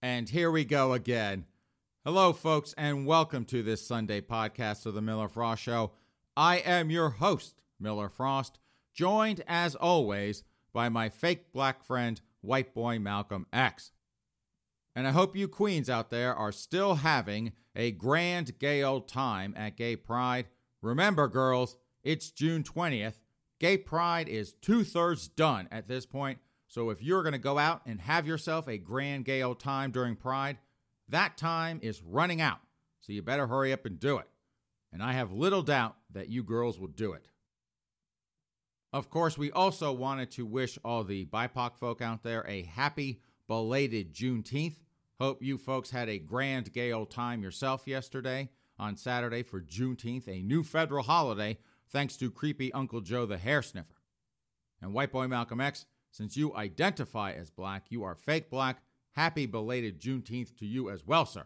And 0.00 0.28
here 0.28 0.52
we 0.52 0.64
go 0.64 0.92
again. 0.92 1.44
Hello, 2.04 2.32
folks, 2.32 2.72
and 2.78 3.04
welcome 3.04 3.44
to 3.46 3.64
this 3.64 3.84
Sunday 3.84 4.20
podcast 4.20 4.86
of 4.86 4.94
the 4.94 5.02
Miller 5.02 5.28
Frost 5.28 5.60
Show. 5.60 5.90
I 6.36 6.58
am 6.58 6.88
your 6.88 7.10
host, 7.10 7.60
Miller 7.80 8.08
Frost, 8.08 8.60
joined 8.94 9.42
as 9.48 9.74
always 9.74 10.44
by 10.72 10.88
my 10.88 11.08
fake 11.08 11.52
black 11.52 11.82
friend, 11.82 12.20
white 12.42 12.74
boy 12.74 13.00
Malcolm 13.00 13.46
X. 13.52 13.90
And 14.94 15.08
I 15.08 15.10
hope 15.10 15.34
you 15.34 15.48
queens 15.48 15.90
out 15.90 16.10
there 16.10 16.32
are 16.32 16.52
still 16.52 16.94
having 16.96 17.52
a 17.74 17.90
grand 17.90 18.60
gay 18.60 18.84
old 18.84 19.08
time 19.08 19.52
at 19.56 19.76
Gay 19.76 19.96
Pride. 19.96 20.46
Remember, 20.80 21.26
girls, 21.26 21.76
it's 22.04 22.30
June 22.30 22.62
20th. 22.62 23.18
Gay 23.58 23.76
Pride 23.76 24.28
is 24.28 24.54
two 24.54 24.84
thirds 24.84 25.26
done 25.26 25.66
at 25.72 25.88
this 25.88 26.06
point. 26.06 26.38
So 26.68 26.90
if 26.90 27.02
you're 27.02 27.22
going 27.22 27.32
to 27.32 27.38
go 27.38 27.58
out 27.58 27.82
and 27.86 28.00
have 28.00 28.26
yourself 28.26 28.68
a 28.68 28.78
grand 28.78 29.24
gay 29.24 29.42
old 29.42 29.58
time 29.58 29.90
during 29.90 30.16
Pride, 30.16 30.58
that 31.08 31.36
time 31.36 31.80
is 31.82 32.02
running 32.02 32.40
out. 32.40 32.60
So 33.00 33.12
you 33.12 33.22
better 33.22 33.46
hurry 33.46 33.72
up 33.72 33.86
and 33.86 33.98
do 33.98 34.18
it. 34.18 34.28
And 34.92 35.02
I 35.02 35.12
have 35.12 35.32
little 35.32 35.62
doubt 35.62 35.96
that 36.12 36.28
you 36.28 36.42
girls 36.42 36.78
will 36.78 36.88
do 36.88 37.12
it. 37.12 37.26
Of 38.92 39.10
course, 39.10 39.36
we 39.36 39.50
also 39.50 39.92
wanted 39.92 40.30
to 40.32 40.46
wish 40.46 40.78
all 40.84 41.04
the 41.04 41.26
BIPOC 41.26 41.76
folk 41.76 42.00
out 42.00 42.22
there 42.22 42.44
a 42.46 42.62
happy 42.62 43.20
belated 43.46 44.14
Juneteenth. 44.14 44.76
Hope 45.18 45.42
you 45.42 45.58
folks 45.58 45.90
had 45.90 46.08
a 46.08 46.18
grand 46.18 46.72
gay 46.72 46.92
old 46.92 47.10
time 47.10 47.42
yourself 47.42 47.86
yesterday 47.86 48.50
on 48.78 48.96
Saturday 48.96 49.42
for 49.42 49.60
Juneteenth, 49.60 50.28
a 50.28 50.42
new 50.42 50.62
federal 50.62 51.02
holiday, 51.02 51.58
thanks 51.90 52.16
to 52.18 52.30
creepy 52.30 52.72
Uncle 52.72 53.00
Joe 53.00 53.26
the 53.26 53.38
hair 53.38 53.62
sniffer. 53.62 53.96
And 54.80 54.92
White 54.92 55.12
Boy 55.12 55.26
Malcolm 55.26 55.60
X, 55.60 55.86
since 56.10 56.36
you 56.36 56.54
identify 56.54 57.32
as 57.32 57.50
black, 57.50 57.86
you 57.90 58.02
are 58.02 58.14
fake 58.14 58.50
black. 58.50 58.82
Happy 59.12 59.46
belated 59.46 60.00
Juneteenth 60.00 60.56
to 60.56 60.66
you 60.66 60.90
as 60.90 61.06
well, 61.06 61.26
sir. 61.26 61.44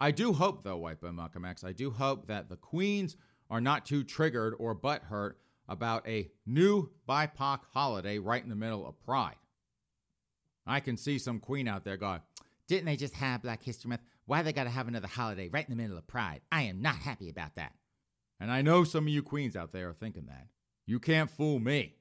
I 0.00 0.10
do 0.10 0.32
hope, 0.32 0.62
though, 0.62 0.76
White 0.76 1.00
Boy 1.00 1.12
Malcolm 1.12 1.44
X, 1.44 1.64
I 1.64 1.72
do 1.72 1.90
hope 1.90 2.26
that 2.26 2.48
the 2.48 2.56
Queens 2.56 3.16
are 3.48 3.60
not 3.60 3.86
too 3.86 4.04
triggered 4.04 4.54
or 4.58 4.74
butthurt 4.74 5.34
about 5.68 6.06
a 6.06 6.30
new 6.44 6.90
BIPOC 7.08 7.60
holiday 7.72 8.18
right 8.18 8.42
in 8.42 8.48
the 8.50 8.56
middle 8.56 8.86
of 8.86 9.00
Pride. 9.00 9.36
I 10.66 10.80
can 10.80 10.96
see 10.96 11.18
some 11.18 11.40
Queen 11.40 11.68
out 11.68 11.84
there 11.84 11.96
going, 11.96 12.20
Didn't 12.66 12.86
they 12.86 12.96
just 12.96 13.14
have 13.14 13.42
Black 13.42 13.62
History 13.62 13.88
Month? 13.88 14.02
Why 14.26 14.42
they 14.42 14.52
got 14.52 14.64
to 14.64 14.70
have 14.70 14.88
another 14.88 15.06
holiday 15.06 15.48
right 15.48 15.64
in 15.64 15.70
the 15.76 15.80
middle 15.80 15.96
of 15.96 16.06
Pride? 16.06 16.40
I 16.50 16.62
am 16.62 16.82
not 16.82 16.96
happy 16.96 17.28
about 17.30 17.54
that. 17.56 17.72
And 18.40 18.50
I 18.50 18.62
know 18.62 18.84
some 18.84 19.04
of 19.04 19.08
you 19.08 19.22
Queens 19.22 19.56
out 19.56 19.72
there 19.72 19.88
are 19.88 19.94
thinking 19.94 20.26
that. 20.26 20.48
You 20.84 21.00
can't 21.00 21.30
fool 21.30 21.58
me. 21.58 21.94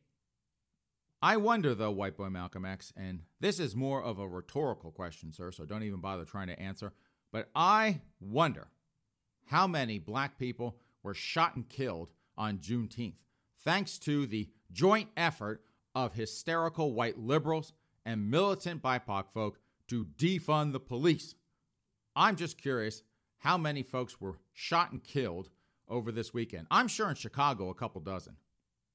I 1.25 1.38
wonder, 1.38 1.74
though, 1.74 1.90
White 1.90 2.18
Boy 2.18 2.30
Malcolm 2.30 2.66
X, 2.66 2.94
and 2.96 3.24
this 3.40 3.59
is 3.59 3.75
more 3.75 4.00
of 4.03 4.19
a 4.19 4.28
rhetorical 4.28 4.91
question, 4.91 5.31
sir, 5.31 5.52
so 5.52 5.66
don't 5.66 5.81
even 5.81 6.00
bother 6.00 6.24
trying 6.24 6.50
to 6.50 6.59
answer, 6.62 6.94
but 7.31 7.50
I 7.56 8.02
wonder 8.19 8.68
how 9.46 9.66
many 9.66 9.97
black 9.97 10.38
people 10.38 10.78
were 11.02 11.16
shot 11.16 11.56
and 11.56 11.68
killed 11.68 12.12
on 12.38 12.59
Juneteenth, 12.59 13.16
thanks 13.64 13.97
to 13.97 14.28
the 14.28 14.50
joint 14.72 15.09
effort 15.18 15.64
of 15.96 16.14
hysterical 16.14 16.94
white 16.94 17.18
liberals 17.18 17.74
and 18.06 18.30
militant 18.30 18.84
BIPOC 18.84 19.31
folk 19.34 19.58
to 19.88 20.06
defund 20.06 20.74
the 20.74 20.80
police. 20.80 21.34
I'm 22.16 22.35
just 22.35 22.56
curious 22.56 23.02
how 23.40 23.58
many 23.58 23.81
folks 23.81 24.22
were 24.22 24.38
shot 24.53 24.91
and 24.91 25.03
killed 25.03 25.50
over 25.90 26.12
this 26.12 26.35
weekend. 26.35 26.68
I'm 26.69 26.88
sure 26.88 27.09
in 27.09 27.16
Chicago, 27.16 27.69
a 27.69 27.74
couple 27.74 28.02
dozen. 28.02 28.35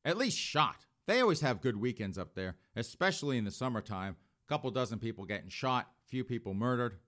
At 0.04 0.16
least 0.16 0.38
shot. 0.38 0.86
They 1.10 1.20
always 1.20 1.40
have 1.40 1.60
good 1.60 1.76
weekends 1.76 2.18
up 2.18 2.36
there, 2.36 2.54
especially 2.76 3.36
in 3.36 3.44
the 3.44 3.50
summertime. 3.50 4.14
A 4.46 4.48
couple 4.48 4.70
dozen 4.70 5.00
people 5.00 5.24
getting 5.24 5.48
shot, 5.48 5.90
few 6.06 6.22
people 6.22 6.54
murdered. 6.54 7.00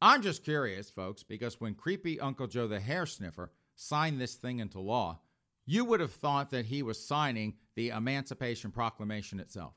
I'm 0.00 0.22
just 0.22 0.42
curious, 0.42 0.88
folks, 0.88 1.22
because 1.22 1.60
when 1.60 1.74
creepy 1.74 2.18
Uncle 2.18 2.46
Joe 2.46 2.66
the 2.66 2.80
hair 2.80 3.04
sniffer 3.04 3.52
signed 3.74 4.18
this 4.18 4.36
thing 4.36 4.60
into 4.60 4.80
law, 4.80 5.20
you 5.66 5.84
would 5.84 6.00
have 6.00 6.14
thought 6.14 6.52
that 6.52 6.64
he 6.64 6.82
was 6.82 7.06
signing 7.06 7.56
the 7.74 7.90
Emancipation 7.90 8.70
Proclamation 8.70 9.40
itself. 9.40 9.74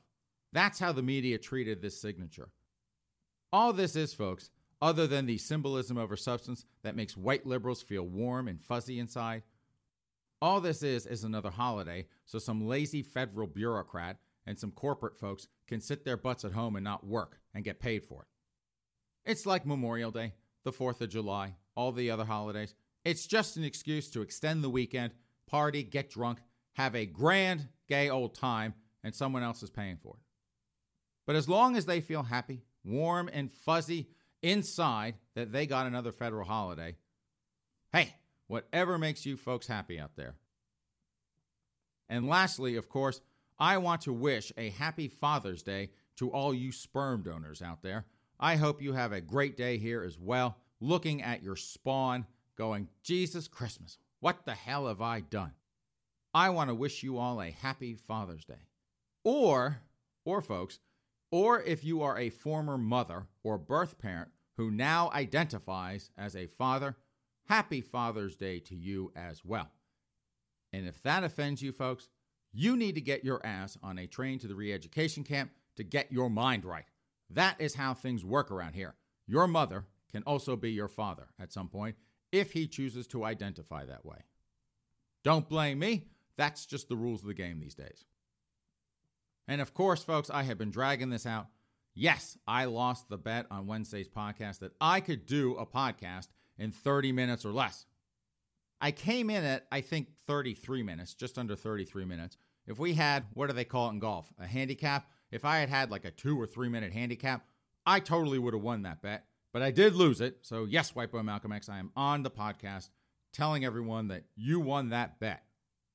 That's 0.54 0.78
how 0.78 0.92
the 0.92 1.02
media 1.02 1.36
treated 1.36 1.82
this 1.82 2.00
signature. 2.00 2.48
All 3.52 3.74
this 3.74 3.96
is, 3.96 4.14
folks, 4.14 4.48
other 4.80 5.06
than 5.06 5.26
the 5.26 5.36
symbolism 5.36 5.98
over 5.98 6.16
substance 6.16 6.64
that 6.84 6.96
makes 6.96 7.18
white 7.18 7.44
liberals 7.44 7.82
feel 7.82 8.04
warm 8.04 8.48
and 8.48 8.62
fuzzy 8.62 8.98
inside, 8.98 9.42
all 10.40 10.60
this 10.60 10.82
is 10.82 11.06
is 11.06 11.24
another 11.24 11.50
holiday, 11.50 12.06
so 12.24 12.38
some 12.38 12.66
lazy 12.66 13.02
federal 13.02 13.46
bureaucrat 13.46 14.18
and 14.46 14.58
some 14.58 14.70
corporate 14.70 15.16
folks 15.16 15.48
can 15.66 15.80
sit 15.80 16.04
their 16.04 16.16
butts 16.16 16.44
at 16.44 16.52
home 16.52 16.76
and 16.76 16.84
not 16.84 17.06
work 17.06 17.38
and 17.54 17.64
get 17.64 17.80
paid 17.80 18.04
for 18.04 18.22
it. 18.22 19.30
It's 19.30 19.46
like 19.46 19.66
Memorial 19.66 20.10
Day, 20.10 20.34
the 20.64 20.72
4th 20.72 21.00
of 21.00 21.10
July, 21.10 21.54
all 21.74 21.92
the 21.92 22.10
other 22.10 22.24
holidays. 22.24 22.74
It's 23.04 23.26
just 23.26 23.56
an 23.56 23.64
excuse 23.64 24.10
to 24.10 24.22
extend 24.22 24.62
the 24.62 24.70
weekend, 24.70 25.12
party, 25.48 25.82
get 25.82 26.10
drunk, 26.10 26.38
have 26.74 26.94
a 26.94 27.06
grand 27.06 27.68
gay 27.88 28.10
old 28.10 28.34
time, 28.34 28.74
and 29.02 29.14
someone 29.14 29.42
else 29.42 29.62
is 29.62 29.70
paying 29.70 29.96
for 29.96 30.14
it. 30.14 30.22
But 31.26 31.36
as 31.36 31.48
long 31.48 31.76
as 31.76 31.86
they 31.86 32.00
feel 32.00 32.22
happy, 32.22 32.62
warm, 32.84 33.28
and 33.32 33.50
fuzzy 33.50 34.10
inside 34.42 35.14
that 35.34 35.52
they 35.52 35.66
got 35.66 35.86
another 35.86 36.12
federal 36.12 36.44
holiday, 36.44 36.96
hey, 37.92 38.14
whatever 38.46 38.98
makes 38.98 39.26
you 39.26 39.36
folks 39.36 39.66
happy 39.66 39.98
out 39.98 40.16
there. 40.16 40.34
And 42.08 42.28
lastly, 42.28 42.76
of 42.76 42.88
course, 42.88 43.20
I 43.58 43.78
want 43.78 44.02
to 44.02 44.12
wish 44.12 44.52
a 44.56 44.70
happy 44.70 45.08
Father's 45.08 45.62
Day 45.62 45.90
to 46.16 46.30
all 46.30 46.54
you 46.54 46.72
sperm 46.72 47.22
donors 47.22 47.62
out 47.62 47.82
there. 47.82 48.04
I 48.38 48.56
hope 48.56 48.82
you 48.82 48.92
have 48.92 49.12
a 49.12 49.20
great 49.20 49.56
day 49.56 49.78
here 49.78 50.02
as 50.02 50.18
well, 50.18 50.58
looking 50.80 51.22
at 51.22 51.42
your 51.42 51.56
spawn, 51.56 52.26
going, 52.56 52.88
Jesus 53.02 53.48
Christmas, 53.48 53.98
what 54.20 54.44
the 54.44 54.54
hell 54.54 54.88
have 54.88 55.00
I 55.00 55.20
done? 55.20 55.52
I 56.34 56.50
want 56.50 56.68
to 56.68 56.74
wish 56.74 57.02
you 57.02 57.16
all 57.16 57.40
a 57.40 57.50
happy 57.50 57.94
Father's 57.94 58.44
Day. 58.44 58.68
Or, 59.24 59.78
or 60.24 60.42
folks, 60.42 60.80
or 61.30 61.62
if 61.62 61.82
you 61.82 62.02
are 62.02 62.18
a 62.18 62.30
former 62.30 62.78
mother 62.78 63.26
or 63.42 63.58
birth 63.58 63.98
parent 63.98 64.30
who 64.56 64.70
now 64.70 65.10
identifies 65.12 66.10
as 66.16 66.36
a 66.36 66.46
father, 66.46 66.96
happy 67.46 67.80
Father's 67.80 68.36
Day 68.36 68.60
to 68.60 68.74
you 68.74 69.12
as 69.16 69.44
well. 69.44 69.70
And 70.72 70.86
if 70.86 71.02
that 71.02 71.24
offends 71.24 71.62
you, 71.62 71.72
folks, 71.72 72.08
you 72.52 72.76
need 72.76 72.94
to 72.94 73.00
get 73.00 73.24
your 73.24 73.44
ass 73.44 73.76
on 73.82 73.98
a 73.98 74.06
train 74.06 74.38
to 74.40 74.48
the 74.48 74.54
re 74.54 74.72
education 74.72 75.24
camp 75.24 75.50
to 75.76 75.84
get 75.84 76.12
your 76.12 76.30
mind 76.30 76.64
right. 76.64 76.86
That 77.30 77.56
is 77.60 77.74
how 77.74 77.94
things 77.94 78.24
work 78.24 78.50
around 78.50 78.74
here. 78.74 78.94
Your 79.26 79.46
mother 79.46 79.84
can 80.12 80.22
also 80.22 80.56
be 80.56 80.70
your 80.70 80.88
father 80.88 81.28
at 81.38 81.52
some 81.52 81.68
point 81.68 81.96
if 82.32 82.52
he 82.52 82.66
chooses 82.66 83.06
to 83.08 83.24
identify 83.24 83.84
that 83.84 84.04
way. 84.04 84.18
Don't 85.24 85.48
blame 85.48 85.78
me. 85.78 86.06
That's 86.36 86.66
just 86.66 86.88
the 86.88 86.96
rules 86.96 87.22
of 87.22 87.28
the 87.28 87.34
game 87.34 87.60
these 87.60 87.74
days. 87.74 88.04
And 89.48 89.60
of 89.60 89.74
course, 89.74 90.02
folks, 90.02 90.30
I 90.30 90.42
have 90.44 90.58
been 90.58 90.70
dragging 90.70 91.10
this 91.10 91.26
out. 91.26 91.48
Yes, 91.94 92.36
I 92.46 92.66
lost 92.66 93.08
the 93.08 93.16
bet 93.16 93.46
on 93.50 93.66
Wednesday's 93.66 94.08
podcast 94.08 94.58
that 94.58 94.72
I 94.80 95.00
could 95.00 95.26
do 95.26 95.56
a 95.56 95.66
podcast 95.66 96.28
in 96.58 96.70
30 96.70 97.12
minutes 97.12 97.44
or 97.44 97.52
less. 97.52 97.86
I 98.80 98.90
came 98.92 99.30
in 99.30 99.44
at, 99.44 99.66
I 99.72 99.80
think, 99.80 100.08
33 100.26 100.82
minutes, 100.82 101.14
just 101.14 101.38
under 101.38 101.56
33 101.56 102.04
minutes. 102.04 102.36
If 102.66 102.78
we 102.78 102.94
had, 102.94 103.24
what 103.32 103.46
do 103.46 103.52
they 103.52 103.64
call 103.64 103.88
it 103.88 103.92
in 103.92 103.98
golf? 103.98 104.32
A 104.38 104.46
handicap? 104.46 105.08
If 105.30 105.44
I 105.44 105.58
had 105.58 105.68
had 105.68 105.90
like 105.90 106.04
a 106.04 106.10
two 106.10 106.40
or 106.40 106.46
three 106.46 106.68
minute 106.68 106.92
handicap, 106.92 107.46
I 107.84 108.00
totally 108.00 108.38
would 108.38 108.54
have 108.54 108.62
won 108.62 108.82
that 108.82 109.02
bet. 109.02 109.24
But 109.52 109.62
I 109.62 109.70
did 109.70 109.94
lose 109.94 110.20
it. 110.20 110.38
So, 110.42 110.64
yes, 110.64 110.94
White 110.94 111.10
Boy 111.10 111.22
Malcolm 111.22 111.52
X, 111.52 111.68
I 111.68 111.78
am 111.78 111.90
on 111.96 112.22
the 112.22 112.30
podcast 112.30 112.90
telling 113.32 113.64
everyone 113.64 114.08
that 114.08 114.24
you 114.34 114.60
won 114.60 114.90
that 114.90 115.18
bet. 115.18 115.44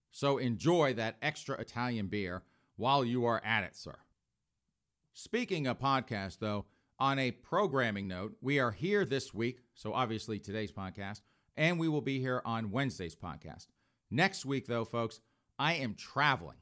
So, 0.09 0.37
enjoy 0.37 0.93
that 0.95 1.17
extra 1.21 1.59
Italian 1.59 2.07
beer 2.07 2.43
while 2.75 3.05
you 3.05 3.25
are 3.25 3.41
at 3.45 3.63
it, 3.63 3.75
sir. 3.75 3.97
Speaking 5.13 5.67
of 5.67 5.77
podcasts, 5.77 6.39
though, 6.39 6.65
on 7.01 7.18
a 7.18 7.31
programming 7.31 8.07
note, 8.07 8.36
we 8.42 8.59
are 8.59 8.69
here 8.69 9.03
this 9.06 9.33
week, 9.33 9.62
so 9.74 9.92
obviously 9.92 10.38
today's 10.38 10.71
podcast, 10.71 11.21
and 11.57 11.80
we 11.80 11.88
will 11.88 12.00
be 12.00 12.19
here 12.19 12.44
on 12.45 12.69
Wednesday's 12.69 13.15
podcast. 13.15 13.65
Next 14.12 14.45
week, 14.45 14.68
though, 14.68 14.86
folks, 14.86 15.19
I 15.57 15.74
am 15.74 15.95
traveling. 15.95 16.57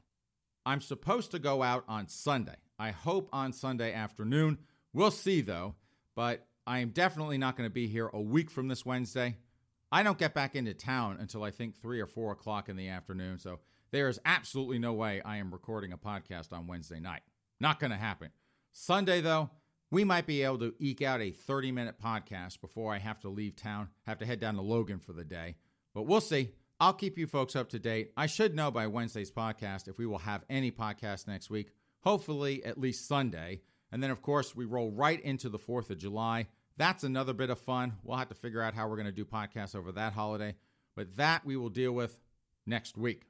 I'm 0.64 0.80
supposed 0.80 1.32
to 1.32 1.38
go 1.38 1.62
out 1.62 1.84
on 1.88 2.08
Sunday. 2.08 2.56
I 2.78 2.90
hope 2.90 3.28
on 3.34 3.52
Sunday 3.52 3.92
afternoon. 3.92 4.60
We'll 4.94 5.10
see, 5.10 5.42
though, 5.42 5.74
but 6.16 6.46
I 6.66 6.78
am 6.78 6.88
definitely 6.88 7.36
not 7.36 7.54
going 7.58 7.68
to 7.68 7.74
be 7.74 7.86
here 7.86 8.08
a 8.10 8.20
week 8.20 8.50
from 8.50 8.68
this 8.68 8.86
Wednesday. 8.86 9.36
I 9.92 10.02
don't 10.02 10.16
get 10.16 10.32
back 10.32 10.56
into 10.56 10.72
town 10.72 11.18
until 11.20 11.42
I 11.42 11.50
think 11.50 11.76
3 11.76 12.00
or 12.00 12.06
4 12.06 12.32
o'clock 12.32 12.70
in 12.70 12.76
the 12.76 12.88
afternoon, 12.88 13.36
so 13.36 13.60
there 13.90 14.08
is 14.08 14.18
absolutely 14.24 14.78
no 14.78 14.94
way 14.94 15.20
I 15.20 15.36
am 15.36 15.52
recording 15.52 15.92
a 15.92 15.98
podcast 15.98 16.50
on 16.50 16.66
Wednesday 16.66 16.98
night. 16.98 17.20
Not 17.60 17.78
going 17.78 17.90
to 17.90 17.98
happen. 17.98 18.30
Sunday, 18.72 19.20
though, 19.20 19.50
we 19.90 20.04
might 20.04 20.26
be 20.26 20.42
able 20.42 20.58
to 20.58 20.74
eke 20.78 21.02
out 21.02 21.20
a 21.20 21.30
30 21.30 21.72
minute 21.72 21.96
podcast 22.02 22.60
before 22.60 22.92
I 22.92 22.98
have 22.98 23.20
to 23.20 23.28
leave 23.28 23.56
town, 23.56 23.88
have 24.06 24.18
to 24.18 24.26
head 24.26 24.40
down 24.40 24.54
to 24.54 24.62
Logan 24.62 25.00
for 25.00 25.12
the 25.12 25.24
day. 25.24 25.56
But 25.94 26.04
we'll 26.04 26.20
see. 26.20 26.50
I'll 26.78 26.94
keep 26.94 27.18
you 27.18 27.26
folks 27.26 27.56
up 27.56 27.68
to 27.70 27.78
date. 27.78 28.12
I 28.16 28.26
should 28.26 28.54
know 28.54 28.70
by 28.70 28.86
Wednesday's 28.86 29.30
podcast 29.30 29.88
if 29.88 29.98
we 29.98 30.06
will 30.06 30.18
have 30.18 30.44
any 30.48 30.70
podcast 30.70 31.26
next 31.26 31.50
week, 31.50 31.72
hopefully 32.00 32.64
at 32.64 32.78
least 32.78 33.06
Sunday. 33.06 33.60
And 33.92 34.02
then, 34.02 34.10
of 34.10 34.22
course, 34.22 34.54
we 34.54 34.64
roll 34.64 34.90
right 34.90 35.20
into 35.20 35.48
the 35.48 35.58
4th 35.58 35.90
of 35.90 35.98
July. 35.98 36.46
That's 36.76 37.04
another 37.04 37.34
bit 37.34 37.50
of 37.50 37.58
fun. 37.58 37.94
We'll 38.02 38.16
have 38.16 38.28
to 38.28 38.34
figure 38.34 38.62
out 38.62 38.74
how 38.74 38.88
we're 38.88 38.96
going 38.96 39.06
to 39.06 39.12
do 39.12 39.24
podcasts 39.24 39.74
over 39.74 39.92
that 39.92 40.14
holiday, 40.14 40.54
but 40.96 41.16
that 41.16 41.44
we 41.44 41.56
will 41.56 41.68
deal 41.68 41.92
with 41.92 42.18
next 42.64 42.96
week. 42.96 43.24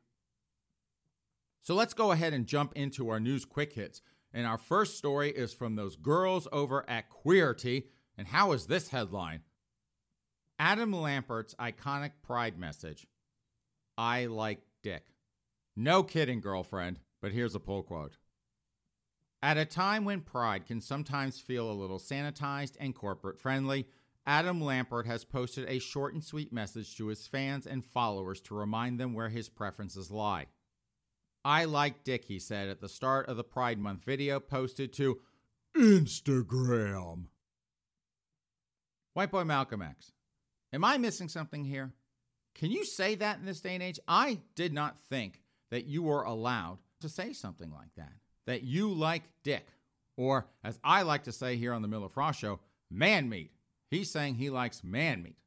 So 1.61 1.75
let's 1.75 1.95
go 1.95 2.13
ahead 2.13 2.33
and 2.33 2.47
jump 2.47 2.73
into 2.77 3.09
our 3.09 3.19
news 3.19 3.45
quick 3.45 3.73
hits. 3.73 4.01
And 4.32 4.47
our 4.47 4.59
first 4.59 4.97
story 4.97 5.31
is 5.31 5.53
from 5.53 5.75
those 5.75 5.97
girls 5.97 6.47
over 6.53 6.88
at 6.88 7.11
Queerty. 7.11 7.85
And 8.17 8.29
how 8.29 8.53
is 8.53 8.67
this 8.67 8.88
headline? 8.88 9.43
Adam 10.59 10.93
Lambert's 10.93 11.55
iconic 11.55 12.12
pride 12.23 12.59
message 12.59 13.06
I 13.97 14.27
like 14.27 14.61
dick. 14.82 15.05
No 15.77 16.03
kidding, 16.03 16.41
girlfriend, 16.41 17.00
but 17.21 17.32
here's 17.32 17.55
a 17.55 17.61
pull 17.61 17.82
quote. 17.82 18.19
At 19.43 19.56
a 19.56 19.65
time 19.65 20.05
when 20.05 20.21
pride 20.21 20.67
can 20.67 20.81
sometimes 20.82 21.41
feel 21.41 21.71
a 21.71 21.73
little 21.73 21.99
sanitized 21.99 22.77
and 22.79 22.94
corporate 22.94 23.38
friendly, 23.38 23.87
Adam 24.27 24.61
Lambert 24.61 25.06
has 25.06 25.25
posted 25.25 25.67
a 25.69 25.79
short 25.79 26.12
and 26.12 26.23
sweet 26.23 26.53
message 26.53 26.94
to 26.97 27.06
his 27.06 27.27
fans 27.27 27.67
and 27.67 27.85
followers 27.85 28.41
to 28.43 28.55
remind 28.55 29.00
them 29.00 29.15
where 29.15 29.31
his 29.31 29.49
preferences 29.49 30.11
lie. 30.11 30.47
I 31.45 31.65
like 31.65 32.05
Dick, 32.05 32.25
he 32.25 32.39
said 32.39 32.69
at 32.69 32.81
the 32.81 32.89
start 32.89 33.29
of 33.29 33.37
the 33.37 33.45
Pride 33.45 33.79
Month 33.79 34.05
video 34.05 34.41
posted 34.41 34.93
to 34.95 35.21
Instagram. 35.77 37.27
White 39.15 39.31
Boy 39.31 39.45
Malcolm 39.45 39.83
X. 39.83 40.13
Am 40.73 40.85
I 40.85 40.99
missing 40.99 41.29
something 41.29 41.65
here? 41.65 41.93
Can 42.55 42.71
you 42.71 42.85
say 42.85 43.15
that 43.17 43.39
in 43.39 43.47
this 43.47 43.61
day 43.61 43.75
and 43.75 43.83
age? 43.83 43.99
I 44.07 44.41
did 44.55 44.73
not 44.73 44.99
think 44.99 45.43
that 45.71 45.87
you 45.87 46.03
were 46.03 46.23
allowed 46.23 46.79
to 47.01 47.09
say 47.09 47.33
something 47.33 47.71
like 47.71 47.95
that. 47.97 48.13
That 48.47 48.63
you 48.63 48.93
like 48.93 49.23
Dick, 49.43 49.67
or 50.17 50.47
as 50.63 50.79
I 50.85 51.03
like 51.03 51.25
to 51.25 51.33
say 51.33 51.57
here 51.57 51.73
on 51.73 51.83
the 51.83 51.89
Miller 51.89 52.09
Frost 52.09 52.41
Show, 52.41 52.61
man 52.91 53.29
meat. 53.29 53.53
He's 53.91 54.11
saying 54.11 54.35
he 54.35 54.51
likes 54.51 54.85
man 54.85 55.23
meat. 55.23 55.39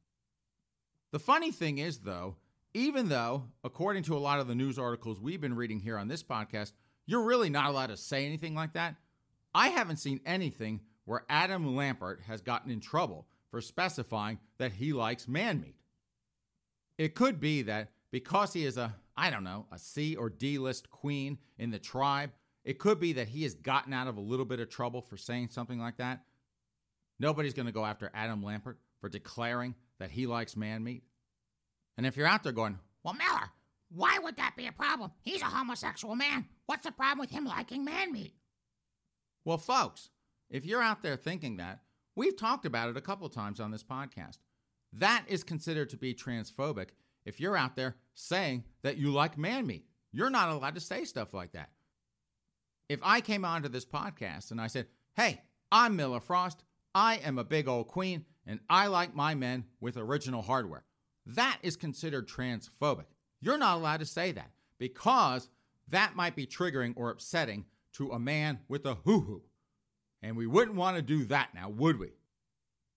The 1.12 1.18
funny 1.18 1.52
thing 1.52 1.78
is, 1.78 1.98
though, 1.98 2.36
even 2.74 3.08
though, 3.08 3.44
according 3.62 4.02
to 4.02 4.16
a 4.16 4.18
lot 4.18 4.40
of 4.40 4.48
the 4.48 4.54
news 4.54 4.78
articles 4.78 5.20
we've 5.20 5.40
been 5.40 5.54
reading 5.54 5.78
here 5.78 5.96
on 5.96 6.08
this 6.08 6.24
podcast, 6.24 6.72
you're 7.06 7.22
really 7.22 7.48
not 7.48 7.70
allowed 7.70 7.86
to 7.86 7.96
say 7.96 8.26
anything 8.26 8.54
like 8.54 8.72
that. 8.72 8.96
I 9.54 9.68
haven't 9.68 9.98
seen 9.98 10.20
anything 10.26 10.80
where 11.04 11.24
Adam 11.30 11.76
Lambert 11.76 12.22
has 12.26 12.40
gotten 12.40 12.72
in 12.72 12.80
trouble 12.80 13.28
for 13.50 13.60
specifying 13.60 14.40
that 14.58 14.72
he 14.72 14.92
likes 14.92 15.28
man 15.28 15.60
meat. 15.60 15.76
It 16.98 17.14
could 17.14 17.40
be 17.40 17.62
that 17.62 17.90
because 18.10 18.52
he 18.52 18.64
is 18.64 18.76
a, 18.76 18.94
I 19.16 19.30
don't 19.30 19.44
know, 19.44 19.66
a 19.70 19.78
C 19.78 20.16
or 20.16 20.28
D 20.28 20.58
list 20.58 20.90
queen 20.90 21.38
in 21.58 21.70
the 21.70 21.78
tribe, 21.78 22.30
it 22.64 22.80
could 22.80 22.98
be 22.98 23.12
that 23.12 23.28
he 23.28 23.44
has 23.44 23.54
gotten 23.54 23.92
out 23.92 24.08
of 24.08 24.16
a 24.16 24.20
little 24.20 24.46
bit 24.46 24.58
of 24.58 24.68
trouble 24.68 25.02
for 25.02 25.16
saying 25.16 25.48
something 25.48 25.78
like 25.78 25.98
that. 25.98 26.24
Nobody's 27.20 27.54
going 27.54 27.66
to 27.66 27.72
go 27.72 27.84
after 27.84 28.10
Adam 28.12 28.42
Lambert 28.42 28.78
for 29.00 29.08
declaring 29.08 29.76
that 30.00 30.10
he 30.10 30.26
likes 30.26 30.56
man 30.56 30.82
meat. 30.82 31.04
And 31.96 32.06
if 32.06 32.16
you're 32.16 32.26
out 32.26 32.42
there 32.42 32.52
going, 32.52 32.78
Well, 33.02 33.14
Miller, 33.14 33.50
why 33.90 34.18
would 34.18 34.36
that 34.36 34.56
be 34.56 34.66
a 34.66 34.72
problem? 34.72 35.12
He's 35.22 35.42
a 35.42 35.46
homosexual 35.46 36.16
man. 36.16 36.46
What's 36.66 36.84
the 36.84 36.92
problem 36.92 37.20
with 37.20 37.30
him 37.30 37.44
liking 37.44 37.84
man 37.84 38.12
meat? 38.12 38.34
Well, 39.44 39.58
folks, 39.58 40.10
if 40.50 40.64
you're 40.64 40.82
out 40.82 41.02
there 41.02 41.16
thinking 41.16 41.58
that, 41.58 41.80
we've 42.16 42.36
talked 42.36 42.66
about 42.66 42.88
it 42.88 42.96
a 42.96 43.02
couple 43.02 43.28
times 43.28 43.60
on 43.60 43.70
this 43.70 43.84
podcast. 43.84 44.38
That 44.92 45.24
is 45.28 45.44
considered 45.44 45.90
to 45.90 45.96
be 45.96 46.14
transphobic 46.14 46.90
if 47.24 47.40
you're 47.40 47.56
out 47.56 47.76
there 47.76 47.96
saying 48.14 48.64
that 48.82 48.96
you 48.96 49.10
like 49.10 49.36
man 49.36 49.66
meat. 49.66 49.86
You're 50.12 50.30
not 50.30 50.48
allowed 50.48 50.74
to 50.76 50.80
say 50.80 51.04
stuff 51.04 51.34
like 51.34 51.52
that. 51.52 51.70
If 52.88 53.00
I 53.02 53.20
came 53.20 53.44
onto 53.44 53.68
this 53.68 53.84
podcast 53.84 54.50
and 54.50 54.60
I 54.60 54.68
said, 54.68 54.86
Hey, 55.16 55.42
I'm 55.72 55.96
Miller 55.96 56.20
Frost, 56.20 56.62
I 56.94 57.16
am 57.16 57.38
a 57.38 57.44
big 57.44 57.66
old 57.66 57.88
queen, 57.88 58.24
and 58.46 58.60
I 58.70 58.86
like 58.86 59.14
my 59.14 59.34
men 59.34 59.64
with 59.80 59.96
original 59.96 60.42
hardware. 60.42 60.84
That 61.26 61.58
is 61.62 61.76
considered 61.76 62.28
transphobic. 62.28 63.06
You're 63.40 63.58
not 63.58 63.76
allowed 63.76 64.00
to 64.00 64.06
say 64.06 64.32
that 64.32 64.50
because 64.78 65.48
that 65.88 66.16
might 66.16 66.36
be 66.36 66.46
triggering 66.46 66.94
or 66.96 67.10
upsetting 67.10 67.64
to 67.94 68.10
a 68.10 68.18
man 68.18 68.60
with 68.68 68.84
a 68.86 68.94
hoo 68.94 69.20
hoo. 69.20 69.42
And 70.22 70.36
we 70.36 70.46
wouldn't 70.46 70.76
want 70.76 70.96
to 70.96 71.02
do 71.02 71.24
that 71.26 71.54
now, 71.54 71.68
would 71.68 71.98
we? 71.98 72.12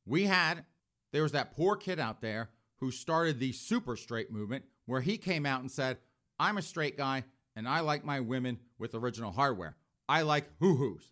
We 0.05 0.23
had, 0.23 0.65
there 1.11 1.23
was 1.23 1.33
that 1.33 1.55
poor 1.55 1.75
kid 1.75 1.99
out 1.99 2.21
there 2.21 2.49
who 2.77 2.91
started 2.91 3.39
the 3.39 3.51
super 3.51 3.95
straight 3.95 4.31
movement 4.31 4.65
where 4.85 5.01
he 5.01 5.17
came 5.17 5.45
out 5.45 5.61
and 5.61 5.69
said, 5.69 5.97
I'm 6.39 6.57
a 6.57 6.61
straight 6.61 6.97
guy 6.97 7.25
and 7.55 7.67
I 7.67 7.81
like 7.81 8.05
my 8.05 8.19
women 8.19 8.59
with 8.77 8.95
original 8.95 9.31
hardware. 9.31 9.75
I 10.07 10.21
like 10.21 10.49
hoo 10.59 10.75
hoos. 10.75 11.11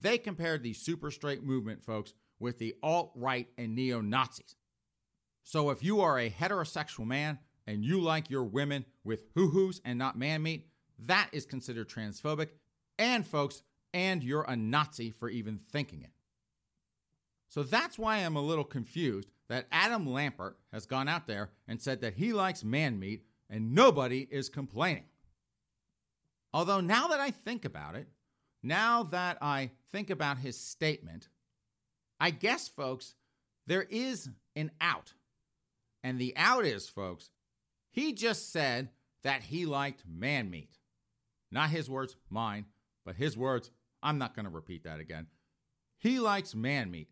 They 0.00 0.18
compared 0.18 0.62
the 0.62 0.74
super 0.74 1.10
straight 1.10 1.42
movement, 1.42 1.82
folks, 1.82 2.12
with 2.38 2.58
the 2.58 2.74
alt 2.82 3.12
right 3.16 3.48
and 3.56 3.74
neo 3.74 4.00
Nazis. 4.00 4.54
So 5.46 5.70
if 5.70 5.80
you 5.84 6.00
are 6.00 6.18
a 6.18 6.28
heterosexual 6.28 7.06
man 7.06 7.38
and 7.68 7.84
you 7.84 8.00
like 8.00 8.30
your 8.30 8.42
women 8.42 8.84
with 9.04 9.26
hoo 9.36 9.48
hoos 9.48 9.80
and 9.84 9.96
not 9.96 10.18
man 10.18 10.42
meat, 10.42 10.66
that 10.98 11.28
is 11.30 11.46
considered 11.46 11.88
transphobic. 11.88 12.48
And 12.98 13.24
folks, 13.24 13.62
and 13.94 14.24
you're 14.24 14.42
a 14.42 14.56
Nazi 14.56 15.12
for 15.12 15.30
even 15.30 15.60
thinking 15.70 16.02
it. 16.02 16.10
So 17.46 17.62
that's 17.62 17.96
why 17.96 18.16
I'm 18.16 18.34
a 18.34 18.42
little 18.42 18.64
confused 18.64 19.28
that 19.48 19.68
Adam 19.70 20.04
Lambert 20.12 20.58
has 20.72 20.84
gone 20.84 21.06
out 21.06 21.28
there 21.28 21.50
and 21.68 21.80
said 21.80 22.00
that 22.00 22.14
he 22.14 22.32
likes 22.32 22.64
man 22.64 22.98
meat 22.98 23.22
and 23.48 23.72
nobody 23.72 24.26
is 24.28 24.48
complaining. 24.48 25.04
Although 26.52 26.80
now 26.80 27.06
that 27.06 27.20
I 27.20 27.30
think 27.30 27.64
about 27.64 27.94
it, 27.94 28.08
now 28.64 29.04
that 29.04 29.38
I 29.40 29.70
think 29.92 30.10
about 30.10 30.38
his 30.38 30.58
statement, 30.58 31.28
I 32.18 32.30
guess, 32.30 32.66
folks, 32.66 33.14
there 33.68 33.84
is 33.84 34.28
an 34.56 34.72
out 34.80 35.12
and 36.06 36.20
the 36.20 36.34
out 36.36 36.64
is, 36.64 36.88
folks, 36.88 37.30
he 37.90 38.12
just 38.12 38.52
said 38.52 38.90
that 39.24 39.42
he 39.42 39.66
liked 39.66 40.04
man 40.08 40.48
meat. 40.48 40.78
Not 41.50 41.70
his 41.70 41.90
words, 41.90 42.14
mine, 42.30 42.66
but 43.04 43.16
his 43.16 43.36
words. 43.36 43.72
I'm 44.04 44.16
not 44.16 44.32
going 44.32 44.44
to 44.44 44.50
repeat 44.52 44.84
that 44.84 45.00
again. 45.00 45.26
He 45.98 46.20
likes 46.20 46.54
man 46.54 46.92
meat. 46.92 47.08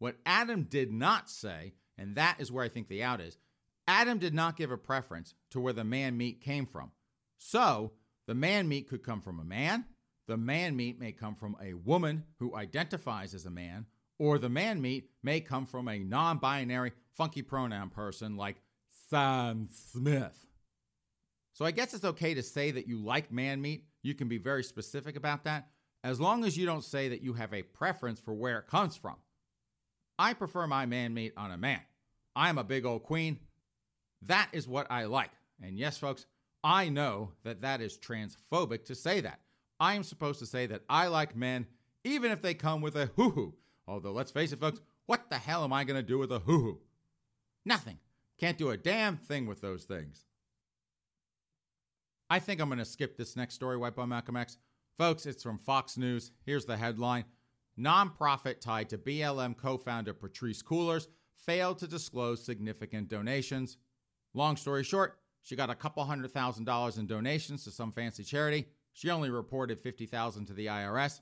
What 0.00 0.16
Adam 0.26 0.64
did 0.64 0.92
not 0.92 1.30
say, 1.30 1.74
and 1.96 2.16
that 2.16 2.40
is 2.40 2.50
where 2.50 2.64
I 2.64 2.68
think 2.68 2.88
the 2.88 3.04
out 3.04 3.20
is, 3.20 3.38
Adam 3.86 4.18
did 4.18 4.34
not 4.34 4.56
give 4.56 4.72
a 4.72 4.76
preference 4.76 5.34
to 5.52 5.60
where 5.60 5.72
the 5.72 5.84
man 5.84 6.16
meat 6.16 6.40
came 6.40 6.66
from. 6.66 6.90
So, 7.38 7.92
the 8.26 8.34
man 8.34 8.66
meat 8.66 8.88
could 8.88 9.04
come 9.04 9.20
from 9.20 9.38
a 9.38 9.44
man, 9.44 9.84
the 10.26 10.36
man 10.36 10.74
meat 10.74 10.98
may 10.98 11.12
come 11.12 11.36
from 11.36 11.56
a 11.62 11.74
woman 11.74 12.24
who 12.40 12.56
identifies 12.56 13.32
as 13.32 13.46
a 13.46 13.50
man, 13.50 13.86
or 14.18 14.38
the 14.38 14.48
man 14.48 14.82
meat 14.82 15.10
may 15.22 15.40
come 15.40 15.66
from 15.66 15.86
a 15.86 16.00
non 16.00 16.38
binary 16.38 16.90
funky 17.16 17.42
pronoun 17.42 17.90
person 17.90 18.36
like 18.36 18.56
Sam 19.10 19.68
Smith. 19.70 20.46
So 21.52 21.64
I 21.64 21.70
guess 21.70 21.94
it's 21.94 22.04
okay 22.04 22.34
to 22.34 22.42
say 22.42 22.72
that 22.72 22.88
you 22.88 22.98
like 22.98 23.32
man 23.32 23.60
meat. 23.60 23.84
You 24.02 24.14
can 24.14 24.28
be 24.28 24.38
very 24.38 24.64
specific 24.64 25.16
about 25.16 25.44
that, 25.44 25.68
as 26.02 26.20
long 26.20 26.44
as 26.44 26.56
you 26.56 26.66
don't 26.66 26.84
say 26.84 27.08
that 27.08 27.22
you 27.22 27.34
have 27.34 27.54
a 27.54 27.62
preference 27.62 28.20
for 28.20 28.34
where 28.34 28.58
it 28.58 28.66
comes 28.66 28.96
from. 28.96 29.16
I 30.18 30.34
prefer 30.34 30.66
my 30.66 30.86
man 30.86 31.14
meat 31.14 31.32
on 31.36 31.50
a 31.50 31.56
man. 31.56 31.80
I'm 32.36 32.58
a 32.58 32.64
big 32.64 32.84
old 32.84 33.04
queen. 33.04 33.38
That 34.22 34.48
is 34.52 34.68
what 34.68 34.90
I 34.90 35.04
like. 35.04 35.30
And 35.62 35.78
yes, 35.78 35.96
folks, 35.96 36.26
I 36.62 36.88
know 36.88 37.32
that 37.44 37.62
that 37.62 37.80
is 37.80 37.98
transphobic 37.98 38.84
to 38.86 38.94
say 38.94 39.20
that. 39.20 39.40
I 39.78 39.94
am 39.94 40.02
supposed 40.02 40.38
to 40.40 40.46
say 40.46 40.66
that 40.66 40.82
I 40.88 41.08
like 41.08 41.36
men, 41.36 41.66
even 42.04 42.32
if 42.32 42.42
they 42.42 42.54
come 42.54 42.80
with 42.80 42.96
a 42.96 43.06
hoo 43.16 43.30
hoo. 43.30 43.54
Although, 43.86 44.12
let's 44.12 44.30
face 44.30 44.52
it, 44.52 44.60
folks, 44.60 44.80
what 45.06 45.30
the 45.30 45.38
hell 45.38 45.62
am 45.64 45.72
I 45.72 45.84
going 45.84 46.00
to 46.00 46.06
do 46.06 46.18
with 46.18 46.32
a 46.32 46.38
hoo 46.38 46.60
hoo? 46.60 46.80
Nothing. 47.64 47.98
Can't 48.38 48.58
do 48.58 48.70
a 48.70 48.76
damn 48.76 49.16
thing 49.16 49.46
with 49.46 49.60
those 49.60 49.84
things. 49.84 50.24
I 52.28 52.38
think 52.38 52.60
I'm 52.60 52.68
going 52.68 52.78
to 52.78 52.84
skip 52.84 53.16
this 53.16 53.36
next 53.36 53.54
story, 53.54 53.76
White 53.76 53.94
Boy 53.94 54.06
Malcolm 54.06 54.36
X. 54.36 54.58
Folks, 54.96 55.26
it's 55.26 55.42
from 55.42 55.58
Fox 55.58 55.96
News. 55.96 56.32
Here's 56.44 56.64
the 56.64 56.76
headline 56.76 57.24
Nonprofit 57.78 58.60
tied 58.60 58.88
to 58.90 58.98
BLM 58.98 59.56
co 59.56 59.76
founder 59.76 60.14
Patrisse 60.14 60.62
Cullors 60.62 61.08
failed 61.36 61.78
to 61.78 61.86
disclose 61.86 62.44
significant 62.44 63.08
donations. 63.08 63.76
Long 64.32 64.56
story 64.56 64.84
short, 64.84 65.18
she 65.42 65.56
got 65.56 65.70
a 65.70 65.74
couple 65.74 66.04
hundred 66.04 66.32
thousand 66.32 66.64
dollars 66.64 66.98
in 66.98 67.06
donations 67.06 67.64
to 67.64 67.70
some 67.70 67.92
fancy 67.92 68.24
charity. 68.24 68.66
She 68.92 69.10
only 69.10 69.30
reported 69.30 69.80
50,000 69.80 70.46
to 70.46 70.54
the 70.54 70.66
IRS. 70.66 71.20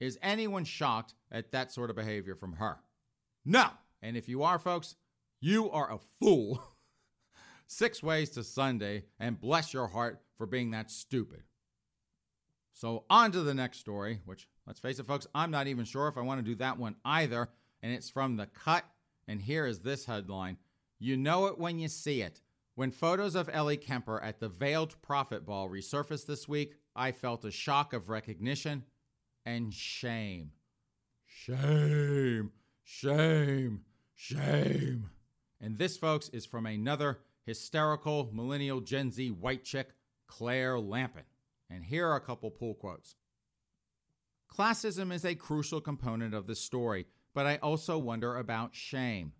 Is 0.00 0.18
anyone 0.22 0.64
shocked 0.64 1.14
at 1.32 1.50
that 1.52 1.72
sort 1.72 1.90
of 1.90 1.96
behavior 1.96 2.34
from 2.34 2.54
her? 2.54 2.78
No. 3.44 3.66
And 4.02 4.16
if 4.16 4.28
you 4.28 4.42
are, 4.42 4.58
folks, 4.58 4.96
you 5.40 5.70
are 5.70 5.92
a 5.92 5.98
fool. 6.18 6.62
Six 7.66 8.02
ways 8.02 8.30
to 8.30 8.42
Sunday, 8.42 9.04
and 9.18 9.40
bless 9.40 9.72
your 9.72 9.86
heart 9.86 10.20
for 10.36 10.46
being 10.46 10.72
that 10.72 10.90
stupid. 10.90 11.44
So, 12.72 13.04
on 13.08 13.30
to 13.32 13.42
the 13.42 13.54
next 13.54 13.78
story, 13.78 14.20
which, 14.24 14.48
let's 14.66 14.80
face 14.80 14.98
it, 14.98 15.06
folks, 15.06 15.26
I'm 15.34 15.50
not 15.50 15.66
even 15.66 15.84
sure 15.84 16.08
if 16.08 16.16
I 16.16 16.22
want 16.22 16.40
to 16.40 16.50
do 16.50 16.56
that 16.56 16.78
one 16.78 16.96
either. 17.04 17.48
And 17.82 17.92
it's 17.92 18.10
from 18.10 18.36
The 18.36 18.46
Cut. 18.46 18.84
And 19.28 19.40
here 19.40 19.66
is 19.66 19.80
this 19.80 20.06
headline 20.06 20.56
You 20.98 21.16
know 21.16 21.46
it 21.46 21.58
when 21.58 21.78
you 21.78 21.88
see 21.88 22.22
it. 22.22 22.40
When 22.74 22.90
photos 22.90 23.34
of 23.34 23.50
Ellie 23.52 23.76
Kemper 23.76 24.22
at 24.22 24.40
the 24.40 24.48
Veiled 24.48 25.00
Prophet 25.02 25.44
Ball 25.44 25.68
resurfaced 25.68 26.26
this 26.26 26.48
week, 26.48 26.74
I 26.96 27.12
felt 27.12 27.44
a 27.44 27.50
shock 27.50 27.92
of 27.92 28.08
recognition 28.08 28.84
and 29.44 29.72
shame. 29.72 30.52
Shame, 31.26 32.52
shame, 32.82 33.82
shame. 34.14 35.10
And 35.60 35.78
this, 35.78 35.96
folks, 35.96 36.28
is 36.30 36.46
from 36.46 36.66
another 36.66 37.20
hysterical 37.44 38.30
millennial 38.32 38.80
Gen 38.80 39.10
Z 39.10 39.30
white 39.30 39.64
chick, 39.64 39.90
Claire 40.26 40.78
Lampen. 40.78 41.24
And 41.68 41.84
here 41.84 42.08
are 42.08 42.16
a 42.16 42.20
couple 42.20 42.50
pull 42.50 42.74
quotes. 42.74 43.14
Classism 44.52 45.12
is 45.12 45.24
a 45.24 45.34
crucial 45.34 45.80
component 45.80 46.34
of 46.34 46.46
the 46.46 46.56
story, 46.56 47.06
but 47.34 47.46
I 47.46 47.56
also 47.56 47.98
wonder 47.98 48.36
about 48.36 48.74
shame. 48.74 49.32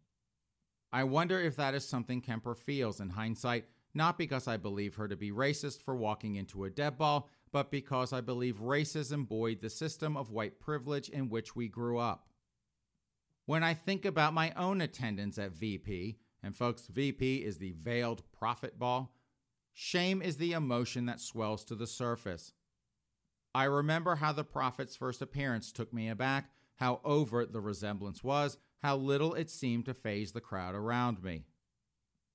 I 0.92 1.04
wonder 1.04 1.40
if 1.40 1.56
that 1.56 1.74
is 1.74 1.86
something 1.86 2.20
Kemper 2.20 2.54
feels 2.54 3.00
in 3.00 3.10
hindsight, 3.10 3.64
not 3.94 4.18
because 4.18 4.46
I 4.46 4.56
believe 4.56 4.96
her 4.96 5.08
to 5.08 5.16
be 5.16 5.32
racist 5.32 5.82
for 5.82 5.96
walking 5.96 6.36
into 6.36 6.64
a 6.64 6.70
deb 6.70 6.98
ball, 6.98 7.28
but 7.52 7.70
because 7.70 8.12
I 8.12 8.20
believe 8.20 8.56
racism 8.56 9.28
buoyed 9.28 9.60
the 9.60 9.70
system 9.70 10.16
of 10.16 10.30
white 10.30 10.60
privilege 10.60 11.08
in 11.08 11.28
which 11.28 11.56
we 11.56 11.68
grew 11.68 11.98
up. 11.98 12.28
When 13.50 13.64
I 13.64 13.74
think 13.74 14.04
about 14.04 14.32
my 14.32 14.52
own 14.56 14.80
attendance 14.80 15.36
at 15.36 15.50
VP, 15.50 16.20
and 16.40 16.56
folks, 16.56 16.86
VP 16.86 17.38
is 17.38 17.58
the 17.58 17.72
Veiled 17.72 18.22
Prophet 18.30 18.78
Ball, 18.78 19.12
shame 19.72 20.22
is 20.22 20.36
the 20.36 20.52
emotion 20.52 21.06
that 21.06 21.20
swells 21.20 21.64
to 21.64 21.74
the 21.74 21.88
surface. 21.88 22.52
I 23.52 23.64
remember 23.64 24.14
how 24.14 24.30
the 24.30 24.44
prophet's 24.44 24.94
first 24.94 25.20
appearance 25.20 25.72
took 25.72 25.92
me 25.92 26.08
aback, 26.08 26.52
how 26.76 27.00
overt 27.04 27.52
the 27.52 27.60
resemblance 27.60 28.22
was, 28.22 28.56
how 28.84 28.96
little 28.96 29.34
it 29.34 29.50
seemed 29.50 29.86
to 29.86 29.94
phase 29.94 30.30
the 30.30 30.40
crowd 30.40 30.76
around 30.76 31.20
me. 31.20 31.42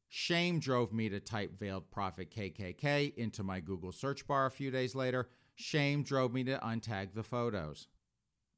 Shame 0.10 0.60
drove 0.60 0.92
me 0.92 1.08
to 1.08 1.22
type 1.22 1.58
Veiled 1.58 1.90
Prophet 1.92 2.30
KKK 2.30 3.16
into 3.16 3.42
my 3.42 3.62
Google 3.62 3.94
search 3.94 4.28
bar 4.28 4.48
a 4.48 4.52
few 4.52 4.70
days 4.70 4.96
later. 4.96 5.30
Shame 5.56 6.04
drove 6.04 6.34
me 6.34 6.44
to 6.44 6.58
untag 6.58 7.14
the 7.14 7.24
photos. 7.24 7.88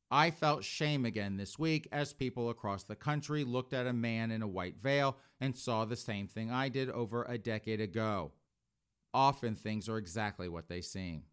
I 0.09 0.31
felt 0.31 0.63
shame 0.63 1.05
again 1.05 1.35
this 1.35 1.59
week 1.59 1.87
as 1.91 2.13
people 2.13 2.49
across 2.49 2.83
the 2.83 2.95
country 2.95 3.43
looked 3.43 3.73
at 3.73 3.87
a 3.87 3.93
man 3.93 4.31
in 4.31 4.41
a 4.41 4.47
white 4.47 4.77
veil 4.77 5.17
and 5.41 5.55
saw 5.55 5.83
the 5.83 5.97
same 5.97 6.27
thing 6.27 6.49
I 6.49 6.69
did 6.69 6.89
over 6.89 7.23
a 7.23 7.37
decade 7.37 7.81
ago. 7.81 8.31
Often 9.13 9.55
things 9.55 9.89
are 9.89 9.97
exactly 9.97 10.47
what 10.47 10.69
they 10.69 10.81
seem. 10.81 11.23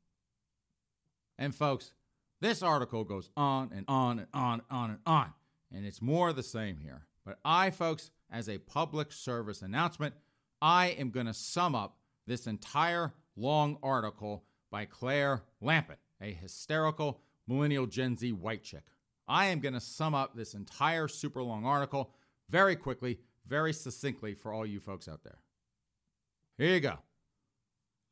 And 1.39 1.55
folks, 1.55 1.93
this 2.41 2.63
article 2.63 3.05
goes 3.05 3.31
on 3.37 3.71
and 3.75 3.85
on 3.89 4.19
and 4.19 4.29
on 4.35 4.53
and 4.55 4.63
on 4.71 4.91
and 4.91 4.99
on, 5.07 5.33
and 5.73 5.85
it's 5.85 6.03
more 6.03 6.33
the 6.33 6.43
same 6.43 6.79
here. 6.79 7.07
But 7.25 7.39
I, 7.45 7.71
folks, 7.71 8.11
as 8.31 8.49
a 8.49 8.59
public 8.59 9.13
service 9.13 9.63
announcement, 9.63 10.15
I 10.61 10.89
am 10.89 11.11
going 11.11 11.27
to 11.27 11.35
sum 11.35 11.75
up 11.75 11.97
this 12.27 12.47
entire 12.47 13.15
long 13.37 13.79
article 13.83 14.45
by 14.71 14.85
Claire 14.85 15.43
Lampen, 15.61 15.97
a 16.21 16.33
hysterical 16.33 17.21
millennial 17.47 17.87
Gen 17.87 18.17
Z 18.17 18.33
white 18.33 18.63
chick. 18.63 18.85
I 19.27 19.47
am 19.47 19.61
going 19.61 19.75
to 19.75 19.81
sum 19.81 20.15
up 20.15 20.37
this 20.37 20.55
entire 20.55 21.09
super 21.09 21.43
long 21.43 21.65
article 21.65 22.11
very 22.51 22.77
quickly, 22.77 23.19
very 23.47 23.73
succinctly 23.73 24.35
for 24.35 24.53
all 24.53 24.67
you 24.67 24.81
folks 24.81 25.09
out 25.09 25.23
there. 25.25 25.39
Here 26.59 26.75
you 26.75 26.81
go. 26.81 26.99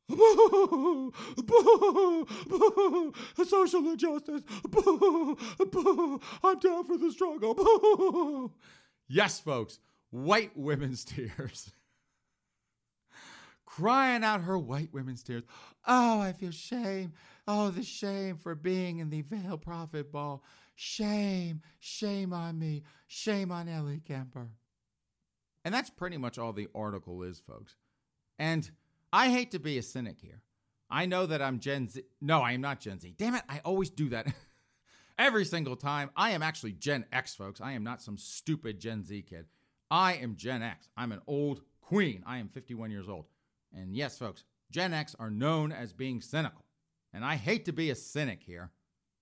Boo! 0.09 1.13
Boo! 1.37 2.25
Boo! 2.47 3.13
Social 3.45 3.79
injustice. 3.89 4.41
I'm 6.43 6.59
down 6.59 6.83
for 6.83 6.97
the 6.97 7.11
struggle. 7.11 7.53
Boo! 7.53 8.51
Yes, 9.09 9.37
folks, 9.37 9.79
white 10.11 10.55
women's 10.55 11.03
tears. 11.05 11.71
Crying 13.65 14.23
out 14.23 14.41
her 14.41 14.57
white 14.57 14.93
women's 14.93 15.23
tears. 15.23 15.43
Oh, 15.85 16.21
I 16.21 16.31
feel 16.31 16.51
shame. 16.51 17.11
Oh, 17.47 17.69
the 17.69 17.83
shame 17.83 18.37
for 18.37 18.55
being 18.55 18.99
in 18.99 19.09
the 19.09 19.21
Veil 19.21 19.57
Prophet 19.57 20.11
Ball. 20.11 20.43
Shame, 20.75 21.61
shame 21.79 22.33
on 22.33 22.57
me. 22.57 22.83
Shame 23.07 23.51
on 23.51 23.67
Ellie 23.67 24.01
Kemper. 24.05 24.49
And 25.65 25.73
that's 25.73 25.89
pretty 25.89 26.17
much 26.17 26.37
all 26.37 26.53
the 26.53 26.67
article 26.73 27.23
is, 27.23 27.39
folks. 27.39 27.75
And 28.39 28.69
I 29.11 29.29
hate 29.29 29.51
to 29.51 29.59
be 29.59 29.77
a 29.77 29.83
cynic 29.83 30.17
here. 30.21 30.41
I 30.89 31.05
know 31.05 31.25
that 31.25 31.41
I'm 31.41 31.59
Gen 31.59 31.87
Z. 31.87 32.03
No, 32.21 32.41
I 32.41 32.53
am 32.53 32.61
not 32.61 32.79
Gen 32.79 32.99
Z. 32.99 33.15
Damn 33.17 33.35
it, 33.35 33.43
I 33.49 33.59
always 33.65 33.89
do 33.89 34.09
that. 34.09 34.27
Every 35.17 35.45
single 35.45 35.75
time. 35.75 36.09
I 36.15 36.31
am 36.31 36.41
actually 36.41 36.73
Gen 36.73 37.05
X, 37.11 37.35
folks. 37.35 37.61
I 37.61 37.73
am 37.73 37.83
not 37.83 38.01
some 38.01 38.17
stupid 38.17 38.79
Gen 38.79 39.03
Z 39.03 39.23
kid. 39.23 39.45
I 39.91 40.15
am 40.15 40.35
Gen 40.35 40.63
X. 40.63 40.89
I'm 40.97 41.11
an 41.11 41.21
old 41.27 41.61
queen. 41.81 42.23
I 42.25 42.37
am 42.39 42.47
51 42.47 42.89
years 42.89 43.07
old. 43.07 43.25
And 43.75 43.95
yes, 43.95 44.17
folks, 44.17 44.43
Gen 44.71 44.93
X 44.93 45.15
are 45.19 45.29
known 45.29 45.71
as 45.71 45.93
being 45.93 46.19
cynical. 46.19 46.62
And 47.13 47.23
I 47.23 47.35
hate 47.35 47.65
to 47.65 47.73
be 47.73 47.89
a 47.89 47.95
cynic 47.95 48.41
here, 48.43 48.71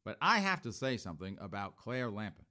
but 0.06 0.18
I 0.22 0.40
have 0.40 0.62
to 0.62 0.72
say 0.72 0.98
something 0.98 1.38
about 1.42 1.76
Claire 1.76 2.10
Lampen. 2.10 2.46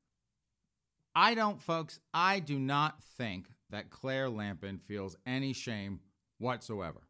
I 1.15 1.35
don't, 1.35 1.61
folks, 1.61 1.99
I 2.13 2.41
do 2.41 2.59
not 2.59 3.03
think 3.17 3.47
that 3.71 3.91
Claire 3.91 4.29
Lampen 4.29 4.79
feels 4.79 5.17
any 5.27 5.53
shame 5.53 6.01
whatsoever. 6.39 7.01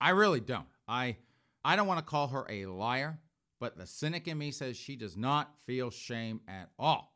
I 0.00 0.10
really 0.10 0.40
don't. 0.40 0.66
I 0.88 1.16
I 1.64 1.76
don't 1.76 1.86
want 1.86 2.00
to 2.00 2.04
call 2.04 2.28
her 2.28 2.44
a 2.48 2.66
liar, 2.66 3.20
but 3.60 3.76
the 3.76 3.86
cynic 3.86 4.26
in 4.26 4.36
me 4.38 4.50
says 4.50 4.76
she 4.76 4.96
does 4.96 5.16
not 5.16 5.54
feel 5.64 5.90
shame 5.90 6.40
at 6.48 6.70
all. 6.78 7.14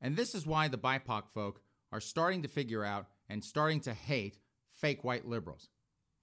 And 0.00 0.16
this 0.16 0.34
is 0.34 0.46
why 0.46 0.68
the 0.68 0.78
BIPOC 0.78 1.28
folk 1.28 1.60
are 1.90 2.00
starting 2.00 2.42
to 2.42 2.48
figure 2.48 2.84
out 2.84 3.06
and 3.28 3.42
starting 3.42 3.80
to 3.80 3.94
hate 3.94 4.38
fake 4.70 5.02
white 5.02 5.26
liberals. 5.26 5.68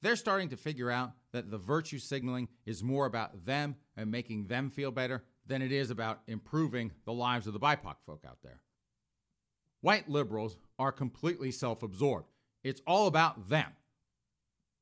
They're 0.01 0.15
starting 0.15 0.49
to 0.49 0.57
figure 0.57 0.89
out 0.89 1.11
that 1.31 1.51
the 1.51 1.57
virtue 1.57 1.99
signaling 1.99 2.47
is 2.65 2.83
more 2.83 3.05
about 3.05 3.45
them 3.45 3.75
and 3.95 4.09
making 4.09 4.47
them 4.47 4.69
feel 4.69 4.91
better 4.91 5.23
than 5.45 5.61
it 5.61 5.71
is 5.71 5.91
about 5.91 6.21
improving 6.27 6.91
the 7.05 7.13
lives 7.13 7.47
of 7.47 7.53
the 7.53 7.59
BIPOC 7.59 7.95
folk 8.05 8.23
out 8.27 8.39
there. 8.43 8.61
White 9.81 10.09
liberals 10.09 10.57
are 10.77 10.91
completely 10.91 11.51
self 11.51 11.83
absorbed. 11.83 12.29
It's 12.63 12.81
all 12.85 13.07
about 13.07 13.49
them. 13.49 13.71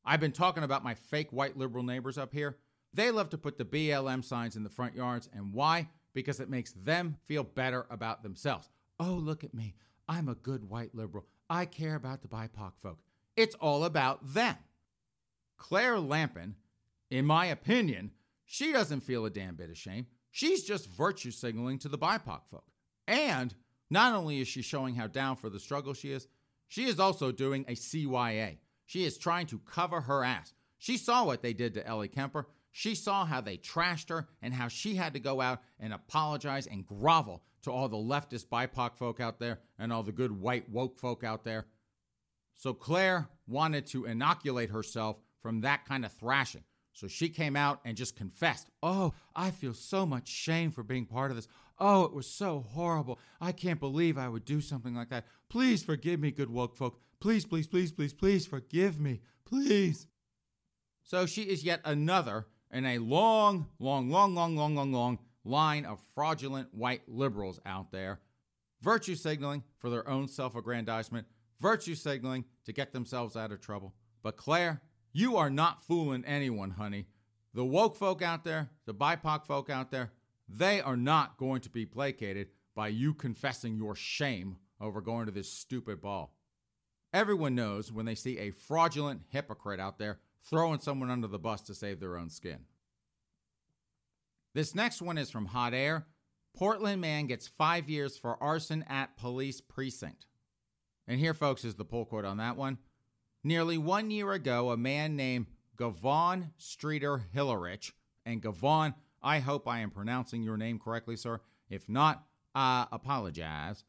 I've 0.06 0.20
been 0.20 0.32
talking 0.32 0.64
about 0.64 0.84
my 0.84 0.94
fake 0.94 1.32
white 1.32 1.58
liberal 1.58 1.84
neighbors 1.84 2.18
up 2.18 2.34
here. 2.34 2.58
They 2.94 3.12
love 3.12 3.30
to 3.30 3.38
put 3.38 3.58
the 3.58 3.66
BLM 3.66 4.24
signs 4.24 4.56
in 4.56 4.64
the 4.64 4.70
front 4.70 4.96
yards. 4.96 5.30
And 5.34 5.54
why? 5.54 5.90
Because 6.14 6.40
it 6.40 6.50
makes 6.50 6.72
them 6.74 7.18
feel 7.26 7.44
better 7.44 7.86
about 7.90 8.24
themselves. 8.24 8.70
Oh, 9.00 9.14
look 9.14 9.44
at 9.44 9.54
me. 9.54 9.76
I'm 10.08 10.28
a 10.28 10.36
good 10.36 10.68
white 10.68 10.96
liberal. 10.96 11.28
I 11.50 11.66
care 11.66 11.96
about 11.96 12.22
the 12.22 12.28
BIPOC 12.28 12.72
folk. 12.82 13.00
It's 13.36 13.56
all 13.56 13.86
about 13.86 14.34
them. 14.34 14.56
Claire 15.60 16.00
Lampen, 16.00 16.56
in 17.12 17.26
my 17.26 17.46
opinion, 17.46 18.12
she 18.46 18.72
doesn't 18.74 19.02
feel 19.02 19.26
a 19.26 19.30
damn 19.30 19.56
bit 19.56 19.70
of 19.70 19.78
shame. 19.78 20.08
She's 20.32 20.64
just 20.64 20.90
virtue 20.90 21.30
signaling 21.30 21.78
to 21.80 21.90
the 21.90 21.98
BIPOC 21.98 22.48
folk. 22.50 22.66
And 23.08 23.54
not 23.90 24.16
only 24.16 24.40
is 24.42 24.48
she 24.48 24.64
showing 24.64 24.96
how 24.96 25.06
down 25.06 25.36
for 25.36 25.50
the 25.50 25.60
struggle 25.60 25.94
she 25.94 26.12
is, 26.12 26.28
she 26.68 26.86
is 26.86 27.00
also 27.00 27.32
doing 27.32 27.66
a 27.68 27.74
CYA, 27.74 28.58
she 28.86 29.06
is 29.06 29.18
trying 29.18 29.46
to 29.48 29.60
cover 29.60 30.02
her 30.02 30.24
ass. 30.24 30.54
She 30.80 30.98
saw 30.98 31.26
what 31.26 31.44
they 31.44 31.54
did 31.54 31.76
to 31.76 31.86
Ellie 31.86 32.08
Kemper. 32.08 32.48
She 32.72 32.96
saw 32.96 33.26
how 33.26 33.42
they 33.42 33.58
trashed 33.58 34.10
her 34.10 34.30
and 34.42 34.54
how 34.54 34.68
she 34.68 34.96
had 34.96 35.14
to 35.14 35.20
go 35.20 35.42
out 35.42 35.62
and 35.80 35.94
apologize 35.94 36.66
and 36.68 36.86
grovel 36.86 37.44
to 37.64 37.72
all 37.72 37.90
the 37.90 37.98
leftist 37.98 38.48
BIPOC 38.48 38.96
folk 38.96 39.20
out 39.20 39.40
there 39.40 39.60
and 39.78 39.92
all 39.92 40.04
the 40.04 40.12
good 40.12 40.40
white 40.40 40.70
woke 40.70 40.98
folk 40.98 41.24
out 41.24 41.44
there. 41.44 41.66
So 42.54 42.74
Claire 42.74 43.30
wanted 43.48 43.86
to 43.88 44.06
inoculate 44.06 44.70
herself 44.70 45.20
from 45.42 45.62
that 45.62 45.86
kind 45.86 46.06
of 46.06 46.12
thrashing. 46.14 46.64
So 46.94 47.08
she 47.08 47.30
came 47.30 47.56
out 47.56 47.80
and 47.86 47.96
just 47.96 48.16
confessed, 48.16 48.68
Oh, 48.84 49.14
I 49.36 49.52
feel 49.52 49.74
so 49.74 50.06
much 50.06 50.28
shame 50.28 50.72
for 50.72 50.84
being 50.84 51.06
part 51.06 51.32
of 51.32 51.38
this. 51.38 51.48
Oh, 51.80 52.04
it 52.04 52.14
was 52.14 52.28
so 52.28 52.66
horrible. 52.74 53.20
I 53.40 53.54
can't 53.54 53.80
believe 53.80 54.18
I 54.18 54.28
would 54.28 54.44
do 54.44 54.60
something 54.60 54.96
like 54.96 55.10
that. 55.10 55.26
Please 55.50 55.82
forgive 55.82 56.20
me, 56.20 56.32
good 56.32 56.50
woke 56.50 56.76
folk. 56.76 57.00
Please, 57.22 57.46
please, 57.46 57.68
please, 57.68 57.92
please, 57.92 58.14
please 58.14 58.46
forgive 58.46 59.00
me. 59.00 59.22
Please. 59.46 60.08
So 61.04 61.26
she 61.26 61.44
is 61.44 61.64
yet 61.64 61.82
another 61.86 62.48
in 62.72 62.86
a 62.86 62.98
long, 62.98 63.68
long, 63.80 64.10
long, 64.10 64.36
long, 64.36 64.56
long, 64.56 64.76
long, 64.76 64.92
long 64.92 65.20
line 65.44 65.86
of 65.86 66.00
fraudulent 66.14 66.74
white 66.74 67.02
liberals 67.08 67.60
out 67.66 67.92
there, 67.92 68.20
virtue 68.82 69.16
signaling 69.16 69.64
for 69.80 69.90
their 69.90 70.08
own 70.08 70.28
self 70.28 70.56
aggrandizement, 70.56 71.28
virtue 71.60 71.96
signaling 71.96 72.46
to 72.66 72.74
get 72.74 72.94
themselves 72.94 73.36
out 73.36 73.52
of 73.52 73.62
trouble. 73.62 73.94
But 74.22 74.38
Claire, 74.38 74.82
you 75.12 75.38
are 75.38 75.50
not 75.50 75.82
fooling 75.82 76.24
anyone, 76.26 76.72
honey. 76.72 77.08
The 77.54 77.66
woke 77.66 77.96
folk 77.96 78.22
out 78.22 78.44
there, 78.44 78.70
the 78.86 78.94
BIPOC 78.94 79.46
folk 79.46 79.70
out 79.70 79.92
there, 79.92 80.12
they 80.48 80.82
are 80.82 80.98
not 80.98 81.38
going 81.38 81.62
to 81.62 81.70
be 81.70 81.86
placated 81.86 82.48
by 82.76 82.88
you 82.88 83.14
confessing 83.14 83.76
your 83.76 83.96
shame 83.96 84.58
over 84.80 85.02
going 85.02 85.26
to 85.26 85.32
this 85.32 85.52
stupid 85.52 86.02
ball. 86.02 86.36
Everyone 87.12 87.56
knows 87.56 87.92
when 87.92 88.06
they 88.06 88.16
see 88.16 88.38
a 88.38 88.52
fraudulent 88.52 89.22
hypocrite 89.30 89.80
out 89.80 89.98
there 89.98 90.20
throwing 90.48 90.80
someone 90.80 91.10
under 91.10 91.28
the 91.28 91.40
bus 91.40 91.62
to 91.64 91.74
save 91.74 92.00
their 92.00 92.18
own 92.18 92.30
skin. 92.30 92.60
This 94.54 94.76
next 94.76 95.02
one 95.02 95.18
is 95.18 95.30
from 95.30 95.48
Hot 95.48 95.74
Air. 95.74 96.06
Portland 96.56 97.02
man 97.02 97.28
gets 97.28 97.48
five 97.48 97.90
years 97.90 98.18
for 98.18 98.42
arson 98.42 98.84
at 98.88 99.18
police 99.18 99.62
precinct. 99.62 100.26
And 101.08 101.20
here, 101.20 101.34
folks, 101.34 101.66
is 101.66 101.76
the 101.76 101.86
pull 101.86 102.06
quote 102.06 102.26
on 102.26 102.38
that 102.38 102.58
one. 102.58 102.78
Nearly 103.44 103.78
one 103.78 104.12
year 104.12 104.34
ago, 104.34 104.72
a 104.72 104.78
man 104.78 105.16
named 105.16 105.48
Gavon 105.78 106.52
Streeter 106.58 107.24
Hillerich, 107.34 107.94
and 108.26 108.42
Gavon, 108.42 108.96
I 109.22 109.40
hope 109.40 109.68
I 109.68 109.80
am 109.80 109.92
pronouncing 109.92 110.44
your 110.44 110.58
name 110.58 110.78
correctly, 110.78 111.16
sir. 111.16 111.40
If 111.70 111.88
not, 111.88 112.26
I 112.54 112.88
apologize. 112.92 113.86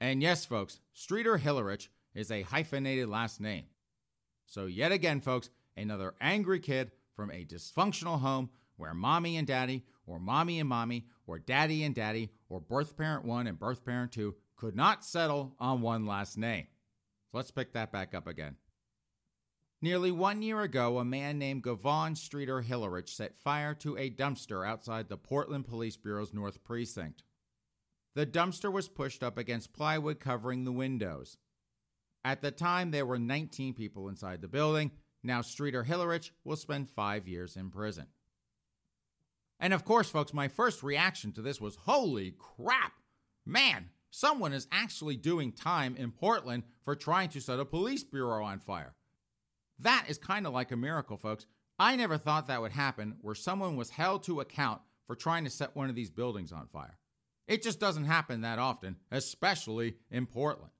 And 0.00 0.22
yes, 0.22 0.44
folks, 0.44 0.78
Streeter 0.92 1.38
Hillerich 1.38 1.88
is 2.14 2.30
a 2.30 2.42
hyphenated 2.42 3.08
last 3.08 3.40
name. 3.40 3.64
So, 4.46 4.66
yet 4.66 4.92
again, 4.92 5.20
folks, 5.20 5.50
another 5.76 6.14
angry 6.20 6.60
kid 6.60 6.92
from 7.14 7.30
a 7.30 7.44
dysfunctional 7.44 8.20
home 8.20 8.50
where 8.76 8.94
mommy 8.94 9.36
and 9.36 9.46
daddy, 9.46 9.84
or 10.06 10.20
mommy 10.20 10.60
and 10.60 10.68
mommy, 10.68 11.06
or 11.26 11.38
daddy 11.38 11.82
and 11.82 11.94
daddy, 11.94 12.30
or 12.48 12.60
birth 12.60 12.96
parent 12.96 13.24
one 13.24 13.46
and 13.46 13.58
birth 13.58 13.84
parent 13.84 14.12
two 14.12 14.36
could 14.56 14.76
not 14.76 15.04
settle 15.04 15.54
on 15.58 15.80
one 15.80 16.06
last 16.06 16.38
name. 16.38 16.66
So 17.30 17.38
let's 17.38 17.50
pick 17.50 17.72
that 17.74 17.92
back 17.92 18.14
up 18.14 18.26
again. 18.26 18.56
Nearly 19.82 20.10
one 20.10 20.42
year 20.42 20.60
ago, 20.60 20.98
a 20.98 21.04
man 21.04 21.38
named 21.38 21.62
Gavon 21.62 22.16
Streeter 22.16 22.62
Hillerich 22.62 23.08
set 23.08 23.38
fire 23.38 23.72
to 23.76 23.96
a 23.96 24.10
dumpster 24.10 24.66
outside 24.66 25.08
the 25.08 25.16
Portland 25.16 25.66
Police 25.66 25.96
Bureau's 25.96 26.34
North 26.34 26.62
Precinct. 26.64 27.22
The 28.14 28.26
dumpster 28.26 28.70
was 28.70 28.88
pushed 28.88 29.22
up 29.22 29.38
against 29.38 29.72
plywood 29.72 30.20
covering 30.20 30.64
the 30.64 30.72
windows. 30.72 31.38
At 32.24 32.42
the 32.42 32.50
time, 32.50 32.90
there 32.90 33.06
were 33.06 33.18
19 33.18 33.72
people 33.72 34.08
inside 34.08 34.42
the 34.42 34.48
building. 34.48 34.90
Now, 35.22 35.40
Streeter 35.40 35.84
Hillerich 35.84 36.30
will 36.44 36.56
spend 36.56 36.90
five 36.90 37.28
years 37.28 37.56
in 37.56 37.70
prison. 37.70 38.08
And 39.58 39.72
of 39.72 39.84
course, 39.84 40.10
folks, 40.10 40.34
my 40.34 40.48
first 40.48 40.82
reaction 40.82 41.32
to 41.32 41.42
this 41.42 41.60
was 41.60 41.76
holy 41.76 42.34
crap! 42.38 42.92
Man, 43.46 43.90
someone 44.10 44.52
is 44.52 44.68
actually 44.70 45.16
doing 45.16 45.52
time 45.52 45.96
in 45.96 46.10
Portland 46.10 46.64
for 46.84 46.94
trying 46.94 47.28
to 47.30 47.40
set 47.40 47.60
a 47.60 47.64
police 47.64 48.04
bureau 48.04 48.44
on 48.44 48.60
fire. 48.60 48.94
That 49.78 50.06
is 50.08 50.18
kind 50.18 50.46
of 50.46 50.52
like 50.52 50.72
a 50.72 50.76
miracle, 50.76 51.16
folks. 51.16 51.46
I 51.78 51.96
never 51.96 52.18
thought 52.18 52.48
that 52.48 52.60
would 52.60 52.72
happen 52.72 53.16
where 53.22 53.34
someone 53.34 53.76
was 53.76 53.90
held 53.90 54.24
to 54.24 54.40
account 54.40 54.82
for 55.06 55.16
trying 55.16 55.44
to 55.44 55.50
set 55.50 55.74
one 55.74 55.88
of 55.88 55.94
these 55.94 56.10
buildings 56.10 56.52
on 56.52 56.66
fire. 56.66 56.98
It 57.48 57.62
just 57.62 57.80
doesn't 57.80 58.04
happen 58.04 58.42
that 58.42 58.58
often, 58.58 58.96
especially 59.10 59.96
in 60.10 60.26
Portland. 60.26 60.72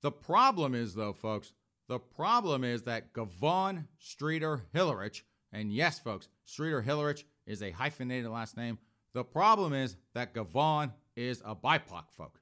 The 0.00 0.12
problem 0.12 0.74
is, 0.74 0.94
though, 0.94 1.12
folks, 1.12 1.52
the 1.88 1.98
problem 1.98 2.64
is 2.64 2.82
that 2.82 3.12
Gavon 3.12 3.86
Streeter 3.98 4.62
Hillerich, 4.74 5.22
and 5.52 5.72
yes, 5.72 5.98
folks, 5.98 6.28
Streeter 6.44 6.82
Hillerich 6.82 7.24
is 7.46 7.62
a 7.62 7.72
hyphenated 7.72 8.30
last 8.30 8.56
name. 8.56 8.78
The 9.12 9.24
problem 9.24 9.72
is 9.74 9.96
that 10.14 10.34
Gavon 10.34 10.92
is 11.16 11.42
a 11.44 11.54
BIPOC 11.54 12.04
folk. 12.10 12.40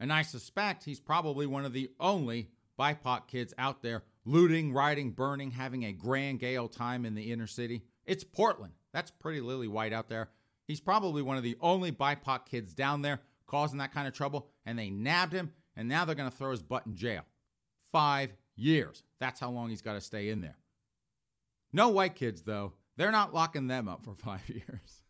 And 0.00 0.12
I 0.12 0.22
suspect 0.22 0.84
he's 0.84 1.00
probably 1.00 1.46
one 1.46 1.64
of 1.64 1.72
the 1.72 1.90
only 2.00 2.50
BIPOC 2.78 3.28
kids 3.28 3.54
out 3.58 3.82
there 3.82 4.02
looting, 4.24 4.72
rioting, 4.72 5.12
burning, 5.12 5.50
having 5.50 5.84
a 5.84 5.92
grand 5.92 6.40
gay 6.40 6.56
old 6.56 6.72
time 6.72 7.04
in 7.04 7.14
the 7.14 7.30
inner 7.32 7.46
city. 7.46 7.84
It's 8.04 8.24
Portland. 8.24 8.72
That's 8.92 9.10
pretty 9.10 9.40
lily 9.40 9.68
white 9.68 9.92
out 9.92 10.08
there. 10.08 10.30
He's 10.66 10.80
probably 10.80 11.22
one 11.22 11.36
of 11.36 11.42
the 11.42 11.56
only 11.60 11.92
BIPOC 11.92 12.46
kids 12.46 12.72
down 12.74 13.02
there 13.02 13.20
causing 13.46 13.78
that 13.78 13.92
kind 13.92 14.08
of 14.08 14.14
trouble, 14.14 14.48
and 14.64 14.78
they 14.78 14.90
nabbed 14.90 15.32
him, 15.32 15.52
and 15.76 15.88
now 15.88 16.04
they're 16.04 16.14
going 16.14 16.30
to 16.30 16.36
throw 16.36 16.50
his 16.50 16.62
butt 16.62 16.86
in 16.86 16.96
jail. 16.96 17.22
Five 17.92 18.34
years. 18.56 19.02
That's 19.20 19.40
how 19.40 19.50
long 19.50 19.68
he's 19.68 19.82
got 19.82 19.94
to 19.94 20.00
stay 20.00 20.30
in 20.30 20.40
there. 20.40 20.56
No 21.72 21.90
white 21.90 22.14
kids, 22.14 22.42
though. 22.42 22.72
They're 22.96 23.10
not 23.10 23.34
locking 23.34 23.66
them 23.66 23.88
up 23.88 24.04
for 24.04 24.14
five 24.16 24.48
years. 24.48 25.02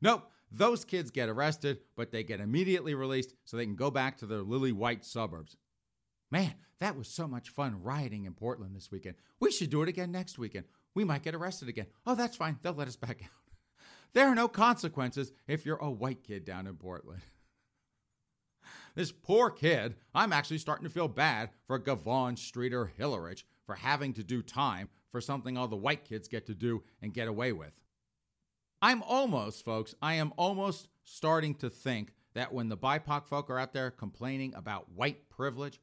nope. 0.00 0.30
Those 0.50 0.84
kids 0.84 1.10
get 1.10 1.28
arrested, 1.28 1.78
but 1.96 2.12
they 2.12 2.22
get 2.22 2.40
immediately 2.40 2.94
released 2.94 3.34
so 3.44 3.56
they 3.56 3.66
can 3.66 3.76
go 3.76 3.90
back 3.90 4.16
to 4.18 4.26
their 4.26 4.42
lily 4.42 4.72
white 4.72 5.04
suburbs. 5.04 5.56
Man, 6.30 6.54
that 6.78 6.96
was 6.96 7.08
so 7.08 7.26
much 7.26 7.50
fun 7.50 7.82
rioting 7.82 8.24
in 8.24 8.34
Portland 8.34 8.74
this 8.74 8.90
weekend. 8.90 9.16
We 9.40 9.50
should 9.50 9.70
do 9.70 9.82
it 9.82 9.88
again 9.88 10.12
next 10.12 10.38
weekend. 10.38 10.66
We 10.94 11.04
might 11.04 11.22
get 11.22 11.34
arrested 11.34 11.68
again. 11.68 11.86
Oh, 12.06 12.14
that's 12.14 12.36
fine. 12.36 12.58
They'll 12.62 12.72
let 12.72 12.88
us 12.88 12.96
back 12.96 13.22
out. 13.22 13.30
There 14.12 14.28
are 14.28 14.34
no 14.34 14.48
consequences 14.48 15.30
if 15.46 15.66
you're 15.66 15.76
a 15.76 15.90
white 15.90 16.22
kid 16.22 16.46
down 16.46 16.66
in 16.66 16.76
Portland. 16.76 17.20
this 18.94 19.12
poor 19.12 19.50
kid, 19.50 19.96
I'm 20.14 20.32
actually 20.32 20.56
starting 20.56 20.86
to 20.86 20.92
feel 20.92 21.08
bad 21.08 21.50
for 21.66 21.78
Gavon 21.78 22.38
Streeter 22.38 22.90
Hillerich 22.98 23.42
for 23.66 23.74
having 23.74 24.14
to 24.14 24.24
do 24.24 24.40
time 24.40 24.88
for 25.10 25.20
something 25.20 25.58
all 25.58 25.68
the 25.68 25.76
white 25.76 26.04
kids 26.04 26.28
get 26.28 26.46
to 26.46 26.54
do 26.54 26.82
and 27.02 27.12
get 27.12 27.28
away 27.28 27.52
with. 27.52 27.78
I'm 28.82 29.02
almost, 29.02 29.64
folks, 29.64 29.94
I 30.02 30.14
am 30.14 30.32
almost 30.36 30.88
starting 31.04 31.54
to 31.56 31.70
think 31.70 32.12
that 32.34 32.52
when 32.52 32.68
the 32.68 32.76
BIPOC 32.76 33.26
folk 33.26 33.48
are 33.48 33.58
out 33.58 33.72
there 33.72 33.90
complaining 33.90 34.54
about 34.54 34.92
white 34.92 35.28
privilege, 35.30 35.80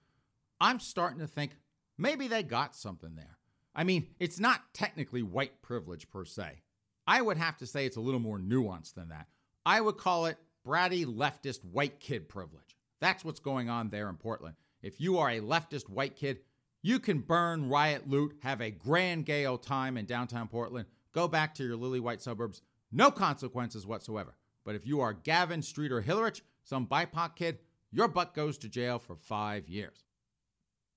I'm 0.62 0.80
starting 0.80 1.20
to 1.20 1.28
think 1.28 1.58
maybe 1.98 2.28
they 2.28 2.44
got 2.44 2.76
something 2.76 3.16
there. 3.16 3.38
I 3.76 3.84
mean, 3.84 4.08
it's 4.20 4.40
not 4.40 4.62
technically 4.74 5.24
white 5.24 5.62
privilege 5.62 6.10
per 6.12 6.26
se. 6.26 6.62
I 7.08 7.22
would 7.22 7.38
have 7.38 7.58
to 7.58 7.66
say 7.66 7.86
it's 7.86 7.98
a 7.98 8.02
little 8.02 8.20
more 8.20 8.38
nuanced 8.38 8.94
than 8.94 9.10
that. 9.10 9.28
I 9.66 9.82
would 9.82 9.98
call 9.98 10.28
it 10.28 10.38
bratty 10.66 11.06
leftist 11.06 11.66
white 11.66 12.00
kid 12.00 12.30
privilege. 12.30 12.78
That's 13.02 13.26
what's 13.26 13.40
going 13.40 13.70
on 13.70 13.90
there 13.90 14.08
in 14.10 14.16
Portland. 14.16 14.56
If 14.82 15.02
you 15.02 15.18
are 15.18 15.30
a 15.30 15.40
leftist 15.40 15.90
white 15.90 16.16
kid, 16.16 16.40
you 16.82 17.00
can 17.00 17.20
burn, 17.20 17.70
riot, 17.70 18.10
loot, 18.10 18.36
have 18.44 18.62
a 18.62 18.72
grand 18.72 19.26
gay 19.26 19.46
old 19.46 19.64
time 19.64 19.98
in 19.98 20.06
downtown 20.06 20.48
Portland, 20.48 20.86
go 21.14 21.28
back 21.28 21.56
to 21.56 21.64
your 21.64 21.78
lily 21.78 22.00
white 22.00 22.22
suburbs, 22.22 22.62
no 22.94 23.12
consequences 23.12 23.86
whatsoever. 23.86 24.36
But 24.64 24.76
if 24.76 24.86
you 24.86 25.02
are 25.02 25.14
Gavin 25.14 25.62
Streeter 25.62 26.02
Hillerich, 26.02 26.42
some 26.64 26.88
BIPOC 26.88 27.36
kid, 27.36 27.60
your 27.92 28.08
butt 28.08 28.34
goes 28.34 28.58
to 28.60 28.70
jail 28.70 29.00
for 29.00 29.16
five 29.16 29.68
years. 29.68 30.06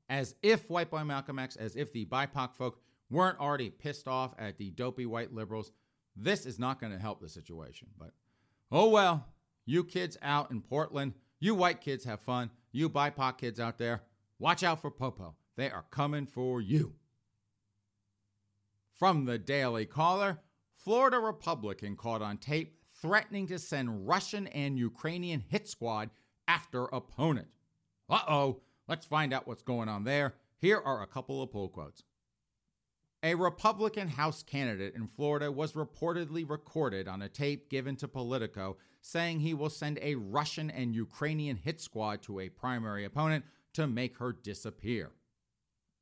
As 0.09 0.35
if 0.43 0.71
White 0.71 0.91
Boy 0.91 1.03
Malcolm 1.03 1.39
X, 1.39 1.57
as 1.57 1.75
if 1.75 1.93
the 1.93 2.05
BIPOC 2.05 2.55
folk 2.55 2.81
weren't 3.11 3.41
already 3.41 3.71
pissed 3.71 4.07
off 4.07 4.35
at 4.39 4.59
the 4.59 4.71
dopey 4.71 5.07
white 5.07 5.33
liberals, 5.33 5.73
this 6.15 6.47
is 6.47 6.59
not 6.59 6.81
going 6.81 6.93
to 6.93 6.99
help 6.99 7.21
the 7.21 7.29
situation. 7.29 7.89
But 7.99 8.13
oh 8.71 8.89
well, 8.89 9.27
you 9.65 9.83
kids 9.83 10.17
out 10.23 10.51
in 10.51 10.61
Portland, 10.61 11.15
you 11.41 11.55
white 11.55 11.81
kids 11.81 12.05
have 12.05 12.21
fun. 12.21 12.51
You 12.73 12.89
BIPOC 12.89 13.39
kids 13.39 13.59
out 13.59 13.79
there, 13.79 14.03
watch 14.39 14.63
out 14.63 14.81
for 14.81 14.91
Popo. 14.91 15.35
They 15.57 15.71
are 15.71 15.87
coming 15.91 16.27
for 16.27 16.61
you. 16.61 16.95
From 18.93 19.25
the 19.25 19.39
Daily 19.39 19.87
Caller, 19.87 20.39
Florida 20.87 21.19
Republican 21.19 21.97
caught 21.97 22.23
on 22.23 22.39
tape 22.39 22.79
threatening 23.03 23.49
to 23.49 23.59
send 23.59 24.07
Russian 24.07 24.47
and 24.47 24.79
Ukrainian 24.79 25.43
hit 25.49 25.67
squad 25.67 26.11
after 26.47 26.85
opponent. 26.85 27.49
Uh 28.09 28.21
oh, 28.29 28.61
let's 28.87 29.05
find 29.05 29.33
out 29.33 29.49
what's 29.49 29.65
going 29.65 29.89
on 29.89 30.05
there. 30.05 30.35
Here 30.59 30.79
are 30.79 31.03
a 31.03 31.09
couple 31.09 31.43
of 31.43 31.51
pull 31.51 31.71
quotes. 31.71 32.05
A 33.25 33.35
Republican 33.35 34.07
House 34.07 34.45
candidate 34.45 34.95
in 34.95 35.09
Florida 35.09 35.51
was 35.51 35.73
reportedly 35.73 36.49
recorded 36.49 37.09
on 37.09 37.21
a 37.21 37.29
tape 37.29 37.69
given 37.69 37.97
to 37.97 38.07
Politico 38.07 38.77
saying 39.01 39.41
he 39.41 39.55
will 39.55 39.71
send 39.71 39.99
a 40.01 40.15
Russian 40.15 40.71
and 40.71 40.95
Ukrainian 40.95 41.57
hit 41.57 41.81
squad 41.81 42.23
to 42.23 42.39
a 42.39 42.49
primary 42.49 43.05
opponent 43.05 43.45
to 43.73 43.89
make 43.89 44.19
her 44.19 44.33
disappear. 44.33 45.11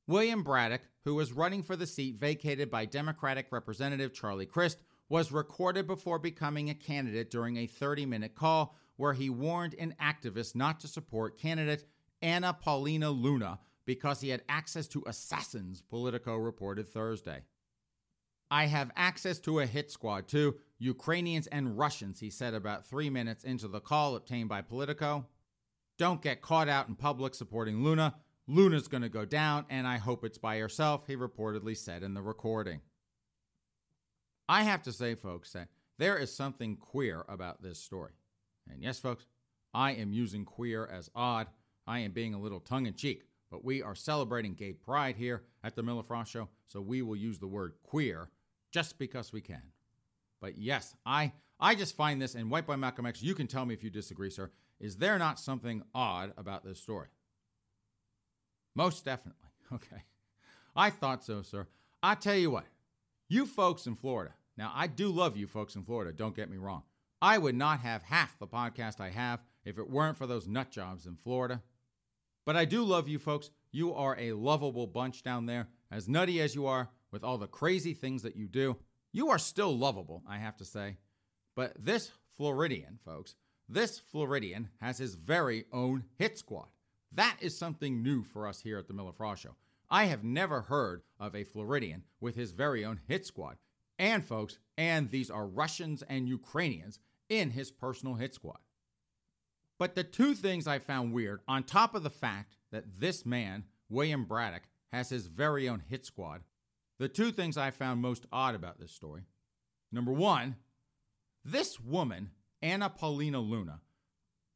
William 0.07 0.43
Braddock, 0.43 0.83
who 1.05 1.15
was 1.15 1.33
running 1.33 1.63
for 1.63 1.77
the 1.77 1.87
seat 1.87 2.17
vacated 2.17 2.71
by 2.71 2.85
Democratic 2.85 3.47
Representative 3.51 4.13
Charlie 4.13 4.47
Crist, 4.47 4.83
was 5.09 5.33
recorded 5.33 5.87
before 5.87 6.19
becoming 6.19 6.69
a 6.69 6.75
candidate 6.75 7.31
during 7.31 7.57
a 7.57 7.67
30 7.67 8.07
minute 8.07 8.35
call 8.35 8.77
where 8.97 9.13
he 9.13 9.31
warned 9.31 9.75
an 9.79 9.95
activist 10.01 10.55
not 10.55 10.81
to 10.81 10.89
support 10.89 11.39
candidate 11.39 11.85
Anna 12.23 12.57
Paulina 12.59 13.11
Luna 13.11 13.59
because 13.87 14.21
he 14.21 14.31
had 14.31 14.43
access 14.49 14.87
to 14.89 15.05
assassins, 15.07 15.83
Politico 15.83 16.37
reported 16.37 16.89
Thursday. 16.89 17.43
I 18.51 18.67
have 18.67 18.93
access 18.97 19.39
to 19.41 19.61
a 19.61 19.67
hit 19.67 19.91
squad 19.91 20.29
too, 20.29 20.57
Ukrainians 20.79 21.47
and 21.49 21.77
Russians, 21.77 22.21
he 22.21 22.31
said 22.31 22.55
about 22.55 22.87
three 22.87 23.11
minutes 23.11 23.45
into 23.45 23.69
the 23.69 23.81
call 23.81 24.17
obtained 24.17 24.49
by 24.49 24.63
Politico. 24.63 25.27
Don't 25.99 26.23
get 26.23 26.43
caught 26.43 26.69
out 26.69 26.89
in 26.89 26.95
public 26.95 27.35
supporting 27.35 27.83
Luna. 27.83 28.15
Luna's 28.47 28.89
going 28.89 29.03
to 29.03 29.09
go 29.09 29.25
down, 29.25 29.65
and 29.71 29.87
I 29.87 29.97
hope 29.97 30.25
it's 30.25 30.39
by 30.39 30.59
herself, 30.59 31.07
he 31.07 31.17
reportedly 31.17 31.77
said 31.77 32.03
in 32.03 32.15
the 32.15 32.23
recording. 32.23 32.81
I 34.49 34.63
have 34.65 34.83
to 34.83 34.93
say, 34.93 35.15
folks, 35.15 35.53
that 35.53 35.69
there 35.99 36.19
is 36.19 36.35
something 36.35 36.77
queer 36.77 37.25
about 37.29 37.63
this 37.63 37.79
story. 37.79 38.13
And 38.71 38.83
yes, 38.83 38.99
folks, 38.99 39.27
I 39.73 39.93
am 39.93 40.13
using 40.13 40.45
queer 40.45 40.87
as 40.87 41.11
odd. 41.15 41.47
I 41.87 42.01
am 42.01 42.13
being 42.13 42.35
a 42.35 42.41
little 42.41 42.61
tongue 42.61 42.87
in 42.87 42.95
cheek, 42.95 43.25
but 43.51 43.65
we 43.65 43.83
are 43.83 43.95
celebrating 43.95 44.55
gay 44.55 44.73
pride 44.73 45.17
here 45.17 45.43
at 45.63 45.75
the 45.75 45.83
Miller 45.83 46.03
Frost 46.03 46.31
Show, 46.31 46.49
so 46.67 46.81
we 46.81 47.03
will 47.03 47.17
use 47.17 47.39
the 47.39 47.47
word 47.47 47.75
queer 47.83 48.29
just 48.73 48.99
because 48.99 49.33
we 49.33 49.41
can. 49.41 49.63
But 50.41 50.59
yes, 50.59 50.95
I 51.07 51.33
I 51.61 51.75
just 51.75 51.97
find 51.97 52.21
this, 52.21 52.35
and 52.35 52.51
White 52.51 52.67
Boy 52.67 52.77
Malcolm 52.77 53.07
X, 53.07 53.23
you 53.23 53.35
can 53.35 53.47
tell 53.47 53.65
me 53.65 53.75
if 53.75 53.85
you 53.85 53.91
disagree, 53.91 54.31
sir. 54.31 54.51
Is 54.81 54.97
there 54.97 55.19
not 55.19 55.39
something 55.39 55.83
odd 55.95 56.33
about 56.37 56.65
this 56.65 56.81
story? 56.81 57.09
Most 58.75 59.05
definitely. 59.05 59.41
Okay. 59.73 60.05
I 60.77 60.91
thought 60.91 61.25
so, 61.25 61.41
sir. 61.43 61.67
I 62.03 62.15
tell 62.15 62.37
you 62.37 62.51
what, 62.51 62.67
you 63.29 63.47
folks 63.47 63.87
in 63.87 63.97
Florida, 63.97 64.35
now 64.59 64.71
I 64.75 64.87
do 64.87 65.09
love 65.09 65.37
you 65.37 65.47
folks 65.47 65.75
in 65.75 65.85
Florida, 65.85 66.13
don't 66.13 66.37
get 66.37 66.51
me 66.51 66.59
wrong. 66.59 66.83
I 67.21 67.39
would 67.39 67.55
not 67.55 67.81
have 67.81 68.03
half 68.03 68.39
the 68.39 68.47
podcast 68.47 69.01
I 69.01 69.09
have 69.09 69.43
if 69.65 69.79
it 69.79 69.89
weren't 69.89 70.19
for 70.19 70.27
those 70.27 70.47
nut 70.47 70.71
jobs 70.71 71.07
in 71.07 71.17
Florida. 71.17 71.63
But 72.45 72.57
I 72.57 72.67
do 72.67 72.85
love 72.85 73.09
you 73.09 73.19
folks. 73.19 73.51
You 73.73 73.95
are 73.95 74.17
a 74.19 74.33
lovable 74.33 74.87
bunch 74.87 75.23
down 75.23 75.47
there. 75.47 75.69
As 75.91 76.09
nutty 76.09 76.41
as 76.41 76.55
you 76.55 76.67
are, 76.67 76.91
with 77.11 77.25
all 77.25 77.39
the 77.39 77.47
crazy 77.47 77.95
things 77.95 78.23
that 78.23 78.37
you 78.37 78.47
do, 78.47 78.77
you 79.13 79.31
are 79.31 79.39
still 79.39 79.77
lovable, 79.77 80.23
I 80.29 80.37
have 80.39 80.57
to 80.59 80.65
say. 80.65 80.99
But 81.57 81.73
this 81.79 82.13
Floridian, 82.37 82.99
folks, 83.05 83.37
this 83.69 83.99
Floridian 83.99 84.69
has 84.81 84.99
his 84.99 85.15
very 85.15 85.65
own 85.73 86.05
hit 86.17 86.37
squad. 86.37 86.69
That 87.15 87.37
is 87.41 87.57
something 87.57 88.03
new 88.03 88.23
for 88.25 88.47
us 88.47 88.61
here 88.61 88.79
at 88.79 88.89
the 88.89 88.95
Miller 88.95 89.13
Frost 89.13 89.43
Show. 89.43 89.55
I 89.89 90.07
have 90.07 90.25
never 90.25 90.63
heard 90.63 91.03
of 91.21 91.37
a 91.37 91.45
Floridian 91.45 92.03
with 92.21 92.35
his 92.35 92.51
very 92.53 92.85
own 92.85 93.01
hit 93.07 93.25
squad. 93.25 93.57
And, 93.99 94.25
folks, 94.25 94.59
and 94.77 95.11
these 95.11 95.31
are 95.31 95.47
Russians 95.47 96.03
and 96.09 96.29
Ukrainians 96.29 96.99
in 97.29 97.51
his 97.51 97.71
personal 97.71 98.15
hit 98.15 98.35
squad. 98.35 98.59
But 99.79 99.95
the 99.95 100.03
two 100.03 100.35
things 100.35 100.67
I 100.67 100.79
found 100.81 101.13
weird, 101.13 101.41
on 101.47 101.63
top 101.63 101.95
of 101.95 102.03
the 102.03 102.11
fact 102.11 102.57
that 102.73 103.01
this 103.01 103.25
man, 103.25 103.65
William 103.89 104.25
Braddock, 104.25 104.63
has 104.93 105.11
his 105.11 105.27
very 105.27 105.69
own 105.69 105.83
hit 105.89 106.05
squad, 106.05 106.43
the 106.99 107.09
two 107.09 107.31
things 107.31 107.57
I 107.57 107.71
found 107.71 108.01
most 108.01 108.27
odd 108.33 108.55
about 108.55 108.81
this 108.81 108.93
story. 108.93 109.23
Number 109.93 110.13
one, 110.13 110.57
this 111.45 111.79
woman, 111.79 112.31
Anna 112.63 112.89
Paulina 112.91 113.41
Luna, 113.41 113.81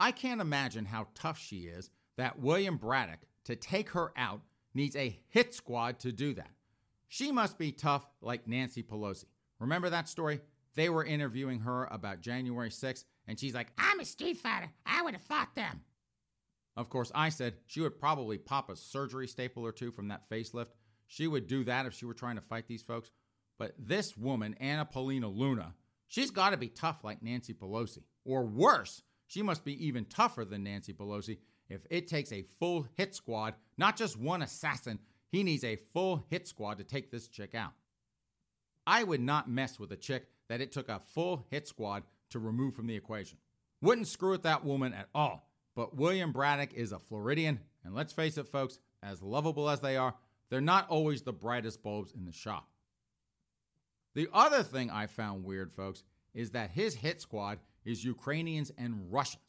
I 0.01 0.13
can't 0.13 0.41
imagine 0.41 0.87
how 0.87 1.09
tough 1.15 1.39
she 1.39 1.63
is 1.63 1.91
that 2.19 2.39
William 2.41 2.77
Braddock, 2.77 3.21
to 3.45 3.57
take 3.57 3.91
her 3.91 4.13
out, 4.17 4.43
needs 4.75 4.97
a 4.97 5.19
hit 5.29 5.55
squad 5.55 6.01
to 6.01 6.13
do 6.13 6.35
that. 6.35 6.51
She 7.07 7.33
must 7.33 7.57
be 7.57 7.73
tough 7.73 8.07
like 8.21 8.47
Nancy 8.47 8.83
Pelosi. 8.83 9.25
Remember 9.59 9.89
that 9.89 10.09
story? 10.09 10.41
They 10.75 10.91
were 10.91 11.05
interviewing 11.05 11.61
her 11.61 11.89
about 11.91 12.21
January 12.21 12.69
6th, 12.69 13.05
and 13.27 13.39
she's 13.39 13.55
like, 13.55 13.69
I'm 13.79 14.01
a 14.01 14.05
street 14.05 14.37
fighter. 14.37 14.69
I 14.85 15.03
would 15.03 15.15
have 15.15 15.23
fought 15.23 15.55
them. 15.55 15.81
Of 16.77 16.91
course, 16.91 17.11
I 17.15 17.31
said 17.31 17.55
she 17.67 17.81
would 17.81 17.99
probably 17.99 18.37
pop 18.37 18.69
a 18.69 18.77
surgery 18.77 19.27
staple 19.27 19.65
or 19.65 19.73
two 19.73 19.91
from 19.91 20.09
that 20.09 20.29
facelift. 20.29 20.69
She 21.07 21.27
would 21.27 21.47
do 21.47 21.65
that 21.65 21.87
if 21.87 21.95
she 21.95 22.05
were 22.05 22.15
trying 22.15 22.37
to 22.37 22.43
fight 22.43 22.69
these 22.69 22.83
folks. 22.83 23.11
But 23.59 23.75
this 23.79 24.17
woman, 24.17 24.55
Anna 24.61 24.85
Paulina 24.85 25.29
Luna, 25.29 25.75
she's 26.09 26.31
got 26.31 26.51
to 26.51 26.57
be 26.57 26.69
tough 26.69 27.03
like 27.03 27.23
Nancy 27.23 27.55
Pelosi. 27.55 28.03
Or 28.25 28.45
worse, 28.45 29.03
she 29.27 29.43
must 29.43 29.65
be 29.65 29.87
even 29.87 30.05
tougher 30.05 30.45
than 30.45 30.65
Nancy 30.65 30.93
Pelosi 30.93 31.39
if 31.69 31.87
it 31.91 32.09
takes 32.09 32.33
a 32.33 32.47
full 32.59 32.87
hit 32.97 33.15
squad, 33.15 33.55
not 33.77 33.97
just 33.97 34.19
one 34.19 34.43
assassin, 34.43 34.99
he 35.31 35.43
needs 35.43 35.65
a 35.65 35.77
full 35.93 36.25
hit 36.31 36.47
squad 36.47 36.79
to 36.79 36.85
take 36.85 37.11
this 37.11 37.29
chick 37.29 37.55
out. 37.55 37.73
I 38.87 39.05
would 39.05 39.21
not 39.21 39.51
mess 39.51 39.79
with 39.79 39.93
a 39.93 39.97
chick 39.97 40.29
that 40.49 40.61
it 40.61 40.73
took 40.73 40.89
a 40.89 41.01
full 41.15 41.45
hit 41.51 41.69
squad 41.69 42.05
to 42.31 42.39
remove 42.39 42.75
from 42.75 42.87
the 42.87 42.97
equation. 42.97 43.39
Wouldn't 43.83 44.09
screw 44.09 44.31
with 44.31 44.43
that 44.45 44.65
woman 44.65 44.95
at 44.95 45.09
all. 45.15 45.49
But 45.77 45.95
William 45.95 46.33
Braddock 46.33 46.73
is 46.75 46.91
a 46.91 46.99
Floridian, 46.99 47.61
and 47.85 47.95
let's 47.95 48.13
face 48.13 48.37
it, 48.37 48.49
folks, 48.49 48.81
as 49.03 49.23
lovable 49.23 49.71
as 49.71 49.81
they 49.81 49.97
are, 49.97 50.15
they're 50.51 50.61
not 50.61 50.89
always 50.89 51.23
the 51.23 51.33
brightest 51.33 51.83
bulbs 51.83 52.13
in 52.13 52.25
the 52.25 52.33
shop. 52.33 52.69
The 54.15 54.29
other 54.33 54.65
thing 54.65 54.91
I 54.91 55.07
found 55.07 55.45
weird, 55.45 55.73
folks, 55.73 56.03
is 56.35 56.51
that 56.51 56.71
his 56.71 56.97
hit 56.97 57.21
squad 57.21 57.61
is 57.85 58.05
Ukrainians 58.05 58.73
and 58.77 59.13
Russians. 59.13 59.48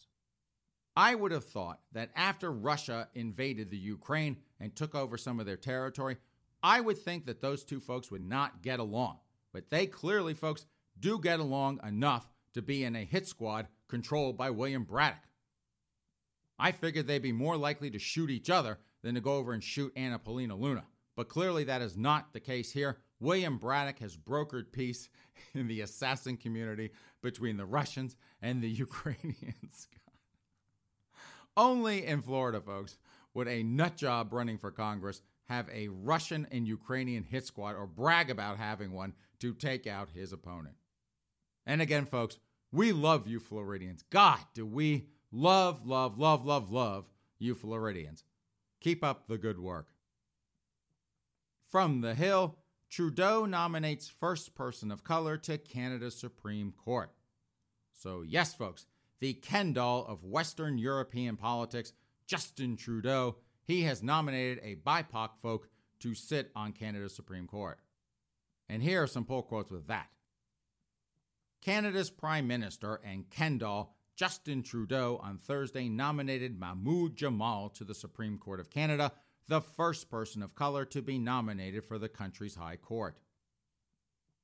I 0.96 1.16
would 1.16 1.32
have 1.32 1.46
thought 1.46 1.80
that 1.94 2.12
after 2.16 2.52
Russia 2.52 3.08
invaded 3.14 3.70
the 3.70 3.78
Ukraine 3.78 4.38
and 4.60 4.76
took 4.76 4.96
over 4.96 5.18
some 5.18 5.40
of 5.40 5.46
their 5.46 5.58
territory, 5.58 6.18
I 6.62 6.82
would 6.82 6.98
think 6.98 7.26
that 7.26 7.42
those 7.42 7.64
two 7.64 7.80
folks 7.80 8.12
would 8.12 8.28
not 8.28 8.62
get 8.62 8.80
along. 8.80 9.20
But 9.54 9.70
they 9.70 9.86
clearly, 9.86 10.34
folks, 10.34 10.66
do 11.00 11.20
get 11.20 11.40
along 11.40 11.80
enough 11.86 12.30
to 12.54 12.62
be 12.62 12.84
in 12.84 12.96
a 12.96 13.06
hit 13.06 13.28
squad 13.28 13.68
controlled 13.88 14.38
by 14.38 14.50
William 14.50 14.84
Braddock. 14.84 15.24
I 16.58 16.72
figured 16.72 17.08
they'd 17.08 17.22
be 17.22 17.32
more 17.32 17.56
likely 17.56 17.90
to 17.92 18.00
shoot 18.00 18.30
each 18.30 18.50
other 18.50 18.80
than 19.02 19.16
to 19.16 19.22
go 19.22 19.36
over 19.36 19.54
and 19.54 19.64
shoot 19.64 19.94
Anna 19.96 20.20
Paulina 20.20 20.56
Luna. 20.56 20.84
But 21.16 21.30
clearly 21.30 21.64
that 21.66 21.82
is 21.82 21.98
not 21.98 22.34
the 22.34 22.40
case 22.40 22.72
here. 22.72 23.00
William 23.20 23.58
Braddock 23.58 24.00
has 24.00 24.18
brokered 24.18 24.72
peace 24.72 25.10
in 25.54 25.68
the 25.68 25.82
assassin 25.82 26.38
community 26.38 26.92
between 27.22 27.58
the 27.58 27.66
Russians 27.66 28.16
and 28.42 28.62
the 28.62 28.70
Ukrainians. 28.88 29.88
Only 31.60 32.06
in 32.06 32.22
Florida, 32.22 32.62
folks, 32.62 32.98
would 33.34 33.50
a 33.50 33.64
nut 33.64 33.98
job 33.98 34.32
running 34.32 34.58
for 34.58 34.72
Congress 34.72 35.22
have 35.50 35.68
a 35.70 35.90
Russian 35.90 36.48
and 36.52 36.66
Ukrainian 36.66 37.26
hit 37.26 37.46
squad 37.46 37.76
or 37.76 37.86
brag 37.86 38.30
about 38.30 38.58
having 38.58 38.94
one 38.94 39.14
to 39.40 39.54
take 39.54 39.86
out 39.86 40.08
his 40.14 40.32
opponent. 40.32 40.76
And 41.66 41.82
again, 41.82 42.06
folks, 42.06 42.38
we 42.72 42.94
love 42.94 43.28
you 43.28 43.42
Floridians. 43.42 44.06
God, 44.10 44.40
do 44.54 44.66
we 44.66 45.10
love, 45.34 45.86
love, 45.86 46.18
love, 46.18 46.46
love, 46.46 46.72
love 46.72 47.10
you 47.40 47.56
Floridians. 47.56 48.24
Keep 48.80 49.04
up 49.04 49.28
the 49.28 49.38
good 49.38 49.60
work. 49.60 49.88
From 51.70 52.00
the 52.00 52.16
Hill, 52.16 52.56
Trudeau 52.90 53.46
nominates 53.46 54.08
first 54.08 54.56
person 54.56 54.92
of 54.92 55.04
color 55.04 55.36
to 55.40 55.58
Canada's 55.58 56.18
Supreme 56.18 56.72
Court. 56.72 57.12
So, 57.92 58.22
yes, 58.26 58.54
folks, 58.54 58.86
the 59.20 59.34
Ken 59.34 59.74
doll 59.74 60.06
of 60.08 60.24
Western 60.24 60.78
European 60.78 61.36
politics, 61.36 61.94
Justin 62.26 62.78
Trudeau, 62.78 63.38
he 63.64 63.84
has 63.84 64.02
nominated 64.02 64.60
a 64.64 64.76
BIPOC 64.76 65.30
folk 65.42 65.70
to 66.00 66.16
sit 66.16 66.52
on 66.56 66.72
Canada's 66.72 67.16
Supreme 67.16 67.48
Court. 67.48 67.80
And 68.68 68.82
here 68.82 69.04
are 69.04 69.08
some 69.08 69.26
pull 69.26 69.44
quotes 69.44 69.72
with 69.72 69.88
that. 69.88 70.10
Canada's 71.62 72.10
Prime 72.10 72.48
Minister 72.48 73.02
and 73.04 73.30
Ken 73.30 73.58
doll, 73.58 73.96
Justin 74.16 74.64
Trudeau, 74.64 75.20
on 75.22 75.38
Thursday 75.38 75.90
nominated 75.90 76.60
Mahmoud 76.60 77.16
Jamal 77.16 77.70
to 77.70 77.84
the 77.84 77.96
Supreme 77.96 78.38
Court 78.38 78.60
of 78.60 78.70
Canada, 78.70 79.12
the 79.48 79.62
first 79.62 80.10
person 80.10 80.42
of 80.42 80.56
color 80.56 80.86
to 80.86 81.02
be 81.02 81.18
nominated 81.18 81.84
for 81.84 81.98
the 81.98 82.10
country's 82.10 82.56
High 82.56 82.78
Court. 82.78 83.18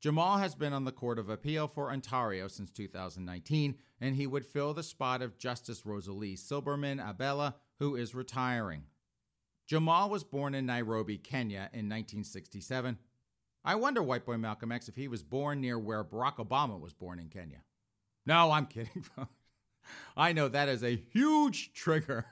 Jamal 0.05 0.37
has 0.37 0.53
been 0.53 0.71
on 0.71 0.85
the 0.85 0.91
Court 0.91 1.17
of 1.17 1.29
Appeal 1.29 1.67
for 1.67 1.91
Ontario 1.91 2.47
since 2.47 2.71
2019, 2.71 3.73
and 3.99 4.15
he 4.15 4.27
would 4.27 4.45
fill 4.45 4.71
the 4.71 4.83
spot 4.83 5.23
of 5.23 5.39
Justice 5.39 5.83
Rosalie 5.83 6.35
Silberman 6.35 6.99
Abella, 6.99 7.55
who 7.79 7.95
is 7.95 8.13
retiring. 8.13 8.83
Jamal 9.65 10.11
was 10.11 10.23
born 10.23 10.53
in 10.53 10.67
Nairobi, 10.67 11.17
Kenya 11.17 11.71
in 11.73 11.89
1967. 11.89 12.99
I 13.63 13.73
wonder, 13.73 14.03
White 14.03 14.27
Boy 14.27 14.37
Malcolm 14.37 14.71
X, 14.71 14.87
if 14.87 14.95
he 14.95 15.07
was 15.07 15.23
born 15.23 15.59
near 15.59 15.79
where 15.79 16.03
Barack 16.03 16.35
Obama 16.35 16.79
was 16.79 16.93
born 16.93 17.17
in 17.17 17.29
Kenya. 17.29 17.63
No, 18.27 18.51
I'm 18.51 18.65
kidding, 18.67 19.01
folks. 19.01 19.33
I 20.15 20.33
know 20.33 20.49
that 20.49 20.69
is 20.69 20.83
a 20.83 21.01
huge 21.13 21.73
trigger 21.73 22.27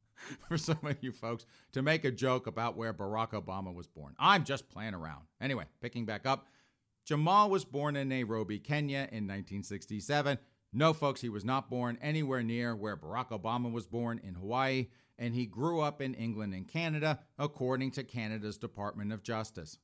for 0.48 0.56
some 0.56 0.78
of 0.82 0.96
you 1.02 1.12
folks 1.12 1.44
to 1.72 1.82
make 1.82 2.06
a 2.06 2.10
joke 2.10 2.46
about 2.46 2.78
where 2.78 2.94
Barack 2.94 3.32
Obama 3.32 3.74
was 3.74 3.86
born. 3.86 4.14
I'm 4.18 4.44
just 4.44 4.70
playing 4.70 4.94
around. 4.94 5.24
Anyway, 5.42 5.64
picking 5.82 6.06
back 6.06 6.26
up, 6.26 6.46
Jamal 7.08 7.48
was 7.48 7.64
born 7.64 7.96
in 7.96 8.10
Nairobi, 8.10 8.58
Kenya 8.58 8.98
in 8.98 9.24
1967. 9.24 10.38
No, 10.74 10.92
folks, 10.92 11.22
he 11.22 11.30
was 11.30 11.42
not 11.42 11.70
born 11.70 11.96
anywhere 12.02 12.42
near 12.42 12.76
where 12.76 12.98
Barack 12.98 13.30
Obama 13.30 13.72
was 13.72 13.86
born 13.86 14.20
in 14.22 14.34
Hawaii, 14.34 14.88
and 15.18 15.34
he 15.34 15.46
grew 15.46 15.80
up 15.80 16.02
in 16.02 16.12
England 16.12 16.52
and 16.52 16.68
Canada, 16.68 17.20
according 17.38 17.92
to 17.92 18.04
Canada's 18.04 18.58
Department 18.58 19.10
of 19.10 19.22
Justice. 19.22 19.78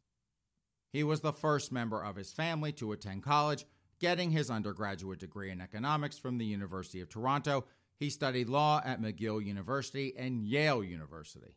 He 0.92 1.02
was 1.02 1.22
the 1.22 1.32
first 1.32 1.72
member 1.72 2.04
of 2.04 2.16
his 2.16 2.30
family 2.30 2.72
to 2.72 2.92
attend 2.92 3.22
college, 3.22 3.64
getting 4.00 4.30
his 4.30 4.50
undergraduate 4.50 5.18
degree 5.18 5.50
in 5.50 5.62
economics 5.62 6.18
from 6.18 6.36
the 6.36 6.44
University 6.44 7.00
of 7.00 7.08
Toronto. 7.08 7.64
He 7.98 8.10
studied 8.10 8.50
law 8.50 8.82
at 8.84 9.00
McGill 9.00 9.42
University 9.42 10.12
and 10.14 10.44
Yale 10.44 10.84
University. 10.84 11.56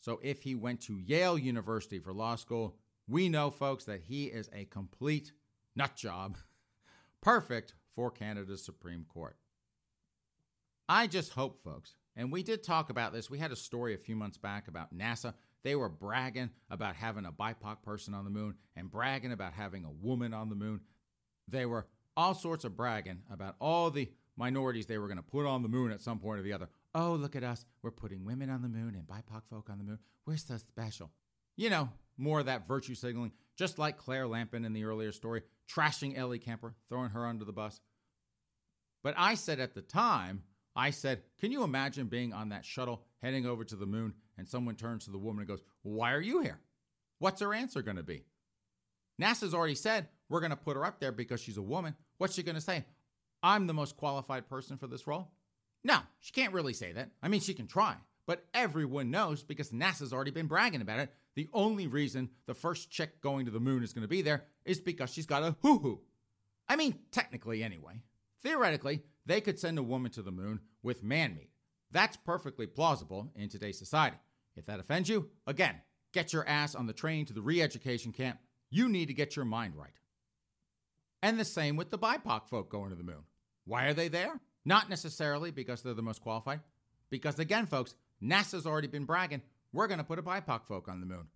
So, 0.00 0.18
if 0.24 0.42
he 0.42 0.56
went 0.56 0.80
to 0.82 0.98
Yale 0.98 1.38
University 1.38 2.00
for 2.00 2.12
law 2.12 2.34
school, 2.34 2.74
we 3.10 3.28
know, 3.28 3.50
folks, 3.50 3.84
that 3.84 4.02
he 4.06 4.26
is 4.26 4.48
a 4.54 4.64
complete 4.66 5.32
nut 5.74 5.96
job, 5.96 6.38
perfect 7.20 7.74
for 7.94 8.10
Canada's 8.10 8.64
Supreme 8.64 9.04
Court. 9.04 9.36
I 10.88 11.06
just 11.06 11.32
hope, 11.32 11.62
folks, 11.62 11.94
and 12.16 12.32
we 12.32 12.42
did 12.42 12.62
talk 12.62 12.90
about 12.90 13.12
this. 13.12 13.30
We 13.30 13.38
had 13.38 13.52
a 13.52 13.56
story 13.56 13.94
a 13.94 13.98
few 13.98 14.16
months 14.16 14.38
back 14.38 14.68
about 14.68 14.96
NASA 14.96 15.34
They 15.62 15.76
were 15.76 15.88
bragging 15.88 16.50
about 16.70 16.96
having 16.96 17.26
a 17.26 17.32
BIPOC 17.32 17.82
person 17.82 18.14
on 18.14 18.24
the 18.24 18.30
moon 18.30 18.54
and 18.76 18.90
bragging 18.90 19.32
about 19.32 19.52
having 19.52 19.84
a 19.84 19.90
woman 19.90 20.32
on 20.32 20.48
the 20.48 20.54
moon. 20.54 20.80
They 21.48 21.66
were 21.66 21.86
all 22.16 22.34
sorts 22.34 22.64
of 22.64 22.76
bragging 22.76 23.22
about 23.30 23.56
all 23.60 23.90
the 23.90 24.10
minorities 24.36 24.86
they 24.86 24.98
were 24.98 25.06
going 25.06 25.18
to 25.18 25.22
put 25.22 25.46
on 25.46 25.62
the 25.62 25.68
moon 25.68 25.92
at 25.92 26.00
some 26.00 26.18
point 26.18 26.40
or 26.40 26.42
the 26.42 26.52
other. 26.52 26.68
Oh, 26.94 27.12
look 27.12 27.36
at 27.36 27.44
us. 27.44 27.66
We're 27.82 27.90
putting 27.90 28.24
women 28.24 28.50
on 28.50 28.62
the 28.62 28.68
moon 28.68 28.94
and 28.94 29.06
BIPOC 29.06 29.42
folk 29.48 29.68
on 29.70 29.78
the 29.78 29.84
moon. 29.84 29.98
We're 30.26 30.36
so 30.36 30.56
special. 30.56 31.10
You 31.56 31.70
know, 31.70 31.90
more 32.16 32.40
of 32.40 32.46
that 32.46 32.66
virtue 32.66 32.94
signaling, 32.94 33.32
just 33.56 33.78
like 33.78 33.98
Claire 33.98 34.26
Lampen 34.26 34.64
in 34.64 34.72
the 34.72 34.84
earlier 34.84 35.12
story, 35.12 35.42
trashing 35.70 36.16
Ellie 36.16 36.38
Kemper, 36.38 36.74
throwing 36.88 37.10
her 37.10 37.26
under 37.26 37.44
the 37.44 37.52
bus. 37.52 37.80
But 39.02 39.14
I 39.16 39.34
said 39.34 39.60
at 39.60 39.74
the 39.74 39.82
time, 39.82 40.42
I 40.76 40.90
said, 40.90 41.22
can 41.38 41.52
you 41.52 41.62
imagine 41.62 42.06
being 42.06 42.32
on 42.32 42.50
that 42.50 42.64
shuttle 42.64 43.02
heading 43.22 43.46
over 43.46 43.64
to 43.64 43.76
the 43.76 43.86
moon 43.86 44.14
and 44.38 44.46
someone 44.46 44.76
turns 44.76 45.04
to 45.04 45.10
the 45.10 45.18
woman 45.18 45.40
and 45.40 45.48
goes, 45.48 45.62
Why 45.82 46.12
are 46.12 46.20
you 46.20 46.40
here? 46.40 46.60
What's 47.18 47.40
her 47.40 47.52
answer 47.52 47.82
going 47.82 47.96
to 47.96 48.02
be? 48.02 48.24
NASA's 49.20 49.54
already 49.54 49.74
said 49.74 50.08
we're 50.28 50.40
going 50.40 50.50
to 50.50 50.56
put 50.56 50.76
her 50.76 50.84
up 50.84 51.00
there 51.00 51.12
because 51.12 51.40
she's 51.40 51.58
a 51.58 51.62
woman. 51.62 51.94
What's 52.18 52.34
she 52.34 52.42
going 52.42 52.54
to 52.54 52.60
say? 52.60 52.84
I'm 53.42 53.66
the 53.66 53.74
most 53.74 53.96
qualified 53.96 54.48
person 54.48 54.78
for 54.78 54.86
this 54.86 55.06
role? 55.06 55.28
No, 55.84 55.98
she 56.20 56.32
can't 56.32 56.52
really 56.52 56.72
say 56.72 56.92
that. 56.92 57.10
I 57.22 57.28
mean, 57.28 57.40
she 57.40 57.54
can 57.54 57.66
try, 57.66 57.96
but 58.26 58.44
everyone 58.54 59.10
knows 59.10 59.42
because 59.42 59.70
NASA's 59.70 60.12
already 60.12 60.30
been 60.30 60.46
bragging 60.46 60.82
about 60.82 61.00
it. 61.00 61.12
The 61.36 61.48
only 61.52 61.86
reason 61.86 62.30
the 62.46 62.54
first 62.54 62.90
chick 62.90 63.20
going 63.20 63.46
to 63.46 63.50
the 63.50 63.60
moon 63.60 63.82
is 63.82 63.92
going 63.92 64.02
to 64.02 64.08
be 64.08 64.22
there 64.22 64.44
is 64.64 64.80
because 64.80 65.12
she's 65.12 65.26
got 65.26 65.42
a 65.42 65.56
hoo 65.62 65.78
hoo. 65.78 66.00
I 66.68 66.76
mean, 66.76 66.98
technically, 67.12 67.62
anyway. 67.62 68.02
Theoretically, 68.42 69.02
they 69.26 69.40
could 69.40 69.58
send 69.58 69.78
a 69.78 69.82
woman 69.82 70.10
to 70.12 70.22
the 70.22 70.30
moon 70.30 70.60
with 70.82 71.02
man 71.02 71.34
meat. 71.34 71.50
That's 71.90 72.16
perfectly 72.16 72.66
plausible 72.66 73.30
in 73.34 73.48
today's 73.48 73.78
society. 73.78 74.16
If 74.56 74.66
that 74.66 74.80
offends 74.80 75.08
you, 75.08 75.30
again, 75.46 75.76
get 76.12 76.32
your 76.32 76.46
ass 76.46 76.74
on 76.74 76.86
the 76.86 76.92
train 76.92 77.26
to 77.26 77.32
the 77.32 77.42
re 77.42 77.62
education 77.62 78.12
camp. 78.12 78.38
You 78.70 78.88
need 78.88 79.06
to 79.06 79.14
get 79.14 79.36
your 79.36 79.44
mind 79.44 79.74
right. 79.76 79.90
And 81.22 81.38
the 81.38 81.44
same 81.44 81.76
with 81.76 81.90
the 81.90 81.98
BIPOC 81.98 82.48
folk 82.48 82.70
going 82.70 82.90
to 82.90 82.96
the 82.96 83.02
moon. 83.02 83.24
Why 83.64 83.86
are 83.86 83.94
they 83.94 84.08
there? 84.08 84.40
Not 84.64 84.88
necessarily 84.88 85.50
because 85.50 85.82
they're 85.82 85.94
the 85.94 86.02
most 86.02 86.20
qualified, 86.20 86.60
because 87.10 87.38
again, 87.38 87.66
folks, 87.66 87.94
NASA's 88.22 88.66
already 88.66 88.88
been 88.88 89.04
bragging, 89.04 89.42
we're 89.72 89.86
going 89.86 89.98
to 89.98 90.04
put 90.04 90.18
a 90.18 90.22
BIPOC 90.22 90.66
folk 90.66 90.88
on 90.88 91.00
the 91.00 91.06
moon. 91.06 91.26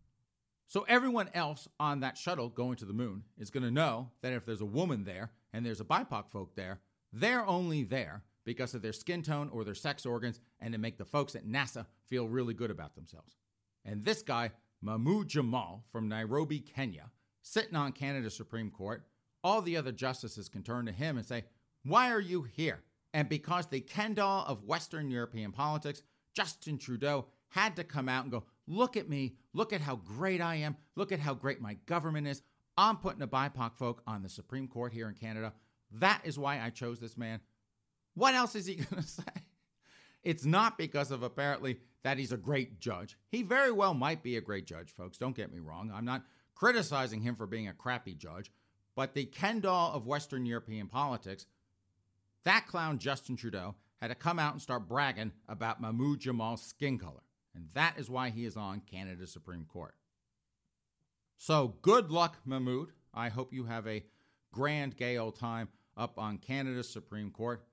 So 0.67 0.85
everyone 0.89 1.31
else 1.35 1.69
on 1.79 2.01
that 2.01 2.17
shuttle 2.17 2.49
going 2.49 2.77
to 2.77 2.85
the 2.85 2.93
moon 2.93 3.25
is 3.39 3.51
going 3.51 3.65
to 3.65 3.71
know 3.71 4.11
that 4.23 4.33
if 4.33 4.45
there's 4.47 4.61
a 4.61 4.67
woman 4.67 5.05
there 5.05 5.31
and 5.53 5.65
there's 5.65 5.81
a 5.81 5.85
BIPOC 5.85 6.31
folk 6.31 6.57
there, 6.57 6.81
they're 7.13 7.47
only 7.47 7.85
there 7.85 8.23
because 8.45 8.75
of 8.75 8.83
their 8.83 8.93
skin 8.93 9.23
tone 9.23 9.51
or 9.53 9.65
their 9.65 9.75
sex 9.75 10.05
organs 10.05 10.41
and 10.61 10.73
to 10.73 10.79
make 10.79 10.99
the 10.99 11.05
folks 11.05 11.35
at 11.35 11.47
NASA 11.47 11.87
feel 12.07 12.29
really 12.29 12.55
good 12.55 12.71
about 12.71 12.95
themselves. 12.95 13.37
And 13.85 14.05
this 14.05 14.23
guy, 14.23 14.51
Mahmoud 14.83 15.29
Jamal 15.29 15.85
from 15.93 16.09
Nairobi, 16.09 16.61
Kenya, 16.61 17.11
sitting 17.43 17.77
on 17.77 17.93
Canada's 17.93 18.37
Supreme 18.37 18.71
Court, 18.71 19.07
all 19.43 19.61
the 19.61 19.77
other 19.77 19.93
justices 19.93 20.49
can 20.49 20.63
turn 20.63 20.87
to 20.87 20.93
him 20.93 21.19
and 21.19 21.27
say, 21.27 21.45
Why 21.85 22.11
are 22.11 22.21
you 22.21 22.43
here? 22.43 22.83
And 23.13 23.29
because 23.29 23.67
the 23.67 23.81
Ken 23.81 24.15
doll 24.15 24.45
of 24.49 24.65
Western 24.65 25.11
European 25.11 25.53
politics, 25.53 26.03
Justin 26.35 26.79
Trudeau 26.79 27.27
had 27.55 27.77
to 27.77 27.85
come 27.85 28.09
out 28.09 28.25
and 28.25 28.33
go, 28.33 28.43
Look 28.67 28.97
at 28.97 29.09
me. 29.09 29.37
Look 29.53 29.73
at 29.73 29.81
how 29.81 29.97
great 29.97 30.41
I 30.41 30.57
am. 30.57 30.77
Look 30.97 31.13
at 31.13 31.21
how 31.21 31.35
great 31.35 31.61
my 31.61 31.75
government 31.87 32.27
is. 32.27 32.43
I'm 32.77 32.97
putting 32.97 33.23
a 33.23 33.29
BIPOC 33.29 33.77
folk 33.77 34.03
on 34.07 34.23
the 34.23 34.29
Supreme 34.29 34.67
Court 34.67 34.93
here 34.93 35.09
in 35.09 35.15
Canada. 35.15 35.53
That 35.93 36.23
is 36.25 36.39
why 36.39 36.61
I 36.61 36.71
chose 36.71 36.99
this 36.99 37.17
man. 37.17 37.41
What 38.15 38.35
else 38.35 38.57
is 38.57 38.67
he 38.67 38.75
going 38.91 39.03
to 39.03 39.09
say? 39.09 39.23
It's 40.25 40.45
not 40.45 40.79
because 40.79 41.11
of 41.11 41.23
apparently 41.23 41.79
that 42.03 42.19
he's 42.19 42.33
a 42.33 42.39
great 42.39 42.81
judge. 42.81 43.17
He 43.31 43.43
very 43.43 43.71
well 43.71 43.95
might 43.95 44.23
be 44.23 44.37
a 44.37 44.41
great 44.41 44.67
judge, 44.67 44.91
folks. 44.91 45.19
Don't 45.19 45.37
get 45.37 45.53
me 45.53 45.61
wrong. 45.61 45.93
I'm 45.95 46.07
not 46.07 46.25
criticizing 46.55 47.21
him 47.21 47.37
for 47.37 47.47
being 47.47 47.69
a 47.69 47.75
crappy 47.75 48.15
judge. 48.15 48.51
But 48.97 49.15
the 49.15 49.27
Ken 49.27 49.61
doll 49.61 49.93
of 49.93 50.07
Western 50.07 50.47
European 50.47 50.89
politics, 50.89 51.47
that 52.45 52.67
clown 52.67 52.99
Justin 52.99 53.37
Trudeau 53.37 53.75
had 54.01 54.09
to 54.09 54.15
come 54.15 54.39
out 54.39 54.55
and 54.55 54.63
start 54.63 54.89
bragging 54.89 55.33
about 55.49 55.81
Mahmoud 55.81 56.21
Jamal's 56.21 56.63
skin 56.63 56.99
color. 56.99 57.23
And 57.55 57.69
that 57.75 57.99
is 57.99 58.11
why 58.11 58.31
he 58.31 58.45
is 58.45 58.57
on 58.57 58.81
Canada's 58.81 59.33
Supreme 59.33 59.65
Court. 59.65 59.95
So 61.37 61.77
good 61.83 62.11
luck, 62.11 62.39
Mahmoud. 62.45 62.93
I 63.13 63.29
hope 63.29 63.53
you 63.53 63.65
have 63.65 63.87
a 63.87 64.05
grand 64.53 64.97
gay 64.97 65.19
old 65.19 65.39
time 65.39 65.69
up 65.97 66.19
on 66.19 66.39
Canada's 66.39 66.89
Supreme 66.89 67.31
Court. 67.31 67.65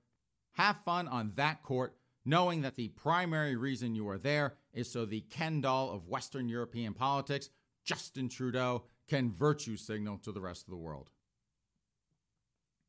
Have 0.54 0.78
fun 0.84 1.08
on 1.08 1.32
that 1.36 1.64
court, 1.64 1.96
knowing 2.26 2.62
that 2.62 2.76
the 2.76 2.90
primary 2.90 3.56
reason 3.56 3.96
you 3.96 4.08
are 4.10 4.18
there 4.18 4.56
is 4.74 4.92
so 4.92 5.06
the 5.06 5.22
Ken 5.22 5.62
doll 5.62 5.92
of 5.92 6.08
Western 6.08 6.50
European 6.50 6.94
politics, 6.94 7.50
Justin 7.84 8.30
Trudeau, 8.30 8.84
can 9.08 9.32
virtue 9.32 9.78
signal 9.78 10.18
to 10.20 10.32
the 10.32 10.42
rest 10.42 10.68
of 10.68 10.72
the 10.72 10.78
world. 10.78 11.10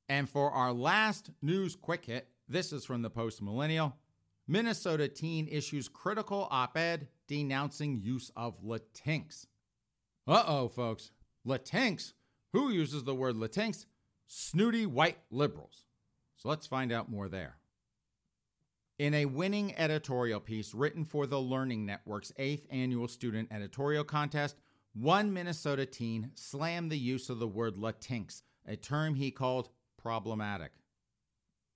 And 0.09 0.29
for 0.29 0.51
our 0.51 0.73
last 0.73 1.31
news 1.41 1.75
quick 1.75 2.07
hit, 2.07 2.29
this 2.49 2.73
is 2.73 2.85
from 2.85 3.03
the 3.03 3.11
Post 3.11 3.41
Millennial. 3.41 3.97
Minnesota 4.49 5.09
teen 5.09 5.49
issues 5.49 5.89
critical 5.89 6.49
op 6.51 6.77
ed 6.77 7.09
denouncing 7.29 8.01
use 8.01 8.31
of 8.37 8.63
Latinx. 8.63 9.47
Uh 10.27 10.43
oh, 10.47 10.69
folks. 10.69 11.11
Latinx? 11.47 12.13
Who 12.53 12.71
uses 12.71 13.05
the 13.05 13.15
word 13.15 13.37
Latinx? 13.37 13.87
Snooty 14.27 14.87
white 14.87 15.19
liberals. 15.31 15.85
So 16.37 16.49
let's 16.49 16.67
find 16.67 16.93
out 16.93 17.11
more 17.11 17.29
there. 17.29 17.57
In 18.99 19.15
a 19.15 19.27
winning 19.27 19.75
editorial 19.77 20.41
piece 20.41 20.75
written 20.75 21.05
for 21.05 21.27
the 21.27 21.41
Learning 21.41 21.87
Network's 21.87 22.33
eighth 22.37 22.67
annual 22.71 23.09
student 23.09 23.49
editorial 23.51 24.05
contest, 24.05 24.57
one 24.95 25.33
Minnesota 25.33 25.87
teen 25.87 26.31
slammed 26.35 26.93
the 26.93 26.99
use 26.99 27.31
of 27.31 27.39
the 27.39 27.49
word 27.49 27.77
Latinx, 27.77 28.43
a 28.67 28.77
term 28.77 29.15
he 29.15 29.31
called 29.31 29.71
problematic. 29.97 30.73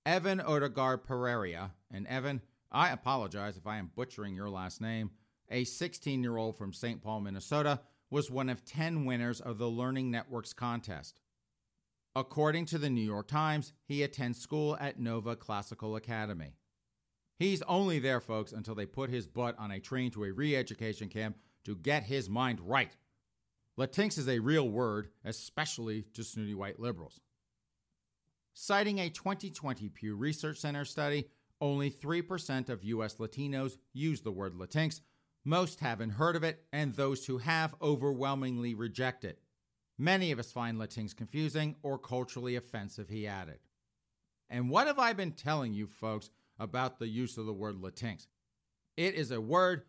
Evan 0.05 0.39
Odegaard 0.39 1.03
Pereira, 1.03 1.71
and 1.91 2.07
Evan, 2.07 2.41
I 2.71 2.89
apologize 2.89 3.57
if 3.57 3.65
I 3.65 3.77
am 3.77 3.91
butchering 3.95 4.35
your 4.35 4.49
last 4.49 4.81
name, 4.81 5.11
a 5.49 5.63
16 5.63 6.21
year 6.21 6.37
old 6.37 6.57
from 6.57 6.73
St. 6.73 7.01
Paul, 7.01 7.21
Minnesota, 7.21 7.81
was 8.09 8.31
one 8.31 8.49
of 8.49 8.65
10 8.65 9.05
winners 9.05 9.41
of 9.41 9.57
the 9.57 9.67
Learning 9.67 10.11
Network's 10.11 10.53
contest. 10.53 11.19
According 12.15 12.65
to 12.67 12.77
the 12.77 12.89
New 12.89 13.05
York 13.05 13.27
Times, 13.27 13.73
he 13.85 14.01
attends 14.01 14.39
school 14.39 14.75
at 14.79 14.99
Nova 14.99 15.35
Classical 15.35 15.95
Academy. 15.95 16.55
He's 17.37 17.61
only 17.63 17.99
there, 17.99 18.19
folks, 18.19 18.51
until 18.51 18.73
they 18.73 18.87
put 18.87 19.11
his 19.11 19.27
butt 19.27 19.55
on 19.59 19.71
a 19.71 19.79
train 19.79 20.09
to 20.11 20.23
a 20.23 20.31
re 20.31 20.55
education 20.55 21.09
camp 21.09 21.37
to 21.65 21.75
get 21.75 22.03
his 22.03 22.29
mind 22.29 22.59
right. 22.59 22.95
Latinx 23.77 24.17
is 24.17 24.27
a 24.27 24.39
real 24.39 24.67
word, 24.67 25.09
especially 25.23 26.05
to 26.13 26.23
snooty 26.23 26.55
white 26.55 26.79
liberals. 26.79 27.21
Citing 28.53 28.97
a 28.97 29.09
2020 29.09 29.89
Pew 29.89 30.15
Research 30.15 30.57
Center 30.57 30.83
study, 30.83 31.29
only 31.59 31.89
3% 31.89 32.69
of 32.69 32.83
U.S. 32.83 33.15
Latinos 33.15 33.77
use 33.93 34.21
the 34.21 34.31
word 34.31 34.53
Latinx. 34.53 35.01
Most 35.43 35.79
haven't 35.79 36.11
heard 36.11 36.35
of 36.35 36.43
it, 36.43 36.65
and 36.71 36.93
those 36.93 37.25
who 37.25 37.37
have 37.39 37.75
overwhelmingly 37.81 38.75
reject 38.75 39.23
it. 39.23 39.39
Many 39.97 40.31
of 40.31 40.39
us 40.39 40.51
find 40.51 40.77
Latinx 40.77 41.15
confusing 41.15 41.75
or 41.81 41.97
culturally 41.97 42.55
offensive, 42.55 43.09
he 43.09 43.25
added. 43.25 43.59
And 44.49 44.69
what 44.69 44.87
have 44.87 44.99
I 44.99 45.13
been 45.13 45.31
telling 45.31 45.73
you 45.73 45.87
folks 45.87 46.29
about 46.59 46.99
the 46.99 47.07
use 47.07 47.37
of 47.37 47.45
the 47.45 47.53
word 47.53 47.75
Latinx? 47.81 48.27
It 48.95 49.15
is 49.15 49.31
a 49.31 49.41
word 49.41 49.83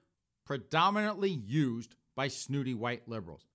predominantly 0.46 1.30
used 1.30 1.94
by 2.16 2.28
snooty 2.28 2.74
white 2.74 3.08
liberals. 3.08 3.46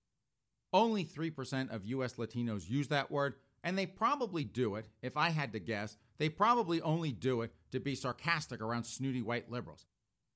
Only 0.71 1.05
3% 1.05 1.73
of 1.73 1.85
US 1.85 2.15
Latinos 2.15 2.69
use 2.69 2.87
that 2.89 3.11
word, 3.11 3.35
and 3.63 3.77
they 3.77 3.85
probably 3.85 4.43
do 4.43 4.75
it, 4.75 4.87
if 5.01 5.17
I 5.17 5.29
had 5.29 5.53
to 5.53 5.59
guess, 5.59 5.97
they 6.17 6.29
probably 6.29 6.81
only 6.81 7.11
do 7.11 7.41
it 7.41 7.53
to 7.73 7.79
be 7.81 7.93
sarcastic 7.95 8.61
around 8.61 8.85
snooty 8.85 9.21
white 9.21 9.51
liberals. 9.51 9.85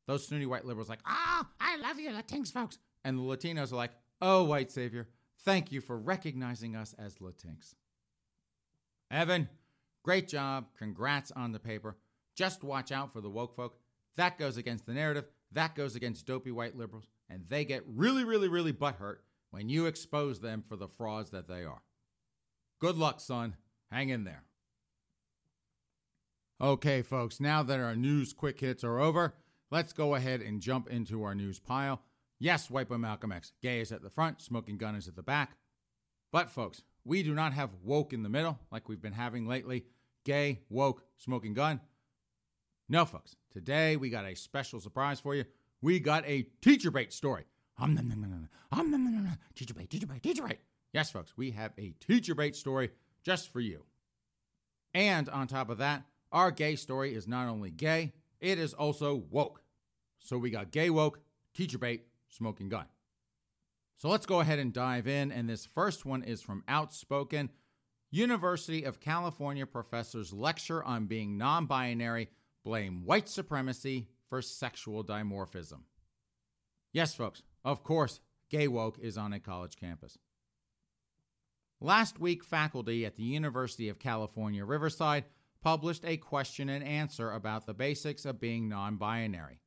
Those 0.07 0.27
snooty 0.27 0.45
white 0.45 0.65
liberals 0.65 0.89
like, 0.89 0.99
Oh, 1.07 1.43
I 1.59 1.77
love 1.77 1.99
you, 1.99 2.09
Latinx 2.11 2.51
folks. 2.51 2.77
and 3.03 3.17
the 3.17 3.21
Latinos 3.23 3.71
are 3.71 3.77
like, 3.77 3.91
oh, 4.21 4.43
white 4.43 4.71
savior, 4.71 5.07
thank 5.43 5.71
you 5.71 5.79
for 5.81 5.97
recognizing 5.97 6.75
us 6.75 6.93
as 6.99 7.15
Latinx. 7.17 7.75
Evan, 9.09 9.49
great 10.03 10.27
job. 10.27 10.65
Congrats 10.77 11.31
on 11.31 11.51
the 11.51 11.59
paper. 11.59 11.95
Just 12.35 12.63
watch 12.63 12.91
out 12.91 13.11
for 13.13 13.21
the 13.21 13.29
woke 13.29 13.55
folk. 13.55 13.77
That 14.15 14.37
goes 14.37 14.57
against 14.57 14.85
the 14.85 14.93
narrative. 14.93 15.25
That 15.51 15.75
goes 15.75 15.95
against 15.95 16.25
dopey 16.25 16.51
white 16.51 16.75
liberals. 16.77 17.07
And 17.29 17.43
they 17.47 17.65
get 17.65 17.83
really, 17.87 18.23
really, 18.23 18.47
really 18.47 18.73
butthurt 18.73 19.17
when 19.51 19.69
you 19.69 19.85
expose 19.85 20.39
them 20.39 20.61
for 20.61 20.75
the 20.75 20.87
frauds 20.87 21.29
that 21.31 21.47
they 21.47 21.63
are. 21.63 21.81
Good 22.79 22.97
luck, 22.97 23.19
son. 23.19 23.55
Hang 23.91 24.09
in 24.09 24.23
there. 24.23 24.43
Okay, 26.59 27.03
folks, 27.03 27.39
now 27.39 27.61
that 27.61 27.79
our 27.79 27.95
news 27.95 28.33
quick 28.33 28.59
hits 28.59 28.83
are 28.83 28.99
over, 28.99 29.35
let's 29.69 29.93
go 29.93 30.15
ahead 30.15 30.41
and 30.41 30.59
jump 30.59 30.89
into 30.89 31.21
our 31.23 31.35
news 31.35 31.59
pile. 31.59 32.01
Yes, 32.39 32.67
Boy 32.67 32.83
Malcolm 32.97 33.31
X, 33.31 33.51
gay 33.61 33.79
is 33.79 33.91
at 33.91 34.01
the 34.01 34.09
front, 34.09 34.41
smoking 34.41 34.77
gun 34.77 34.95
is 34.95 35.07
at 35.07 35.15
the 35.15 35.21
back. 35.21 35.55
But, 36.31 36.49
folks, 36.49 36.81
we 37.05 37.21
do 37.21 37.35
not 37.35 37.53
have 37.53 37.69
woke 37.83 38.11
in 38.11 38.23
the 38.23 38.29
middle 38.29 38.57
like 38.71 38.89
we've 38.89 39.01
been 39.01 39.13
having 39.13 39.47
lately 39.47 39.85
gay, 40.25 40.61
woke, 40.67 41.03
smoking 41.17 41.53
gun. 41.53 41.79
No, 42.89 43.05
folks, 43.05 43.35
today 43.51 43.95
we 43.95 44.09
got 44.09 44.25
a 44.25 44.35
special 44.35 44.79
surprise 44.79 45.19
for 45.19 45.35
you. 45.35 45.45
We 45.83 45.99
got 45.99 46.25
a 46.25 46.47
teacher 46.63 46.89
bait 46.89 47.13
story. 47.13 47.45
Um, 47.77 47.93
nom, 47.93 48.09
nom, 48.09 48.21
nom. 48.21 48.49
Um, 48.71 48.89
nom, 48.89 49.03
nom, 49.03 49.23
nom. 49.25 49.37
Teacher 49.53 49.75
bait, 49.75 49.91
teacher 49.91 50.07
bait, 50.07 50.23
teacher 50.23 50.43
bait. 50.43 50.57
Yes, 50.91 51.11
folks, 51.11 51.37
we 51.37 51.51
have 51.51 51.73
a 51.77 51.93
teacher 51.99 52.33
bait 52.33 52.55
story 52.55 52.89
just 53.23 53.53
for 53.53 53.59
you. 53.59 53.83
And 54.95 55.29
on 55.29 55.45
top 55.45 55.69
of 55.69 55.77
that, 55.77 56.03
our 56.31 56.51
gay 56.51 56.75
story 56.75 57.13
is 57.13 57.27
not 57.27 57.47
only 57.47 57.71
gay, 57.71 58.13
it 58.39 58.59
is 58.59 58.73
also 58.73 59.23
woke. 59.29 59.61
So 60.19 60.37
we 60.37 60.49
got 60.49 60.71
gay 60.71 60.89
woke, 60.89 61.19
teacher 61.53 61.77
bait, 61.77 62.05
smoking 62.29 62.69
gun. 62.69 62.85
So 63.97 64.09
let's 64.09 64.25
go 64.25 64.41
ahead 64.41 64.59
and 64.59 64.71
dive 64.71 65.07
in. 65.07 65.31
And 65.31 65.49
this 65.49 65.65
first 65.65 66.05
one 66.05 66.23
is 66.23 66.41
from 66.41 66.63
Outspoken. 66.67 67.49
University 68.11 68.83
of 68.83 68.99
California 68.99 69.65
professors 69.65 70.31
lecture 70.31 70.83
on 70.83 71.07
being 71.07 71.37
non 71.37 71.65
binary 71.65 72.29
blame 72.63 73.03
white 73.05 73.27
supremacy 73.27 74.07
for 74.29 74.41
sexual 74.41 75.03
dimorphism. 75.03 75.81
Yes, 76.93 77.15
folks, 77.15 77.43
of 77.65 77.83
course, 77.83 78.19
gay 78.49 78.67
woke 78.67 78.97
is 78.99 79.17
on 79.17 79.33
a 79.33 79.39
college 79.39 79.75
campus. 79.75 80.17
Last 81.79 82.19
week, 82.19 82.43
faculty 82.43 83.05
at 83.05 83.15
the 83.15 83.23
University 83.23 83.87
of 83.89 83.99
California, 83.99 84.65
Riverside 84.65 85.25
published 85.61 86.05
a 86.05 86.17
question 86.17 86.69
and 86.69 86.83
answer 86.83 87.31
about 87.31 87.65
the 87.65 87.73
basics 87.73 88.25
of 88.25 88.39
being 88.39 88.69
non 88.69 88.97
binary. 88.97 89.61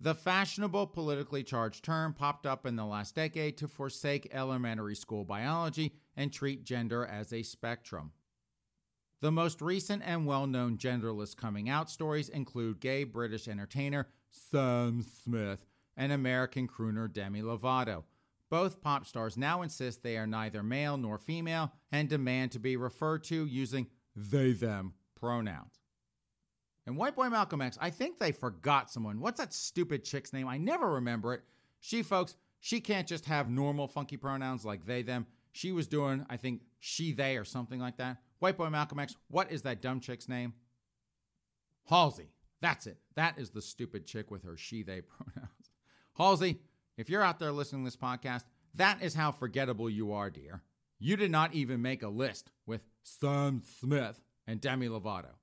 The 0.00 0.14
fashionable, 0.14 0.88
politically 0.88 1.44
charged 1.44 1.84
term 1.84 2.12
popped 2.12 2.46
up 2.46 2.66
in 2.66 2.76
the 2.76 2.84
last 2.84 3.14
decade 3.14 3.56
to 3.58 3.68
forsake 3.68 4.28
elementary 4.32 4.96
school 4.96 5.24
biology 5.24 5.94
and 6.16 6.32
treat 6.32 6.64
gender 6.64 7.06
as 7.06 7.32
a 7.32 7.42
spectrum. 7.42 8.12
The 9.20 9.32
most 9.32 9.62
recent 9.62 10.02
and 10.04 10.26
well 10.26 10.46
known 10.46 10.76
genderless 10.76 11.34
coming 11.34 11.68
out 11.68 11.88
stories 11.88 12.28
include 12.28 12.80
gay 12.80 13.04
British 13.04 13.48
entertainer 13.48 14.08
Sam 14.30 15.02
Smith 15.02 15.64
and 15.96 16.12
American 16.12 16.68
crooner 16.68 17.10
Demi 17.10 17.40
Lovato. 17.40 18.04
Both 18.50 18.82
pop 18.82 19.06
stars 19.06 19.38
now 19.38 19.62
insist 19.62 20.02
they 20.02 20.18
are 20.18 20.26
neither 20.26 20.62
male 20.62 20.96
nor 20.96 21.18
female 21.18 21.72
and 21.90 22.08
demand 22.08 22.52
to 22.52 22.58
be 22.58 22.76
referred 22.76 23.24
to 23.24 23.46
using 23.46 23.86
they 24.14 24.52
them 24.52 24.94
pronouns. 25.24 25.80
And 26.86 26.98
White 26.98 27.16
Boy 27.16 27.30
Malcolm 27.30 27.62
X, 27.62 27.78
I 27.80 27.88
think 27.88 28.18
they 28.18 28.30
forgot 28.30 28.90
someone. 28.90 29.20
What's 29.20 29.40
that 29.40 29.54
stupid 29.54 30.04
chick's 30.04 30.34
name? 30.34 30.46
I 30.46 30.58
never 30.58 30.92
remember 30.92 31.32
it. 31.32 31.42
She, 31.80 32.02
folks, 32.02 32.36
she 32.60 32.78
can't 32.78 33.08
just 33.08 33.24
have 33.24 33.48
normal 33.48 33.88
funky 33.88 34.18
pronouns 34.18 34.66
like 34.66 34.84
they, 34.84 35.00
them. 35.00 35.26
She 35.52 35.72
was 35.72 35.86
doing, 35.86 36.26
I 36.28 36.36
think, 36.36 36.60
she, 36.78 37.12
they, 37.12 37.38
or 37.38 37.44
something 37.44 37.80
like 37.80 37.96
that. 37.96 38.18
White 38.38 38.58
Boy 38.58 38.68
Malcolm 38.68 38.98
X, 38.98 39.16
what 39.28 39.50
is 39.50 39.62
that 39.62 39.80
dumb 39.80 40.00
chick's 40.00 40.28
name? 40.28 40.52
Halsey. 41.88 42.28
That's 42.60 42.86
it. 42.86 42.98
That 43.16 43.38
is 43.38 43.50
the 43.50 43.62
stupid 43.62 44.06
chick 44.06 44.30
with 44.30 44.42
her 44.44 44.58
she, 44.58 44.82
they 44.82 45.00
pronouns. 45.32 45.70
Halsey, 46.18 46.60
if 46.98 47.08
you're 47.08 47.22
out 47.22 47.38
there 47.38 47.52
listening 47.52 47.82
to 47.82 47.86
this 47.86 47.96
podcast, 47.96 48.44
that 48.74 49.02
is 49.02 49.14
how 49.14 49.32
forgettable 49.32 49.88
you 49.88 50.12
are, 50.12 50.28
dear. 50.28 50.62
You 50.98 51.16
did 51.16 51.30
not 51.30 51.54
even 51.54 51.80
make 51.80 52.02
a 52.02 52.08
list 52.08 52.50
with 52.66 52.82
Sam 53.02 53.62
Smith 53.80 54.20
and 54.46 54.60
Demi 54.60 54.88
Lovato. 54.88 55.34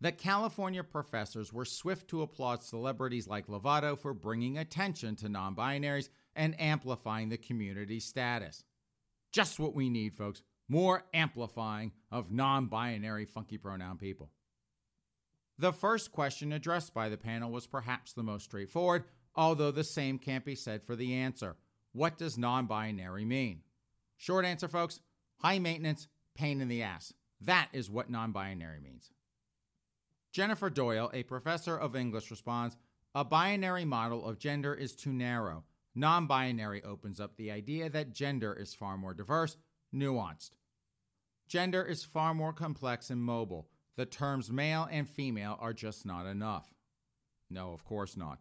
The 0.00 0.12
California 0.12 0.84
professors 0.84 1.52
were 1.52 1.64
swift 1.64 2.08
to 2.08 2.22
applaud 2.22 2.62
celebrities 2.62 3.26
like 3.26 3.46
Lovato 3.46 3.98
for 3.98 4.12
bringing 4.12 4.58
attention 4.58 5.16
to 5.16 5.28
non 5.28 5.56
binaries 5.56 6.10
and 6.34 6.60
amplifying 6.60 7.30
the 7.30 7.38
community's 7.38 8.04
status. 8.04 8.64
Just 9.32 9.58
what 9.58 9.74
we 9.74 9.88
need, 9.88 10.14
folks. 10.14 10.42
More 10.68 11.04
amplifying 11.14 11.92
of 12.10 12.30
non 12.30 12.66
binary 12.66 13.24
funky 13.24 13.56
pronoun 13.56 13.96
people. 13.96 14.30
The 15.58 15.72
first 15.72 16.12
question 16.12 16.52
addressed 16.52 16.92
by 16.92 17.08
the 17.08 17.16
panel 17.16 17.50
was 17.50 17.66
perhaps 17.66 18.12
the 18.12 18.22
most 18.22 18.44
straightforward, 18.44 19.04
although 19.34 19.70
the 19.70 19.84
same 19.84 20.18
can't 20.18 20.44
be 20.44 20.54
said 20.54 20.82
for 20.82 20.94
the 20.94 21.14
answer. 21.14 21.56
What 21.92 22.18
does 22.18 22.36
non 22.36 22.66
binary 22.66 23.24
mean? 23.24 23.62
Short 24.18 24.44
answer, 24.44 24.68
folks 24.68 25.00
high 25.38 25.58
maintenance, 25.58 26.08
pain 26.34 26.60
in 26.60 26.68
the 26.68 26.82
ass. 26.82 27.12
That 27.40 27.68
is 27.72 27.90
what 27.90 28.10
non 28.10 28.32
binary 28.32 28.80
means. 28.80 29.10
Jennifer 30.32 30.70
Doyle, 30.70 31.10
a 31.14 31.22
professor 31.22 31.76
of 31.76 31.96
English, 31.96 32.30
responds 32.30 32.76
A 33.14 33.24
binary 33.24 33.84
model 33.84 34.26
of 34.26 34.38
gender 34.38 34.74
is 34.74 34.94
too 34.94 35.12
narrow. 35.12 35.64
Non 35.94 36.26
binary 36.26 36.82
opens 36.82 37.20
up 37.20 37.36
the 37.36 37.50
idea 37.50 37.88
that 37.88 38.12
gender 38.12 38.52
is 38.52 38.74
far 38.74 38.98
more 38.98 39.14
diverse, 39.14 39.56
nuanced. 39.94 40.50
Gender 41.48 41.82
is 41.82 42.04
far 42.04 42.34
more 42.34 42.52
complex 42.52 43.08
and 43.08 43.22
mobile. 43.22 43.68
The 43.96 44.04
terms 44.04 44.50
male 44.50 44.86
and 44.90 45.08
female 45.08 45.56
are 45.58 45.72
just 45.72 46.04
not 46.04 46.26
enough. 46.26 46.68
No, 47.48 47.72
of 47.72 47.84
course 47.84 48.16
not. 48.16 48.40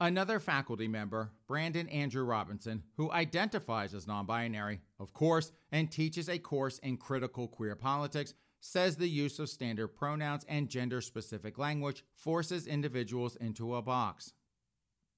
Another 0.00 0.38
faculty 0.38 0.86
member, 0.86 1.32
Brandon 1.48 1.88
Andrew 1.88 2.22
Robinson, 2.22 2.84
who 2.96 3.10
identifies 3.10 3.94
as 3.94 4.06
non 4.06 4.26
binary, 4.26 4.80
of 5.00 5.12
course, 5.12 5.50
and 5.72 5.90
teaches 5.90 6.28
a 6.28 6.38
course 6.38 6.78
in 6.78 6.96
critical 6.96 7.48
queer 7.48 7.74
politics, 7.74 8.34
says 8.60 8.96
the 8.96 9.08
use 9.08 9.40
of 9.40 9.48
standard 9.48 9.88
pronouns 9.88 10.44
and 10.48 10.68
gender 10.68 11.00
specific 11.00 11.58
language 11.58 12.04
forces 12.14 12.68
individuals 12.68 13.34
into 13.36 13.74
a 13.74 13.82
box. 13.82 14.32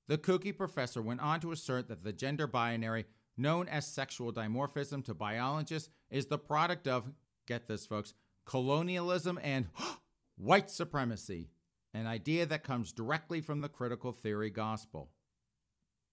The 0.09 0.17
kooky 0.19 0.57
professor 0.57 1.03
went 1.03 1.21
on 1.21 1.41
to 1.41 1.53
assert 1.53 1.89
that 1.89 2.03
the 2.03 2.13
gender 2.13 2.47
binary, 2.47 3.05
known 3.37 3.69
as 3.69 3.87
sexual 3.87 4.33
dimorphism 4.33 5.05
to 5.05 5.15
biologists, 5.15 5.91
is 6.11 6.27
the 6.27 6.39
product 6.39 6.89
of, 6.89 7.13
get 7.47 7.69
this, 7.69 7.85
folks, 7.85 8.15
colonialism 8.47 9.39
and 9.43 9.67
white 10.37 10.71
supremacy, 10.71 11.51
an 11.95 12.07
idea 12.07 12.47
that 12.47 12.65
comes 12.65 12.93
directly 12.93 13.41
from 13.41 13.61
the 13.61 13.69
critical 13.69 14.13
theory 14.13 14.51
gospel. 14.51 15.11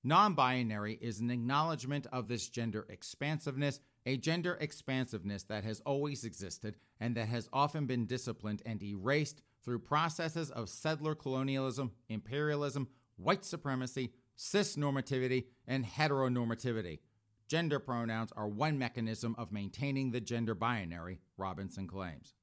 Non 0.04 0.34
binary 0.34 0.98
is 1.02 1.20
an 1.20 1.32
acknowledgement 1.32 2.08
of 2.12 2.28
this 2.28 2.50
gender 2.50 2.86
expansiveness 2.90 3.80
a 4.08 4.16
gender 4.16 4.58
expansiveness 4.62 5.44
that 5.44 5.66
has 5.66 5.82
always 5.82 6.24
existed 6.24 6.78
and 7.02 7.14
that 7.16 7.28
has 7.28 7.50
often 7.52 7.86
been 7.86 8.06
disciplined 8.06 8.62
and 8.66 8.82
erased 8.82 9.42
through 9.66 9.80
processes 9.80 10.50
of 10.50 10.70
settler 10.70 11.14
colonialism, 11.14 11.92
imperialism, 12.08 12.88
white 13.18 13.44
supremacy, 13.44 14.14
cis 14.38 14.78
normativity, 14.78 15.48
and 15.68 15.86
heteronormativity. 15.86 17.00
Gender 17.50 17.80
pronouns 17.80 18.32
are 18.38 18.48
one 18.48 18.80
mechanism 18.80 19.36
of 19.38 19.52
maintaining 19.52 20.12
the 20.12 20.22
gender 20.22 20.56
binary, 20.56 21.20
Robinson 21.36 21.86
claims. 21.86 22.34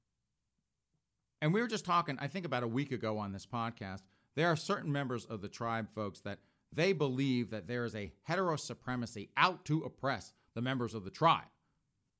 And 1.44 1.52
we 1.52 1.60
were 1.60 1.68
just 1.68 1.84
talking, 1.84 2.16
I 2.22 2.26
think 2.26 2.46
about 2.46 2.62
a 2.62 2.66
week 2.66 2.90
ago 2.90 3.18
on 3.18 3.32
this 3.32 3.44
podcast, 3.44 4.00
there 4.34 4.48
are 4.48 4.56
certain 4.56 4.90
members 4.90 5.26
of 5.26 5.42
the 5.42 5.48
tribe, 5.48 5.88
folks, 5.94 6.20
that 6.20 6.38
they 6.72 6.94
believe 6.94 7.50
that 7.50 7.68
there 7.68 7.84
is 7.84 7.94
a 7.94 8.14
hetero 8.22 8.56
supremacy 8.56 9.28
out 9.36 9.62
to 9.66 9.82
oppress 9.82 10.32
the 10.54 10.62
members 10.62 10.94
of 10.94 11.04
the 11.04 11.10
tribe. 11.10 11.44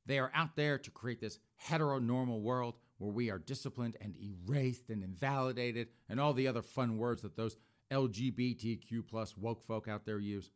They 0.05 0.19
are 0.19 0.31
out 0.35 0.57
there 0.57 0.77
to 0.77 0.91
create 0.91 1.23
this 1.23 1.39
heteronormal 1.67 2.43
world 2.43 2.75
where 2.99 3.13
we 3.13 3.31
are 3.31 3.39
disciplined 3.39 3.97
and 3.99 4.15
erased 4.23 4.91
and 4.91 5.03
invalidated 5.03 5.89
and 6.11 6.21
all 6.21 6.35
the 6.35 6.47
other 6.47 6.61
fun 6.61 6.99
words 6.99 7.23
that 7.23 7.35
those 7.35 7.57
LGBTQ 7.91 9.09
plus 9.09 9.39
woke 9.39 9.63
folk 9.65 9.89
out 9.89 10.05
there 10.05 10.19
use. 10.19 10.51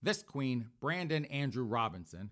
This 0.00 0.22
queen, 0.22 0.66
Brandon 0.80 1.24
Andrew 1.24 1.64
Robinson, 1.64 2.30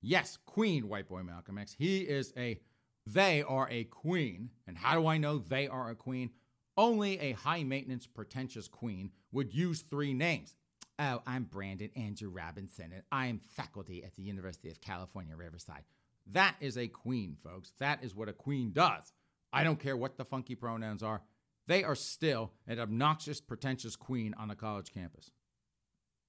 yes, 0.00 0.38
Queen 0.46 0.88
White 0.88 1.06
Boy 1.06 1.22
Malcolm 1.22 1.58
X, 1.58 1.74
he 1.78 1.98
is 1.98 2.32
a, 2.38 2.58
they 3.06 3.42
are 3.42 3.68
a 3.70 3.84
queen. 3.84 4.50
And 4.66 4.76
how 4.76 5.00
do 5.00 5.06
I 5.06 5.18
know 5.18 5.38
they 5.38 5.68
are 5.68 5.90
a 5.90 5.94
queen? 5.94 6.30
Only 6.76 7.18
a 7.20 7.32
high 7.32 7.62
maintenance, 7.62 8.06
pretentious 8.06 8.68
queen 8.68 9.12
would 9.32 9.54
use 9.54 9.82
three 9.82 10.12
names. 10.12 10.54
Oh, 10.98 11.22
I'm 11.26 11.44
Brandon 11.44 11.90
Andrew 11.94 12.30
Robinson, 12.30 12.90
and 12.92 13.02
I 13.12 13.26
am 13.26 13.38
faculty 13.38 14.02
at 14.02 14.14
the 14.14 14.22
University 14.22 14.70
of 14.70 14.80
California, 14.80 15.36
Riverside. 15.36 15.84
That 16.32 16.56
is 16.60 16.76
a 16.76 16.88
queen, 16.88 17.36
folks. 17.42 17.72
That 17.78 18.02
is 18.02 18.14
what 18.14 18.28
a 18.28 18.32
queen 18.32 18.72
does. 18.72 19.12
I 19.52 19.62
don't 19.62 19.80
care 19.80 19.96
what 19.96 20.16
the 20.16 20.24
funky 20.24 20.54
pronouns 20.54 21.02
are, 21.02 21.22
they 21.66 21.82
are 21.82 21.94
still 21.94 22.52
an 22.66 22.78
obnoxious, 22.78 23.40
pretentious 23.40 23.96
queen 23.96 24.34
on 24.38 24.50
a 24.50 24.56
college 24.56 24.92
campus. 24.92 25.30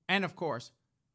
And 0.10 0.26
of 0.26 0.36
course, 0.36 0.72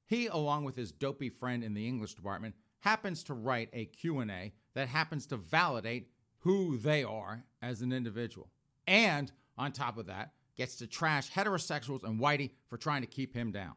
he, 0.06 0.26
along 0.26 0.64
with 0.64 0.76
his 0.76 0.92
dopey 0.92 1.28
friend 1.28 1.64
in 1.64 1.74
the 1.74 1.88
English 1.88 2.14
department, 2.14 2.54
happens 2.80 3.24
to 3.24 3.34
write 3.34 3.70
a 3.72 3.86
Q&A 3.86 4.52
that 4.74 4.88
happens 4.88 5.26
to 5.26 5.36
validate 5.36 6.08
who 6.40 6.76
they 6.76 7.04
are 7.04 7.44
as 7.60 7.82
an 7.82 7.92
individual. 7.92 8.50
And 8.86 9.30
on 9.56 9.72
top 9.72 9.98
of 9.98 10.06
that, 10.06 10.32
gets 10.56 10.76
to 10.76 10.86
trash 10.86 11.30
heterosexuals 11.30 12.02
and 12.02 12.20
Whitey 12.20 12.50
for 12.68 12.76
trying 12.76 13.02
to 13.02 13.06
keep 13.06 13.34
him 13.34 13.52
down. 13.52 13.74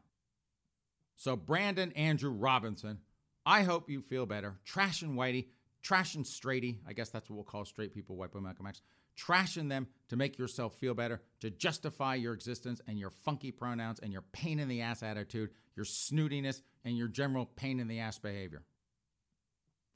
So, 1.16 1.36
Brandon 1.36 1.92
Andrew 1.92 2.30
Robinson, 2.30 2.98
I 3.46 3.62
hope 3.62 3.88
you 3.88 4.02
feel 4.02 4.26
better. 4.26 4.56
Trashing 4.68 5.14
Whitey, 5.14 5.46
trashing 5.82 6.26
straighty, 6.26 6.78
I 6.86 6.92
guess 6.92 7.08
that's 7.08 7.30
what 7.30 7.36
we'll 7.36 7.44
call 7.44 7.64
straight 7.64 7.94
people, 7.94 8.16
white 8.16 8.32
boy 8.32 8.40
Malcolm 8.40 8.66
X, 8.66 8.82
trashing 9.18 9.70
them 9.70 9.86
to 10.08 10.16
make 10.16 10.38
yourself 10.38 10.74
feel 10.74 10.92
better, 10.92 11.22
to 11.40 11.50
justify 11.50 12.16
your 12.16 12.34
existence 12.34 12.82
and 12.86 12.98
your 12.98 13.10
funky 13.10 13.50
pronouns 13.50 13.98
and 14.00 14.12
your 14.12 14.24
pain 14.32 14.58
in 14.58 14.68
the 14.68 14.82
ass 14.82 15.02
attitude, 15.02 15.50
your 15.74 15.86
snootiness, 15.86 16.60
and 16.84 16.98
your 16.98 17.08
general 17.08 17.46
pain 17.46 17.80
in 17.80 17.88
the 17.88 18.00
ass 18.00 18.18
behavior. 18.18 18.62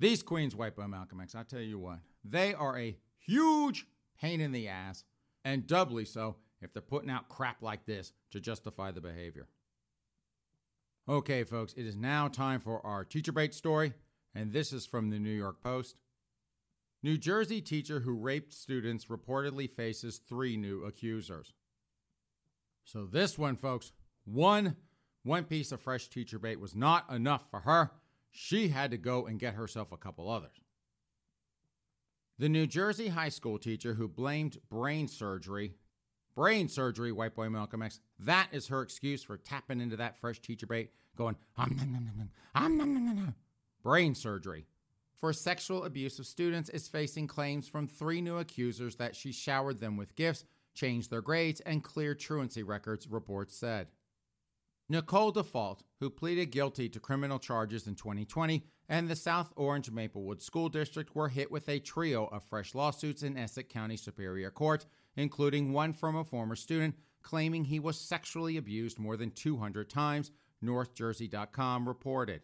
These 0.01 0.22
queens, 0.22 0.57
white 0.57 0.74
boy 0.74 0.86
Malcolm 0.86 1.20
X, 1.20 1.34
I 1.34 1.42
tell 1.42 1.61
you 1.61 1.78
what, 1.78 1.98
they 2.24 2.55
are 2.55 2.78
a 2.78 2.96
huge 3.18 3.86
pain 4.18 4.40
in 4.40 4.51
the 4.51 4.66
ass, 4.66 5.05
and 5.44 5.66
doubly 5.66 6.07
so 6.07 6.36
if 6.62 6.72
they're 6.72 6.80
putting 6.80 7.11
out 7.11 7.28
crap 7.28 7.62
like 7.62 7.84
this 7.84 8.12
to 8.30 8.40
justify 8.40 8.90
the 8.90 9.03
behavior. 9.03 9.46
Okay, 11.07 11.44
folks, 11.44 11.74
it 11.74 11.84
is 11.84 11.96
now 11.96 12.28
time 12.28 12.61
for 12.61 12.84
our 12.84 13.05
teacher 13.05 13.32
bait 13.32 13.53
story, 13.53 13.92
and 14.34 14.53
this 14.53 14.72
is 14.72 14.86
from 14.86 15.11
the 15.11 15.18
New 15.18 15.30
York 15.30 15.62
Post. 15.62 15.96
New 17.03 17.18
Jersey 17.18 17.61
teacher 17.61 18.01
who 18.01 18.14
raped 18.14 18.55
students 18.55 19.07
reportedly 19.07 19.68
faces 19.68 20.18
three 20.18 20.57
new 20.57 20.84
accusers. 20.84 21.53
So 22.84 23.05
this 23.05 23.38
one, 23.38 23.57
folks, 23.57 23.92
one 24.24 24.76
one 25.22 25.44
piece 25.44 25.70
of 25.70 25.80
fresh 25.82 26.09
teacher 26.09 26.38
bait 26.38 26.59
was 26.59 26.74
not 26.74 27.11
enough 27.12 27.44
for 27.51 27.61
her. 27.61 27.90
She 28.31 28.68
had 28.68 28.91
to 28.93 28.97
go 28.97 29.26
and 29.26 29.39
get 29.39 29.55
herself 29.55 29.93
a 29.93 29.97
couple 29.97 30.31
others. 30.31 30.61
The 32.39 32.49
New 32.49 32.66
Jersey 32.66 33.09
high 33.09 33.28
school 33.28 33.59
teacher 33.59 33.95
who 33.95 34.09
blamed 34.09 34.59
brain 34.70 35.09
surgery, 35.09 35.74
brain 36.35 36.68
surgery, 36.68 37.12
white 37.12 37.35
boy 37.35 37.51
Malcolm 37.51 37.83
X, 37.83 38.01
that 38.20 38.49
is 38.53 38.68
her 38.68 38.81
excuse 38.81 39.22
for 39.22 39.37
tapping 39.37 39.81
into 39.81 39.97
that 39.97 40.16
fresh 40.16 40.41
teacher 40.41 40.66
bait, 40.66 40.91
going, 41.16 41.37
um, 41.59 41.74
nom, 41.76 41.93
nom, 41.93 42.05
nom, 42.05 42.31
nom, 42.55 42.78
nom, 42.78 43.05
nom, 43.05 43.16
nom. 43.16 43.35
brain 43.83 44.14
surgery. 44.14 44.64
For 45.16 45.35
sexual 45.35 45.85
abuse 45.85 46.18
of 46.18 46.26
students 46.26 46.70
is 46.70 46.89
facing 46.89 47.26
claims 47.26 47.68
from 47.68 47.87
three 47.87 48.22
new 48.22 48.39
accusers 48.39 48.97
that 48.97 49.14
she 49.14 49.33
showered 49.33 49.78
them 49.78 49.99
with 49.99 50.16
gifts, 50.16 50.47
changed 50.72 51.11
their 51.11 51.20
grades, 51.20 51.61
and 51.61 51.85
cleared 51.85 52.20
truancy 52.20 52.62
records, 52.62 53.07
reports 53.07 53.55
said. 53.55 53.89
Nicole 54.91 55.32
Dufault, 55.32 55.82
who 56.01 56.11
pleaded 56.11 56.51
guilty 56.51 56.88
to 56.88 56.99
criminal 56.99 57.38
charges 57.38 57.86
in 57.86 57.95
2020, 57.95 58.64
and 58.88 59.09
the 59.09 59.14
South 59.14 59.53
Orange 59.55 59.88
Maplewood 59.88 60.43
School 60.43 60.68
District 60.68 61.14
were 61.14 61.28
hit 61.28 61.49
with 61.49 61.68
a 61.68 61.78
trio 61.78 62.26
of 62.26 62.43
fresh 62.43 62.74
lawsuits 62.74 63.22
in 63.22 63.38
Essex 63.38 63.72
County 63.72 63.97
Superior 63.97 64.51
Court, 64.51 64.84
including 65.14 65.72
one 65.72 65.93
from 65.93 66.16
a 66.16 66.24
former 66.24 66.57
student 66.57 66.97
claiming 67.22 67.66
he 67.66 67.78
was 67.78 68.01
sexually 68.01 68.57
abused 68.57 68.99
more 68.99 69.16
than 69.16 69.30
200 69.30 69.88
times, 69.88 70.32
NorthJersey.com 70.64 71.86
reported. 71.86 72.43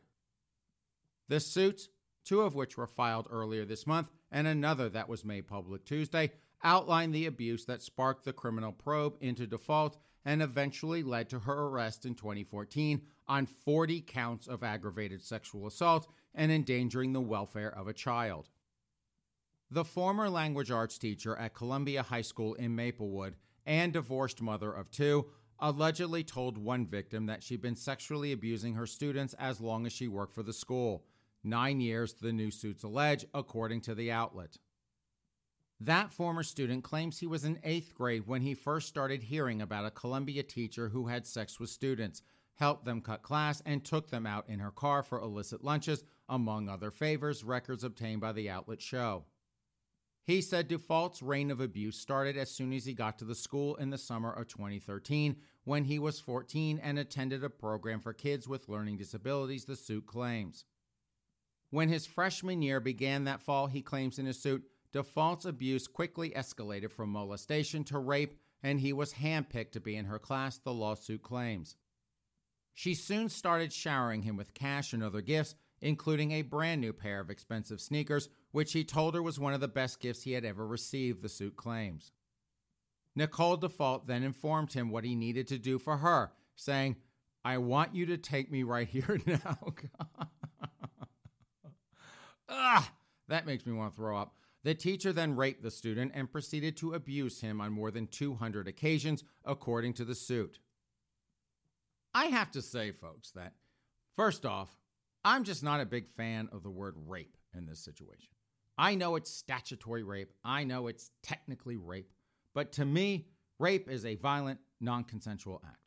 The 1.28 1.40
suits, 1.40 1.88
two 2.24 2.42
of 2.42 2.54
which 2.54 2.76
were 2.76 2.86
filed 2.86 3.26
earlier 3.28 3.64
this 3.64 3.88
month 3.88 4.12
and 4.30 4.46
another 4.46 4.88
that 4.90 5.08
was 5.08 5.24
made 5.24 5.48
public 5.48 5.84
Tuesday, 5.84 6.30
outline 6.62 7.10
the 7.10 7.26
abuse 7.26 7.64
that 7.64 7.82
sparked 7.82 8.24
the 8.24 8.32
criminal 8.32 8.70
probe 8.70 9.16
into 9.20 9.48
Dufault 9.48 9.96
and 10.26 10.42
eventually 10.42 11.04
led 11.04 11.30
to 11.30 11.38
her 11.38 11.68
arrest 11.68 12.04
in 12.04 12.14
2014 12.14 13.00
on 13.28 13.46
40 13.46 14.00
counts 14.02 14.48
of 14.48 14.64
aggravated 14.64 15.22
sexual 15.22 15.68
assault 15.68 16.08
and 16.34 16.50
endangering 16.50 17.12
the 17.12 17.20
welfare 17.20 17.72
of 17.72 17.86
a 17.86 17.94
child. 17.94 18.50
The 19.70 19.84
former 19.84 20.28
language 20.28 20.70
arts 20.70 20.98
teacher 20.98 21.36
at 21.36 21.54
Columbia 21.54 22.02
High 22.02 22.22
School 22.22 22.54
in 22.54 22.74
Maplewood 22.74 23.36
and 23.64 23.92
divorced 23.92 24.42
mother 24.42 24.72
of 24.72 24.90
two 24.90 25.26
allegedly 25.60 26.24
told 26.24 26.58
one 26.58 26.84
victim 26.84 27.26
that 27.26 27.42
she'd 27.42 27.62
been 27.62 27.76
sexually 27.76 28.32
abusing 28.32 28.74
her 28.74 28.86
students 28.86 29.34
as 29.38 29.60
long 29.60 29.86
as 29.86 29.92
she 29.92 30.08
worked 30.08 30.34
for 30.34 30.42
the 30.42 30.52
school. 30.52 31.04
Nine 31.42 31.80
years, 31.80 32.14
the 32.14 32.32
new 32.32 32.50
suits 32.50 32.82
allege, 32.82 33.24
according 33.32 33.80
to 33.82 33.94
the 33.94 34.10
outlet. 34.10 34.56
That 35.80 36.12
former 36.12 36.42
student 36.42 36.84
claims 36.84 37.18
he 37.18 37.26
was 37.26 37.44
in 37.44 37.58
eighth 37.62 37.94
grade 37.94 38.26
when 38.26 38.42
he 38.42 38.54
first 38.54 38.88
started 38.88 39.24
hearing 39.24 39.60
about 39.60 39.84
a 39.84 39.90
Columbia 39.90 40.42
teacher 40.42 40.88
who 40.88 41.08
had 41.08 41.26
sex 41.26 41.60
with 41.60 41.68
students, 41.68 42.22
helped 42.54 42.86
them 42.86 43.02
cut 43.02 43.22
class, 43.22 43.62
and 43.66 43.84
took 43.84 44.08
them 44.08 44.26
out 44.26 44.48
in 44.48 44.58
her 44.60 44.70
car 44.70 45.02
for 45.02 45.20
illicit 45.20 45.62
lunches, 45.62 46.02
among 46.28 46.68
other 46.68 46.90
favors, 46.90 47.44
records 47.44 47.84
obtained 47.84 48.22
by 48.22 48.32
the 48.32 48.48
outlet 48.48 48.80
show. 48.80 49.24
He 50.24 50.40
said 50.40 50.66
Dufault's 50.66 51.22
reign 51.22 51.52
of 51.52 51.60
abuse 51.60 51.96
started 51.96 52.36
as 52.36 52.50
soon 52.50 52.72
as 52.72 52.84
he 52.84 52.94
got 52.94 53.18
to 53.18 53.24
the 53.24 53.34
school 53.34 53.76
in 53.76 53.90
the 53.90 53.98
summer 53.98 54.32
of 54.32 54.48
2013 54.48 55.36
when 55.62 55.84
he 55.84 56.00
was 56.00 56.18
14 56.18 56.80
and 56.82 56.98
attended 56.98 57.44
a 57.44 57.50
program 57.50 58.00
for 58.00 58.12
kids 58.12 58.48
with 58.48 58.68
learning 58.68 58.96
disabilities, 58.96 59.66
the 59.66 59.76
suit 59.76 60.06
claims. 60.06 60.64
When 61.70 61.88
his 61.88 62.06
freshman 62.06 62.62
year 62.62 62.80
began 62.80 63.24
that 63.24 63.42
fall, 63.42 63.68
he 63.68 63.82
claims 63.82 64.18
in 64.18 64.26
his 64.26 64.40
suit, 64.40 64.64
Dufault's 64.96 65.44
abuse 65.44 65.86
quickly 65.86 66.30
escalated 66.30 66.90
from 66.90 67.10
molestation 67.10 67.84
to 67.84 67.98
rape, 67.98 68.38
and 68.62 68.80
he 68.80 68.94
was 68.94 69.12
handpicked 69.12 69.72
to 69.72 69.80
be 69.80 69.94
in 69.94 70.06
her 70.06 70.18
class, 70.18 70.56
the 70.56 70.72
lawsuit 70.72 71.22
claims. 71.22 71.76
She 72.72 72.94
soon 72.94 73.28
started 73.28 73.74
showering 73.74 74.22
him 74.22 74.38
with 74.38 74.54
cash 74.54 74.94
and 74.94 75.02
other 75.02 75.20
gifts, 75.20 75.54
including 75.82 76.32
a 76.32 76.40
brand 76.40 76.80
new 76.80 76.94
pair 76.94 77.20
of 77.20 77.28
expensive 77.28 77.78
sneakers, 77.78 78.30
which 78.52 78.72
he 78.72 78.84
told 78.84 79.14
her 79.14 79.22
was 79.22 79.38
one 79.38 79.52
of 79.52 79.60
the 79.60 79.68
best 79.68 80.00
gifts 80.00 80.22
he 80.22 80.32
had 80.32 80.46
ever 80.46 80.66
received, 80.66 81.20
the 81.20 81.28
suit 81.28 81.56
claims. 81.56 82.12
Nicole 83.14 83.58
Dufault 83.58 84.06
then 84.06 84.22
informed 84.22 84.72
him 84.72 84.88
what 84.88 85.04
he 85.04 85.14
needed 85.14 85.46
to 85.48 85.58
do 85.58 85.78
for 85.78 85.98
her, 85.98 86.32
saying, 86.54 86.96
I 87.44 87.58
want 87.58 87.94
you 87.94 88.06
to 88.06 88.16
take 88.16 88.50
me 88.50 88.62
right 88.62 88.88
here 88.88 89.20
now. 89.26 89.58
ah, 92.48 92.90
that 93.28 93.44
makes 93.44 93.66
me 93.66 93.74
want 93.74 93.92
to 93.92 93.96
throw 93.96 94.16
up. 94.16 94.32
The 94.66 94.74
teacher 94.74 95.12
then 95.12 95.36
raped 95.36 95.62
the 95.62 95.70
student 95.70 96.10
and 96.12 96.28
proceeded 96.28 96.76
to 96.78 96.94
abuse 96.94 97.40
him 97.40 97.60
on 97.60 97.70
more 97.70 97.92
than 97.92 98.08
200 98.08 98.66
occasions, 98.66 99.22
according 99.44 99.92
to 99.92 100.04
the 100.04 100.16
suit. 100.16 100.58
I 102.12 102.24
have 102.24 102.50
to 102.50 102.60
say, 102.60 102.90
folks, 102.90 103.30
that 103.36 103.52
first 104.16 104.44
off, 104.44 104.76
I'm 105.24 105.44
just 105.44 105.62
not 105.62 105.80
a 105.80 105.86
big 105.86 106.08
fan 106.08 106.48
of 106.50 106.64
the 106.64 106.70
word 106.70 106.96
rape 107.06 107.36
in 107.56 107.66
this 107.66 107.78
situation. 107.78 108.30
I 108.76 108.96
know 108.96 109.14
it's 109.14 109.30
statutory 109.30 110.02
rape, 110.02 110.32
I 110.44 110.64
know 110.64 110.88
it's 110.88 111.12
technically 111.22 111.76
rape, 111.76 112.10
but 112.52 112.72
to 112.72 112.84
me, 112.84 113.28
rape 113.60 113.88
is 113.88 114.04
a 114.04 114.16
violent, 114.16 114.58
non 114.80 115.04
consensual 115.04 115.62
act. 115.64 115.78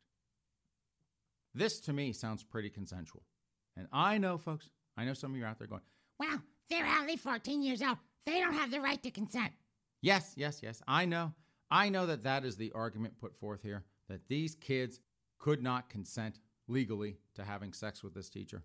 This 1.54 1.80
to 1.80 1.92
me 1.92 2.14
sounds 2.14 2.42
pretty 2.44 2.70
consensual. 2.70 3.24
And 3.76 3.88
I 3.92 4.16
know, 4.16 4.38
folks, 4.38 4.70
I 4.96 5.04
know 5.04 5.12
some 5.12 5.32
of 5.32 5.36
you 5.36 5.44
are 5.44 5.48
out 5.48 5.58
there 5.58 5.68
going, 5.68 5.82
Well, 6.18 6.40
they're 6.70 6.86
only 6.86 7.18
14 7.18 7.62
years 7.62 7.82
old. 7.82 7.98
They 8.26 8.40
don't 8.40 8.54
have 8.54 8.70
the 8.70 8.80
right 8.80 9.02
to 9.02 9.10
consent. 9.10 9.52
Yes, 10.02 10.34
yes, 10.36 10.60
yes. 10.62 10.82
I 10.86 11.04
know. 11.04 11.34
I 11.70 11.88
know 11.88 12.06
that 12.06 12.24
that 12.24 12.44
is 12.44 12.56
the 12.56 12.72
argument 12.72 13.18
put 13.20 13.36
forth 13.36 13.62
here 13.62 13.84
that 14.08 14.28
these 14.28 14.54
kids 14.54 15.00
could 15.38 15.62
not 15.62 15.88
consent 15.88 16.40
legally 16.68 17.16
to 17.34 17.44
having 17.44 17.72
sex 17.72 18.02
with 18.02 18.14
this 18.14 18.28
teacher. 18.28 18.64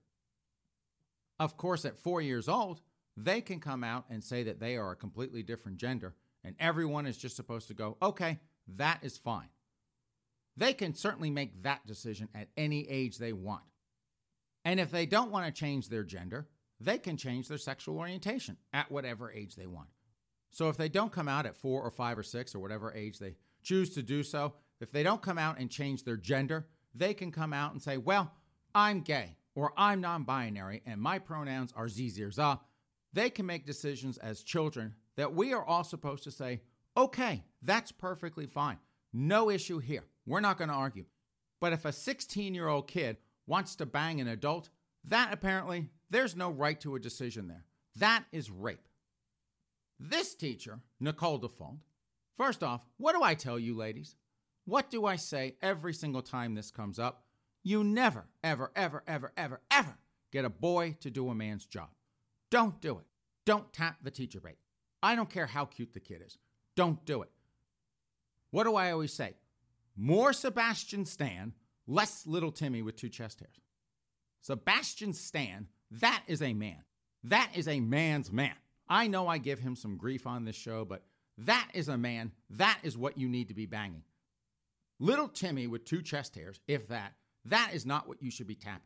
Of 1.40 1.58
course, 1.58 1.86
at 1.86 1.98
four 1.98 2.22
years 2.22 2.48
old, 2.48 2.82
they 3.18 3.42
can 3.42 3.60
come 3.60 3.84
out 3.84 4.06
and 4.10 4.24
say 4.24 4.44
that 4.44 4.60
they 4.60 4.76
are 4.76 4.92
a 4.92 4.96
completely 4.96 5.44
different 5.44 5.78
gender, 5.78 6.16
and 6.44 6.56
everyone 6.60 7.06
is 7.06 7.18
just 7.18 7.36
supposed 7.36 7.68
to 7.68 7.74
go, 7.74 7.98
okay, 8.02 8.40
that 8.76 9.00
is 9.04 9.18
fine. 9.18 9.50
They 10.58 10.74
can 10.74 10.94
certainly 10.94 11.30
make 11.30 11.64
that 11.64 11.86
decision 11.86 12.30
at 12.34 12.50
any 12.56 12.88
age 12.90 13.18
they 13.18 13.34
want. 13.34 13.64
And 14.64 14.80
if 14.80 14.92
they 14.92 15.06
don't 15.06 15.32
want 15.32 15.46
to 15.46 15.52
change 15.52 15.90
their 15.90 16.04
gender, 16.04 16.48
they 16.80 16.98
can 16.98 17.18
change 17.18 17.48
their 17.48 17.58
sexual 17.58 17.98
orientation 17.98 18.58
at 18.74 18.92
whatever 18.92 19.32
age 19.32 19.56
they 19.56 19.68
want. 19.68 19.90
So 20.52 20.70
if 20.70 20.78
they 20.78 20.90
don't 20.90 21.12
come 21.12 21.28
out 21.28 21.46
at 21.46 21.58
four 21.58 21.82
or 21.82 21.92
five 21.92 22.18
or 22.18 22.24
six 22.24 22.56
or 22.56 22.60
whatever 22.60 22.94
age 22.94 23.20
they 23.20 23.36
choose 23.64 23.94
to 23.96 24.04
do 24.04 24.24
so, 24.24 24.54
if 24.80 24.92
they 24.92 25.04
don't 25.04 25.22
come 25.22 25.38
out 25.38 25.60
and 25.60 25.70
change 25.70 26.04
their 26.04 26.18
gender, 26.18 26.68
they 26.94 27.14
can 27.14 27.32
come 27.32 27.54
out 27.54 27.74
and 27.74 27.82
say, 27.82 27.98
well, 27.98 28.32
I'm 28.74 29.02
gay 29.02 29.38
or 29.54 29.74
I'm 29.78 30.02
non 30.02 30.24
binary 30.24 30.82
and 30.86 31.02
my 31.02 31.20
pronouns 31.20 31.74
are 31.76 31.90
Z, 31.90 32.22
or 32.22 32.32
za. 32.32 32.60
They 33.14 33.30
can 33.30 33.46
make 33.46 33.66
decisions 33.66 34.18
as 34.18 34.44
children 34.44 34.96
that 35.16 35.34
we 35.34 35.54
are 35.54 35.64
all 35.64 35.84
supposed 35.84 36.24
to 36.26 36.32
say, 36.32 36.62
okay, 36.98 37.44
that's 37.62 37.92
perfectly 37.92 38.46
fine. 38.46 38.78
No 39.14 39.50
issue 39.50 39.80
here. 39.80 40.04
We're 40.26 40.42
not 40.42 40.58
going 40.58 40.70
to 40.70 40.76
argue. 40.76 41.06
But 41.62 41.74
if 41.74 41.86
a 41.86 41.92
16 41.92 42.54
year 42.54 42.68
old 42.68 42.88
kid 42.88 43.18
wants 43.48 43.76
to 43.78 43.86
bang 43.86 44.20
an 44.20 44.28
adult, 44.28 44.70
that 45.06 45.32
apparently 45.32 45.90
there's 46.10 46.36
no 46.36 46.50
right 46.50 46.80
to 46.82 46.96
a 46.96 47.00
decision 47.00 47.48
there. 47.48 47.66
That 47.98 48.26
is 48.32 48.52
rape. 48.52 48.88
This 50.00 50.36
teacher, 50.36 50.80
Nicole 51.00 51.40
Dufault, 51.40 51.78
first 52.36 52.64
off, 52.64 52.86
what 52.98 53.16
do 53.16 53.24
I 53.24 53.34
tell 53.34 53.58
you, 53.58 53.76
ladies? 53.76 54.16
What 54.66 54.90
do 54.90 55.06
I 55.06 55.16
say 55.16 55.56
every 55.62 55.94
single 55.94 56.22
time 56.22 56.56
this 56.56 56.72
comes 56.72 57.00
up? 57.00 57.24
You 57.64 57.84
never, 57.84 58.26
ever, 58.44 58.72
ever, 58.76 59.04
ever, 59.08 59.32
ever, 59.38 59.62
ever 59.72 59.98
get 60.32 60.46
a 60.46 60.50
boy 60.50 60.98
to 61.00 61.10
do 61.10 61.30
a 61.30 61.36
man's 61.36 61.66
job. 61.66 61.90
Don't 62.52 62.80
do 62.82 62.98
it. 63.00 63.06
Don't 63.46 63.72
tap 63.72 63.98
the 64.04 64.12
teacher 64.12 64.40
bait. 64.40 64.58
I 65.02 65.16
don't 65.16 65.30
care 65.30 65.46
how 65.46 65.66
cute 65.66 65.94
the 65.94 66.00
kid 66.00 66.22
is. 66.26 66.38
Don't 66.76 67.06
do 67.06 67.22
it. 67.22 67.30
What 68.52 68.66
do 68.66 68.76
I 68.76 68.92
always 68.92 69.14
say? 69.14 69.36
More 69.96 70.34
Sebastian 70.34 71.06
Stan, 71.06 71.54
less 71.88 72.28
little 72.28 72.52
Timmy 72.52 72.82
with 72.82 72.96
two 72.96 73.10
chest 73.10 73.40
hairs. 73.40 73.60
Sebastian 74.42 75.14
Stan 75.14 75.68
that 76.02 76.24
is 76.28 76.42
a 76.42 76.54
man. 76.54 76.84
That 77.24 77.50
is 77.56 77.68
a 77.68 77.80
man's 77.80 78.32
man. 78.32 78.56
I 78.88 79.08
know 79.08 79.28
I 79.28 79.38
give 79.38 79.60
him 79.60 79.76
some 79.76 79.98
grief 79.98 80.28
on 80.28 80.46
this 80.46 80.56
show, 80.56 80.86
but 80.86 81.04
that 81.40 81.70
is 81.74 81.88
a 81.88 81.98
man. 81.98 82.32
That 82.52 82.80
is 82.84 82.98
what 82.98 83.18
you 83.18 83.28
need 83.28 83.48
to 83.48 83.54
be 83.54 83.66
banging. 83.66 84.04
Little 85.00 85.28
Timmy 85.28 85.68
with 85.68 85.86
two 85.86 86.02
chest 86.02 86.36
hairs, 86.36 86.60
if 86.68 86.88
that, 86.88 87.14
that 87.46 87.72
is 87.74 87.86
not 87.86 88.08
what 88.08 88.22
you 88.22 88.32
should 88.32 88.48
be 88.48 88.56
tapping. 88.56 88.82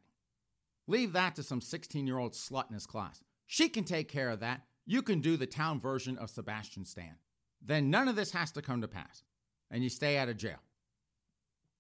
Leave 0.88 1.14
that 1.14 1.36
to 1.36 1.44
some 1.44 1.62
16 1.62 2.08
year 2.08 2.18
old 2.18 2.34
slut 2.34 2.68
in 2.70 2.74
his 2.74 2.88
class. 2.88 3.24
She 3.46 3.70
can 3.70 3.84
take 3.84 4.08
care 4.08 4.30
of 4.30 4.40
that. 4.40 4.62
You 4.86 5.02
can 5.02 5.22
do 5.22 5.38
the 5.38 5.46
town 5.46 5.80
version 5.80 6.18
of 6.18 6.30
Sebastian 6.30 6.86
Stan. 6.86 7.16
Then 7.62 7.90
none 7.90 8.08
of 8.08 8.16
this 8.16 8.32
has 8.32 8.52
to 8.54 8.62
come 8.62 8.82
to 8.82 8.88
pass, 8.88 9.24
and 9.70 9.84
you 9.84 9.90
stay 9.90 10.18
out 10.18 10.30
of 10.30 10.38
jail. 10.38 10.60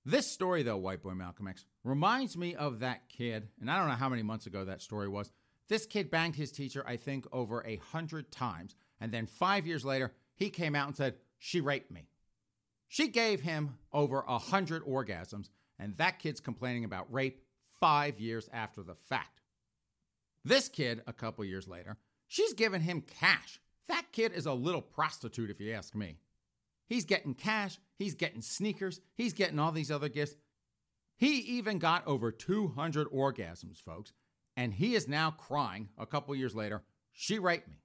This 0.09 0.25
story, 0.25 0.63
though, 0.63 0.75
White 0.75 1.03
Boy 1.03 1.13
Malcolm 1.13 1.47
X, 1.47 1.65
reminds 1.83 2.35
me 2.35 2.55
of 2.55 2.79
that 2.79 3.09
kid, 3.09 3.47
and 3.61 3.69
I 3.69 3.77
don't 3.77 3.89
know 3.89 3.93
how 3.93 4.09
many 4.09 4.23
months 4.23 4.47
ago 4.47 4.65
that 4.65 4.81
story 4.81 5.07
was. 5.07 5.31
This 5.67 5.85
kid 5.85 6.09
banged 6.09 6.35
his 6.35 6.51
teacher, 6.51 6.83
I 6.87 6.97
think, 6.97 7.27
over 7.31 7.61
a 7.61 7.75
hundred 7.75 8.31
times. 8.31 8.73
And 8.99 9.11
then 9.11 9.27
five 9.27 9.67
years 9.67 9.85
later, 9.85 10.11
he 10.33 10.49
came 10.49 10.73
out 10.73 10.87
and 10.87 10.97
said, 10.97 11.17
She 11.37 11.61
raped 11.61 11.91
me. 11.91 12.07
She 12.87 13.07
gave 13.09 13.41
him 13.41 13.77
over 13.93 14.23
a 14.27 14.39
hundred 14.39 14.83
orgasms, 14.83 15.49
and 15.77 15.95
that 15.97 16.17
kid's 16.17 16.39
complaining 16.39 16.85
about 16.85 17.13
rape 17.13 17.43
five 17.79 18.19
years 18.19 18.49
after 18.51 18.81
the 18.81 18.95
fact. 18.95 19.41
This 20.43 20.69
kid, 20.69 21.03
a 21.05 21.13
couple 21.13 21.45
years 21.45 21.67
later, 21.67 21.97
she's 22.27 22.53
given 22.53 22.81
him 22.81 23.03
cash. 23.19 23.59
That 23.87 24.11
kid 24.11 24.33
is 24.33 24.47
a 24.47 24.53
little 24.53 24.81
prostitute, 24.81 25.51
if 25.51 25.59
you 25.59 25.71
ask 25.71 25.93
me. 25.93 26.17
He's 26.89 27.05
getting 27.05 27.35
cash, 27.35 27.77
he's 27.99 28.15
getting 28.15 28.41
sneakers, 28.41 28.99
he's 29.15 29.33
getting 29.33 29.59
all 29.59 29.71
these 29.71 29.91
other 29.91 30.09
gifts. 30.09 30.35
He 31.15 31.37
even 31.39 31.77
got 31.77 32.07
over 32.07 32.31
200 32.31 33.07
orgasms, 33.11 33.79
folks, 33.79 34.11
and 34.57 34.73
he 34.73 34.95
is 34.95 35.07
now 35.07 35.31
crying 35.31 35.89
a 35.97 36.07
couple 36.07 36.35
years 36.35 36.55
later, 36.55 36.81
she 37.11 37.37
raped 37.37 37.67
me. 37.67 37.83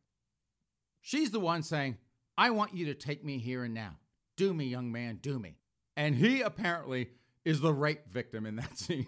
She's 1.03 1.31
the 1.31 1.41
one 1.41 1.63
saying, 1.63 1.99
I 2.39 2.51
want 2.51 2.75
you 2.75 2.87
to 2.87 2.95
take 2.95 3.23
me 3.23 3.39
here 3.39 3.63
and 3.65 3.75
now. 3.75 3.99
Do 4.37 4.55
me, 4.55 4.65
young 4.65 4.91
man, 4.91 5.19
do 5.21 5.39
me. 5.39 5.59
And 5.97 6.15
he 6.15 6.41
apparently 6.41 7.11
is 7.45 7.61
the 7.61 7.73
rape 7.73 8.09
victim 8.09 8.47
in 8.47 8.57
that 8.57 8.79
scene. 8.79 9.07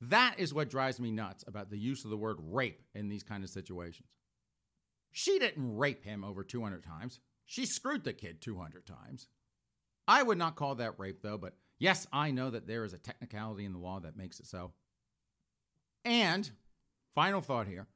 that 0.00 0.36
is 0.38 0.54
what 0.54 0.70
drives 0.70 1.00
me 1.00 1.10
nuts 1.10 1.44
about 1.46 1.70
the 1.70 1.78
use 1.78 2.04
of 2.04 2.10
the 2.10 2.16
word 2.16 2.38
rape 2.40 2.82
in 2.94 3.08
these 3.08 3.24
kind 3.24 3.42
of 3.42 3.50
situations. 3.50 4.08
She 5.10 5.38
didn't 5.38 5.76
rape 5.76 6.04
him 6.04 6.22
over 6.22 6.44
200 6.44 6.84
times. 6.84 7.20
She 7.48 7.64
screwed 7.64 8.04
the 8.04 8.12
kid 8.12 8.42
200 8.42 8.86
times. 8.86 9.26
I 10.06 10.22
would 10.22 10.36
not 10.36 10.54
call 10.54 10.74
that 10.74 10.98
rape, 10.98 11.22
though, 11.22 11.38
but 11.38 11.54
yes, 11.78 12.06
I 12.12 12.30
know 12.30 12.50
that 12.50 12.66
there 12.66 12.84
is 12.84 12.92
a 12.92 12.98
technicality 12.98 13.64
in 13.64 13.72
the 13.72 13.78
law 13.78 14.00
that 14.00 14.18
makes 14.18 14.38
it 14.38 14.46
so. 14.46 14.72
And, 16.04 16.48
final 17.14 17.40
thought 17.40 17.66
here 17.66 17.86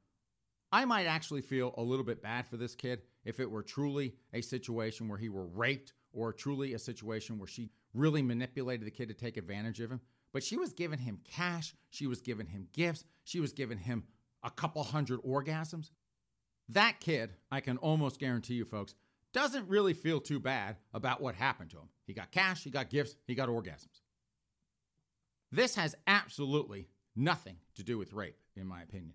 I 0.71 0.85
might 0.85 1.05
actually 1.05 1.41
feel 1.41 1.75
a 1.77 1.83
little 1.83 2.03
bit 2.03 2.23
bad 2.23 2.47
for 2.47 2.57
this 2.57 2.73
kid 2.73 3.03
if 3.25 3.39
it 3.39 3.49
were 3.49 3.61
truly 3.61 4.15
a 4.33 4.41
situation 4.41 5.07
where 5.07 5.19
he 5.19 5.29
were 5.29 5.45
raped 5.45 5.93
or 6.13 6.33
truly 6.33 6.73
a 6.73 6.79
situation 6.79 7.37
where 7.37 7.47
she 7.47 7.69
really 7.93 8.23
manipulated 8.23 8.87
the 8.87 8.91
kid 8.91 9.07
to 9.09 9.13
take 9.13 9.37
advantage 9.37 9.79
of 9.79 9.91
him. 9.91 10.01
But 10.31 10.43
she 10.43 10.57
was 10.57 10.73
giving 10.73 10.97
him 10.97 11.19
cash, 11.23 11.75
she 11.91 12.07
was 12.07 12.21
giving 12.21 12.47
him 12.47 12.69
gifts, 12.73 13.05
she 13.23 13.39
was 13.39 13.53
giving 13.53 13.77
him 13.77 14.05
a 14.41 14.49
couple 14.49 14.81
hundred 14.81 15.21
orgasms. 15.21 15.91
That 16.69 16.99
kid, 16.99 17.33
I 17.51 17.59
can 17.59 17.77
almost 17.77 18.19
guarantee 18.19 18.55
you, 18.55 18.65
folks, 18.65 18.95
doesn't 19.33 19.67
really 19.67 19.93
feel 19.93 20.19
too 20.19 20.39
bad 20.39 20.77
about 20.93 21.21
what 21.21 21.35
happened 21.35 21.71
to 21.71 21.77
him. 21.77 21.89
He 22.05 22.13
got 22.13 22.31
cash, 22.31 22.63
he 22.63 22.69
got 22.69 22.89
gifts, 22.89 23.15
he 23.25 23.35
got 23.35 23.49
orgasms. 23.49 24.01
This 25.51 25.75
has 25.75 25.95
absolutely 26.07 26.87
nothing 27.15 27.57
to 27.75 27.83
do 27.83 27.97
with 27.97 28.13
rape, 28.13 28.37
in 28.55 28.65
my 28.65 28.81
opinion. 28.81 29.13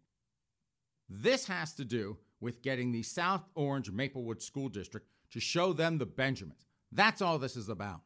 This 1.09 1.47
has 1.47 1.75
to 1.75 1.85
do 1.85 2.19
with 2.41 2.63
getting 2.63 2.93
the 2.93 3.03
South 3.03 3.45
Orange 3.55 3.91
Maplewood 3.91 4.43
School 4.43 4.69
District 4.69 5.09
to 5.31 5.41
show 5.41 5.73
them 5.73 5.99
the 5.99 6.07
Benjamins. 6.07 6.67
That's 6.93 7.23
all 7.23 7.39
this 7.39 7.57
is 7.57 7.69
about. 7.69 8.01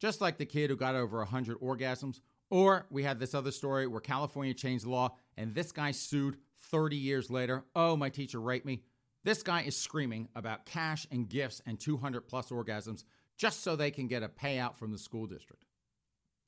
Just 0.00 0.20
like 0.20 0.38
the 0.38 0.46
kid 0.46 0.70
who 0.70 0.76
got 0.76 0.94
over 0.94 1.18
100 1.18 1.60
orgasms, 1.60 2.20
or 2.50 2.86
we 2.90 3.02
had 3.02 3.18
this 3.18 3.34
other 3.34 3.50
story 3.50 3.86
where 3.86 4.00
California 4.00 4.54
changed 4.54 4.84
the 4.84 4.90
law 4.90 5.14
and 5.36 5.54
this 5.54 5.72
guy 5.72 5.90
sued 5.90 6.38
30 6.70 6.96
years 6.96 7.30
later. 7.30 7.64
Oh, 7.74 7.96
my 7.96 8.08
teacher 8.08 8.40
raped 8.40 8.66
me. 8.66 8.82
This 9.24 9.42
guy 9.42 9.62
is 9.62 9.76
screaming 9.76 10.28
about 10.34 10.66
cash 10.66 11.06
and 11.10 11.28
gifts 11.28 11.60
and 11.66 11.78
200 11.78 12.22
plus 12.22 12.50
orgasms 12.50 13.04
just 13.36 13.62
so 13.62 13.76
they 13.76 13.90
can 13.90 14.06
get 14.06 14.22
a 14.22 14.28
payout 14.28 14.76
from 14.76 14.92
the 14.92 14.98
school 14.98 15.26
district. 15.26 15.64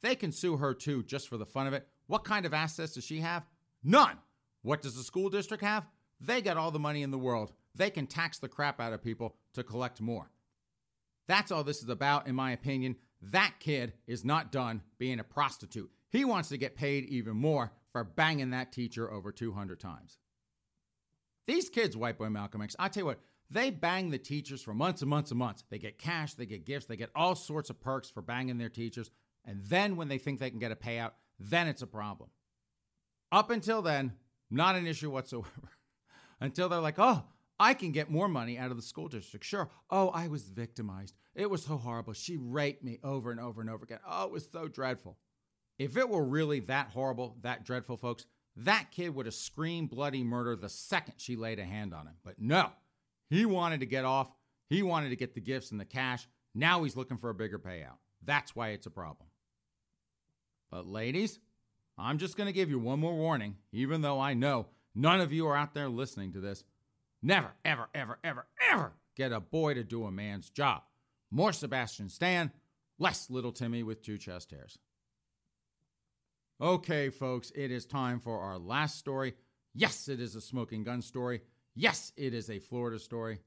They 0.02 0.14
can 0.14 0.32
sue 0.32 0.56
her 0.56 0.74
too 0.74 1.02
just 1.02 1.28
for 1.28 1.36
the 1.36 1.46
fun 1.46 1.66
of 1.66 1.72
it. 1.72 1.86
What 2.06 2.24
kind 2.24 2.46
of 2.46 2.54
assets 2.54 2.94
does 2.94 3.04
she 3.04 3.20
have? 3.20 3.46
None. 3.82 4.18
What 4.62 4.82
does 4.82 4.96
the 4.96 5.02
school 5.02 5.30
district 5.30 5.62
have? 5.62 5.86
They 6.20 6.42
got 6.42 6.56
all 6.56 6.70
the 6.70 6.78
money 6.78 7.02
in 7.02 7.10
the 7.10 7.18
world. 7.18 7.52
They 7.74 7.90
can 7.90 8.06
tax 8.06 8.38
the 8.38 8.48
crap 8.48 8.80
out 8.80 8.92
of 8.92 9.02
people 9.02 9.36
to 9.54 9.62
collect 9.62 10.00
more. 10.00 10.30
That's 11.28 11.52
all 11.52 11.64
this 11.64 11.82
is 11.82 11.88
about, 11.88 12.26
in 12.26 12.34
my 12.34 12.50
opinion. 12.52 12.96
That 13.22 13.54
kid 13.60 13.92
is 14.06 14.24
not 14.24 14.50
done 14.50 14.82
being 14.98 15.20
a 15.20 15.24
prostitute. 15.24 15.90
He 16.10 16.24
wants 16.24 16.48
to 16.48 16.56
get 16.56 16.76
paid 16.76 17.04
even 17.04 17.36
more 17.36 17.72
for 17.92 18.02
banging 18.04 18.50
that 18.50 18.72
teacher 18.72 19.10
over 19.10 19.30
200 19.30 19.78
times. 19.78 20.18
These 21.50 21.68
kids, 21.68 21.96
White 21.96 22.16
Boy 22.16 22.28
Malcolm 22.28 22.62
X, 22.62 22.76
I 22.78 22.86
tell 22.86 23.00
you 23.00 23.06
what, 23.06 23.18
they 23.50 23.70
bang 23.70 24.10
the 24.10 24.18
teachers 24.18 24.62
for 24.62 24.72
months 24.72 25.02
and 25.02 25.10
months 25.10 25.32
and 25.32 25.38
months. 25.38 25.64
They 25.68 25.78
get 25.78 25.98
cash, 25.98 26.34
they 26.34 26.46
get 26.46 26.64
gifts, 26.64 26.86
they 26.86 26.96
get 26.96 27.10
all 27.12 27.34
sorts 27.34 27.70
of 27.70 27.80
perks 27.80 28.08
for 28.08 28.22
banging 28.22 28.56
their 28.56 28.68
teachers. 28.68 29.10
And 29.44 29.60
then 29.64 29.96
when 29.96 30.06
they 30.06 30.18
think 30.18 30.38
they 30.38 30.50
can 30.50 30.60
get 30.60 30.70
a 30.70 30.76
payout, 30.76 31.10
then 31.40 31.66
it's 31.66 31.82
a 31.82 31.88
problem. 31.88 32.30
Up 33.32 33.50
until 33.50 33.82
then, 33.82 34.12
not 34.48 34.76
an 34.76 34.86
issue 34.86 35.10
whatsoever. 35.10 35.50
until 36.40 36.68
they're 36.68 36.78
like, 36.78 37.00
oh, 37.00 37.24
I 37.58 37.74
can 37.74 37.90
get 37.90 38.12
more 38.12 38.28
money 38.28 38.56
out 38.56 38.70
of 38.70 38.76
the 38.76 38.82
school 38.82 39.08
district. 39.08 39.44
Sure. 39.44 39.68
Oh, 39.90 40.10
I 40.10 40.28
was 40.28 40.44
victimized. 40.44 41.16
It 41.34 41.50
was 41.50 41.64
so 41.64 41.78
horrible. 41.78 42.12
She 42.12 42.36
raped 42.36 42.84
me 42.84 43.00
over 43.02 43.32
and 43.32 43.40
over 43.40 43.60
and 43.60 43.68
over 43.68 43.82
again. 43.82 43.98
Oh, 44.08 44.26
it 44.26 44.30
was 44.30 44.48
so 44.48 44.68
dreadful. 44.68 45.18
If 45.80 45.96
it 45.96 46.08
were 46.08 46.24
really 46.24 46.60
that 46.60 46.90
horrible, 46.90 47.38
that 47.42 47.64
dreadful, 47.64 47.96
folks, 47.96 48.26
that 48.64 48.90
kid 48.90 49.14
would 49.14 49.26
have 49.26 49.34
screamed 49.34 49.90
bloody 49.90 50.22
murder 50.22 50.56
the 50.56 50.68
second 50.68 51.14
she 51.18 51.36
laid 51.36 51.58
a 51.58 51.64
hand 51.64 51.94
on 51.94 52.06
him. 52.06 52.14
But 52.24 52.40
no, 52.40 52.70
he 53.28 53.44
wanted 53.44 53.80
to 53.80 53.86
get 53.86 54.04
off. 54.04 54.30
He 54.68 54.82
wanted 54.82 55.10
to 55.10 55.16
get 55.16 55.34
the 55.34 55.40
gifts 55.40 55.70
and 55.70 55.80
the 55.80 55.84
cash. 55.84 56.28
Now 56.54 56.82
he's 56.82 56.96
looking 56.96 57.16
for 57.16 57.30
a 57.30 57.34
bigger 57.34 57.58
payout. 57.58 57.98
That's 58.24 58.54
why 58.54 58.68
it's 58.68 58.86
a 58.86 58.90
problem. 58.90 59.28
But, 60.70 60.86
ladies, 60.86 61.38
I'm 61.98 62.18
just 62.18 62.36
going 62.36 62.46
to 62.46 62.52
give 62.52 62.70
you 62.70 62.78
one 62.78 63.00
more 63.00 63.14
warning, 63.14 63.56
even 63.72 64.02
though 64.02 64.20
I 64.20 64.34
know 64.34 64.66
none 64.94 65.20
of 65.20 65.32
you 65.32 65.46
are 65.48 65.56
out 65.56 65.74
there 65.74 65.88
listening 65.88 66.32
to 66.32 66.40
this. 66.40 66.64
Never, 67.22 67.52
ever, 67.64 67.88
ever, 67.94 68.18
ever, 68.22 68.46
ever 68.70 68.92
get 69.16 69.32
a 69.32 69.40
boy 69.40 69.74
to 69.74 69.84
do 69.84 70.04
a 70.04 70.10
man's 70.10 70.50
job. 70.50 70.82
More 71.30 71.52
Sebastian 71.52 72.08
Stan, 72.08 72.52
less 72.98 73.30
little 73.30 73.52
Timmy 73.52 73.82
with 73.82 74.02
two 74.02 74.18
chest 74.18 74.50
hairs. 74.50 74.78
Okay, 76.62 77.08
folks, 77.08 77.50
it 77.54 77.70
is 77.70 77.86
time 77.86 78.20
for 78.20 78.38
our 78.38 78.58
last 78.58 78.98
story. 78.98 79.32
Yes, 79.72 80.08
it 80.08 80.20
is 80.20 80.34
a 80.34 80.42
smoking 80.42 80.84
gun 80.84 81.00
story. 81.00 81.40
Yes, 81.74 82.12
it 82.18 82.34
is 82.34 82.50
a 82.50 82.58
Florida 82.58 82.98
story. 82.98 83.38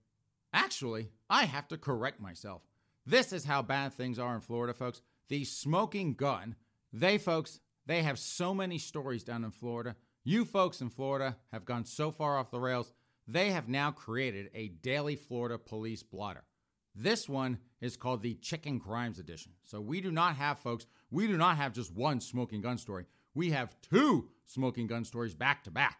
Actually, 0.51 1.09
I 1.29 1.45
have 1.45 1.67
to 1.67 1.77
correct 1.77 2.19
myself. 2.19 2.63
This 3.05 3.31
is 3.31 3.45
how 3.45 3.61
bad 3.61 3.93
things 3.93 4.17
are 4.17 4.33
in 4.33 4.41
Florida, 4.41 4.73
folks. 4.73 5.03
The 5.29 5.43
smoking 5.43 6.15
gun, 6.15 6.55
they, 6.91 7.19
folks, 7.19 7.59
they 7.85 8.01
have 8.01 8.17
so 8.17 8.51
many 8.51 8.79
stories 8.79 9.23
down 9.23 9.43
in 9.43 9.51
Florida. 9.51 9.95
You 10.23 10.43
folks 10.43 10.81
in 10.81 10.89
Florida 10.89 11.37
have 11.51 11.65
gone 11.65 11.85
so 11.85 12.09
far 12.09 12.39
off 12.39 12.49
the 12.49 12.59
rails, 12.59 12.93
they 13.27 13.51
have 13.51 13.69
now 13.69 13.91
created 13.91 14.49
a 14.55 14.69
daily 14.69 15.17
Florida 15.17 15.59
police 15.59 16.01
blotter. 16.01 16.45
This 16.95 17.27
one 17.27 17.57
is 17.81 17.97
called 17.97 18.21
the 18.21 18.35
Chicken 18.35 18.79
Crimes 18.79 19.19
Edition. 19.19 19.53
So 19.63 19.81
we 19.81 19.99
do 19.99 20.11
not 20.11 20.35
have, 20.35 20.59
folks, 20.59 20.85
we 21.09 21.27
do 21.27 21.37
not 21.37 21.57
have 21.57 21.73
just 21.73 21.93
one 21.93 22.19
smoking 22.19 22.61
gun 22.61 22.77
story. 22.77 23.05
We 23.33 23.49
have 23.51 23.75
two 23.81 24.29
smoking 24.45 24.87
gun 24.87 25.03
stories 25.03 25.33
back 25.33 25.63
to 25.63 25.71
back. 25.71 25.99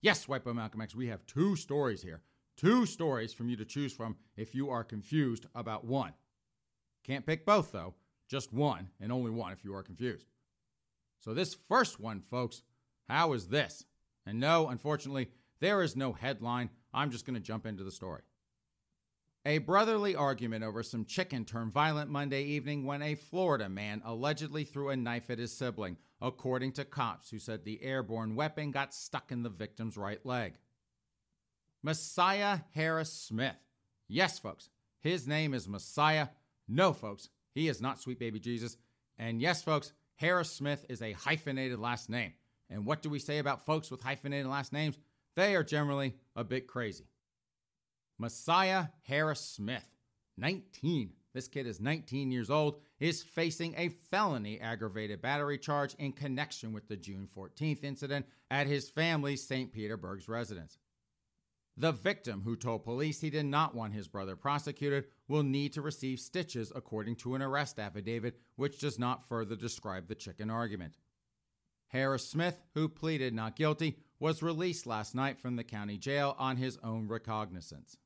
Yes, 0.00 0.28
White 0.28 0.46
Malcolm 0.46 0.80
X, 0.80 0.94
we 0.94 1.08
have 1.08 1.26
two 1.26 1.56
stories 1.56 2.02
here. 2.02 2.22
Two 2.56 2.86
stories 2.86 3.32
from 3.32 3.48
you 3.48 3.56
to 3.56 3.64
choose 3.64 3.92
from 3.92 4.16
if 4.36 4.54
you 4.54 4.70
are 4.70 4.84
confused 4.84 5.46
about 5.54 5.84
one. 5.84 6.12
Can't 7.04 7.26
pick 7.26 7.44
both, 7.44 7.72
though. 7.72 7.94
Just 8.28 8.52
one, 8.52 8.90
and 9.00 9.10
only 9.10 9.30
one 9.30 9.52
if 9.52 9.64
you 9.64 9.74
are 9.74 9.82
confused. 9.82 10.26
So, 11.18 11.34
this 11.34 11.56
first 11.68 12.00
one, 12.00 12.20
folks, 12.20 12.62
how 13.08 13.32
is 13.32 13.48
this? 13.48 13.84
And 14.26 14.38
no, 14.38 14.68
unfortunately, 14.68 15.30
there 15.60 15.82
is 15.82 15.96
no 15.96 16.12
headline. 16.12 16.70
I'm 16.92 17.10
just 17.10 17.26
going 17.26 17.34
to 17.34 17.40
jump 17.40 17.66
into 17.66 17.84
the 17.84 17.90
story. 17.90 18.22
A 19.44 19.58
brotherly 19.58 20.14
argument 20.14 20.62
over 20.62 20.84
some 20.84 21.04
chicken 21.04 21.44
turned 21.44 21.72
violent 21.72 22.08
Monday 22.08 22.44
evening 22.44 22.84
when 22.84 23.02
a 23.02 23.16
Florida 23.16 23.68
man 23.68 24.00
allegedly 24.04 24.62
threw 24.62 24.90
a 24.90 24.96
knife 24.96 25.30
at 25.30 25.40
his 25.40 25.52
sibling, 25.52 25.96
according 26.20 26.72
to 26.72 26.84
cops 26.84 27.30
who 27.30 27.40
said 27.40 27.64
the 27.64 27.82
airborne 27.82 28.36
weapon 28.36 28.70
got 28.70 28.94
stuck 28.94 29.32
in 29.32 29.42
the 29.42 29.48
victim's 29.48 29.96
right 29.96 30.24
leg. 30.24 30.54
Messiah 31.82 32.60
Harris 32.72 33.12
Smith. 33.12 33.60
Yes, 34.06 34.38
folks, 34.38 34.70
his 35.00 35.26
name 35.26 35.54
is 35.54 35.68
Messiah. 35.68 36.28
No, 36.68 36.92
folks, 36.92 37.28
he 37.52 37.66
is 37.66 37.80
not 37.80 38.00
sweet 38.00 38.20
baby 38.20 38.38
Jesus. 38.38 38.76
And 39.18 39.42
yes, 39.42 39.60
folks, 39.60 39.92
Harris 40.14 40.52
Smith 40.52 40.86
is 40.88 41.02
a 41.02 41.12
hyphenated 41.12 41.80
last 41.80 42.08
name. 42.08 42.34
And 42.70 42.86
what 42.86 43.02
do 43.02 43.10
we 43.10 43.18
say 43.18 43.38
about 43.38 43.66
folks 43.66 43.90
with 43.90 44.02
hyphenated 44.02 44.46
last 44.46 44.72
names? 44.72 44.96
They 45.34 45.56
are 45.56 45.64
generally 45.64 46.14
a 46.36 46.44
bit 46.44 46.68
crazy. 46.68 47.08
Messiah 48.18 48.86
Harris 49.02 49.40
Smith, 49.40 49.86
19. 50.38 51.12
This 51.34 51.48
kid 51.48 51.66
is 51.66 51.80
19 51.80 52.30
years 52.30 52.50
old, 52.50 52.80
is 53.00 53.22
facing 53.22 53.74
a 53.76 53.88
felony 53.88 54.60
aggravated 54.60 55.22
battery 55.22 55.58
charge 55.58 55.94
in 55.94 56.12
connection 56.12 56.72
with 56.72 56.88
the 56.88 56.96
June 56.96 57.28
14th 57.34 57.82
incident 57.82 58.26
at 58.50 58.66
his 58.66 58.90
family's 58.90 59.46
St. 59.46 59.72
Petersburg's 59.72 60.28
residence. 60.28 60.78
The 61.76 61.92
victim, 61.92 62.42
who 62.44 62.54
told 62.54 62.84
police 62.84 63.22
he 63.22 63.30
did 63.30 63.46
not 63.46 63.74
want 63.74 63.94
his 63.94 64.08
brother 64.08 64.36
prosecuted, 64.36 65.06
will 65.26 65.42
need 65.42 65.72
to 65.72 65.80
receive 65.80 66.20
stitches 66.20 66.70
according 66.74 67.16
to 67.16 67.34
an 67.34 67.40
arrest 67.40 67.78
affidavit, 67.78 68.38
which 68.56 68.78
does 68.78 68.98
not 68.98 69.26
further 69.26 69.56
describe 69.56 70.06
the 70.06 70.14
chicken 70.14 70.50
argument. 70.50 70.98
Harris 71.88 72.28
Smith, 72.28 72.60
who 72.74 72.88
pleaded 72.88 73.32
not 73.32 73.56
guilty, 73.56 73.98
was 74.18 74.42
released 74.42 74.86
last 74.86 75.14
night 75.14 75.38
from 75.38 75.56
the 75.56 75.64
county 75.64 75.96
jail 75.96 76.36
on 76.38 76.58
his 76.58 76.78
own 76.84 77.08
recognizance. 77.08 77.96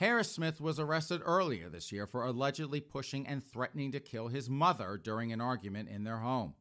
Harris 0.00 0.32
Smith 0.32 0.62
was 0.62 0.80
arrested 0.80 1.20
earlier 1.26 1.68
this 1.68 1.92
year 1.92 2.06
for 2.06 2.24
allegedly 2.24 2.80
pushing 2.80 3.26
and 3.26 3.44
threatening 3.44 3.92
to 3.92 4.00
kill 4.00 4.28
his 4.28 4.48
mother 4.48 4.96
during 4.96 5.30
an 5.30 5.42
argument 5.42 5.90
in 5.90 6.04
their 6.04 6.20
home. 6.20 6.54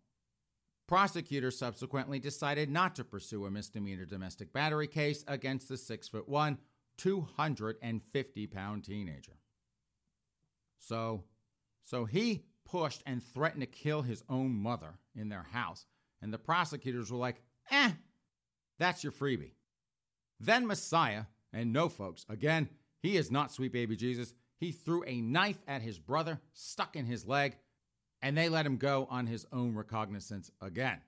Prosecutors 0.89 1.57
subsequently 1.57 2.19
decided 2.19 2.69
not 2.69 2.95
to 2.95 3.05
pursue 3.05 3.45
a 3.45 3.49
misdemeanor 3.49 4.03
domestic 4.03 4.51
battery 4.51 4.87
case 4.87 5.23
against 5.25 5.69
the 5.69 5.77
6 5.77 6.09
foot 6.09 6.27
1, 6.27 6.57
250 6.97 8.47
pound 8.47 8.83
teenager. 8.83 9.37
So, 10.77 11.23
so 11.81 12.03
he 12.03 12.43
pushed 12.65 13.03
and 13.05 13.23
threatened 13.23 13.61
to 13.61 13.67
kill 13.67 14.01
his 14.01 14.21
own 14.27 14.51
mother 14.51 14.99
in 15.15 15.29
their 15.29 15.47
house, 15.53 15.85
and 16.21 16.33
the 16.33 16.39
prosecutors 16.39 17.09
were 17.09 17.17
like, 17.17 17.41
eh, 17.71 17.91
that's 18.79 19.01
your 19.01 19.13
freebie. 19.13 19.53
Then 20.41 20.67
Messiah, 20.67 21.23
and 21.53 21.71
no 21.71 21.87
folks, 21.87 22.25
again, 22.27 22.67
he 23.01 23.17
is 23.17 23.31
not 23.31 23.51
sweet 23.51 23.71
baby 23.71 23.95
Jesus. 23.95 24.33
He 24.59 24.71
threw 24.71 25.03
a 25.05 25.21
knife 25.21 25.61
at 25.67 25.81
his 25.81 25.99
brother, 25.99 26.39
stuck 26.53 26.95
in 26.95 27.05
his 27.05 27.25
leg, 27.25 27.55
and 28.21 28.37
they 28.37 28.49
let 28.49 28.65
him 28.65 28.77
go 28.77 29.07
on 29.09 29.27
his 29.27 29.45
own 29.51 29.73
recognizance 29.75 30.51
again. 30.61 30.99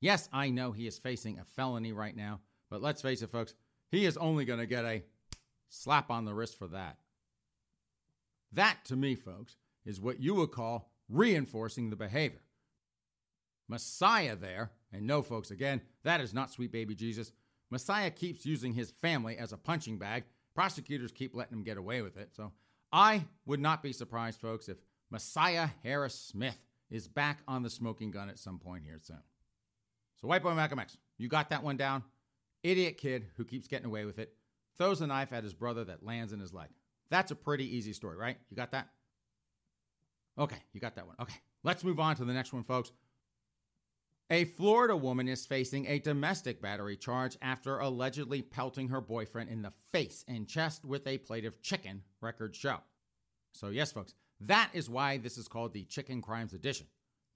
Yes, 0.00 0.28
I 0.32 0.50
know 0.50 0.72
he 0.72 0.86
is 0.86 0.98
facing 0.98 1.38
a 1.38 1.44
felony 1.44 1.92
right 1.92 2.16
now, 2.16 2.40
but 2.70 2.82
let's 2.82 3.02
face 3.02 3.22
it, 3.22 3.30
folks, 3.30 3.54
he 3.90 4.06
is 4.06 4.16
only 4.16 4.44
going 4.44 4.58
to 4.58 4.66
get 4.66 4.84
a 4.84 5.04
slap 5.68 6.10
on 6.10 6.24
the 6.24 6.34
wrist 6.34 6.58
for 6.58 6.66
that. 6.68 6.98
That, 8.52 8.78
to 8.86 8.96
me, 8.96 9.14
folks, 9.14 9.56
is 9.84 10.00
what 10.00 10.20
you 10.20 10.34
would 10.34 10.50
call 10.50 10.90
reinforcing 11.08 11.90
the 11.90 11.96
behavior. 11.96 12.40
Messiah 13.68 14.36
there, 14.36 14.70
and 14.92 15.06
no, 15.06 15.22
folks, 15.22 15.50
again, 15.50 15.82
that 16.02 16.20
is 16.20 16.34
not 16.34 16.50
sweet 16.50 16.72
baby 16.72 16.94
Jesus. 16.94 17.32
Messiah 17.70 18.10
keeps 18.10 18.44
using 18.44 18.74
his 18.74 18.90
family 18.90 19.38
as 19.38 19.52
a 19.52 19.56
punching 19.56 19.98
bag 19.98 20.24
Prosecutors 20.54 21.12
keep 21.12 21.34
letting 21.34 21.58
him 21.58 21.64
get 21.64 21.76
away 21.76 22.02
with 22.02 22.16
it. 22.16 22.30
So 22.34 22.52
I 22.92 23.24
would 23.46 23.60
not 23.60 23.82
be 23.82 23.92
surprised, 23.92 24.40
folks, 24.40 24.68
if 24.68 24.76
Messiah 25.10 25.68
Harris 25.82 26.14
Smith 26.14 26.58
is 26.90 27.08
back 27.08 27.40
on 27.48 27.62
the 27.62 27.70
smoking 27.70 28.10
gun 28.10 28.28
at 28.28 28.38
some 28.38 28.58
point 28.58 28.84
here 28.84 28.98
soon. 29.02 29.22
So, 30.20 30.28
White 30.28 30.42
Boy 30.42 30.54
Malcolm 30.54 30.78
X, 30.78 30.96
you 31.18 31.28
got 31.28 31.50
that 31.50 31.62
one 31.62 31.76
down? 31.76 32.04
Idiot 32.62 32.96
kid 32.98 33.26
who 33.36 33.44
keeps 33.44 33.66
getting 33.66 33.86
away 33.86 34.04
with 34.04 34.18
it, 34.18 34.34
throws 34.76 35.00
a 35.00 35.06
knife 35.06 35.32
at 35.32 35.42
his 35.42 35.54
brother 35.54 35.84
that 35.84 36.04
lands 36.04 36.32
in 36.32 36.38
his 36.38 36.52
leg. 36.52 36.68
That's 37.10 37.30
a 37.30 37.34
pretty 37.34 37.76
easy 37.76 37.92
story, 37.92 38.16
right? 38.16 38.36
You 38.50 38.56
got 38.56 38.70
that? 38.72 38.88
Okay, 40.38 40.56
you 40.72 40.80
got 40.80 40.94
that 40.94 41.06
one. 41.06 41.16
Okay, 41.20 41.34
let's 41.64 41.82
move 41.82 41.98
on 41.98 42.16
to 42.16 42.24
the 42.24 42.32
next 42.32 42.52
one, 42.52 42.62
folks. 42.62 42.92
A 44.32 44.46
Florida 44.46 44.96
woman 44.96 45.28
is 45.28 45.44
facing 45.44 45.86
a 45.86 45.98
domestic 45.98 46.62
battery 46.62 46.96
charge 46.96 47.36
after 47.42 47.78
allegedly 47.78 48.40
pelting 48.40 48.88
her 48.88 49.02
boyfriend 49.02 49.50
in 49.50 49.60
the 49.60 49.74
face 49.92 50.24
and 50.26 50.48
chest 50.48 50.86
with 50.86 51.06
a 51.06 51.18
plate 51.18 51.44
of 51.44 51.60
chicken, 51.60 52.00
records 52.22 52.56
show. 52.56 52.78
So, 53.52 53.68
yes, 53.68 53.92
folks, 53.92 54.14
that 54.40 54.70
is 54.72 54.88
why 54.88 55.18
this 55.18 55.36
is 55.36 55.48
called 55.48 55.74
the 55.74 55.84
Chicken 55.84 56.22
Crimes 56.22 56.54
Edition. 56.54 56.86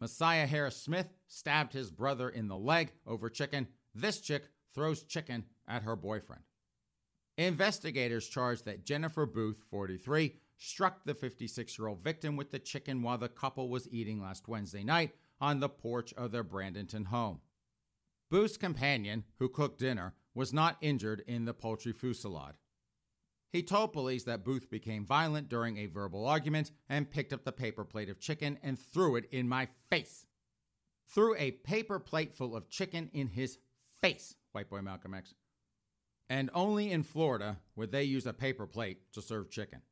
Messiah 0.00 0.46
Harris 0.46 0.80
Smith 0.80 1.12
stabbed 1.28 1.74
his 1.74 1.90
brother 1.90 2.30
in 2.30 2.48
the 2.48 2.56
leg 2.56 2.92
over 3.06 3.28
chicken. 3.28 3.68
This 3.94 4.18
chick 4.22 4.44
throws 4.74 5.02
chicken 5.02 5.44
at 5.68 5.82
her 5.82 5.96
boyfriend. 5.96 6.44
Investigators 7.36 8.26
charge 8.26 8.62
that 8.62 8.86
Jennifer 8.86 9.26
Booth, 9.26 9.62
43, 9.68 10.34
struck 10.56 11.04
the 11.04 11.12
56 11.12 11.78
year 11.78 11.88
old 11.88 12.02
victim 12.02 12.36
with 12.36 12.52
the 12.52 12.58
chicken 12.58 13.02
while 13.02 13.18
the 13.18 13.28
couple 13.28 13.68
was 13.68 13.86
eating 13.90 14.22
last 14.22 14.48
Wednesday 14.48 14.82
night 14.82 15.12
on 15.40 15.60
the 15.60 15.68
porch 15.68 16.12
of 16.14 16.32
their 16.32 16.44
Brandenton 16.44 17.06
home. 17.06 17.40
Booth's 18.30 18.56
companion, 18.56 19.24
who 19.38 19.48
cooked 19.48 19.78
dinner, 19.78 20.14
was 20.34 20.52
not 20.52 20.76
injured 20.80 21.22
in 21.26 21.44
the 21.44 21.54
poultry 21.54 21.92
fusillade. 21.92 22.54
He 23.52 23.62
told 23.62 23.92
police 23.92 24.24
that 24.24 24.44
Booth 24.44 24.68
became 24.68 25.06
violent 25.06 25.48
during 25.48 25.78
a 25.78 25.86
verbal 25.86 26.26
argument 26.26 26.72
and 26.88 27.10
picked 27.10 27.32
up 27.32 27.44
the 27.44 27.52
paper 27.52 27.84
plate 27.84 28.10
of 28.10 28.20
chicken 28.20 28.58
and 28.62 28.78
threw 28.78 29.16
it 29.16 29.28
in 29.30 29.48
my 29.48 29.68
face. 29.88 30.26
Threw 31.08 31.36
a 31.36 31.52
paper 31.52 31.98
plate 31.98 32.34
full 32.34 32.56
of 32.56 32.68
chicken 32.68 33.08
in 33.12 33.28
his 33.28 33.58
face, 34.00 34.34
white 34.52 34.68
boy 34.68 34.82
Malcolm 34.82 35.14
X. 35.14 35.32
And 36.28 36.50
only 36.52 36.90
in 36.90 37.04
Florida 37.04 37.58
would 37.76 37.92
they 37.92 38.02
use 38.02 38.26
a 38.26 38.32
paper 38.32 38.66
plate 38.66 39.12
to 39.12 39.22
serve 39.22 39.48
chicken. 39.48 39.82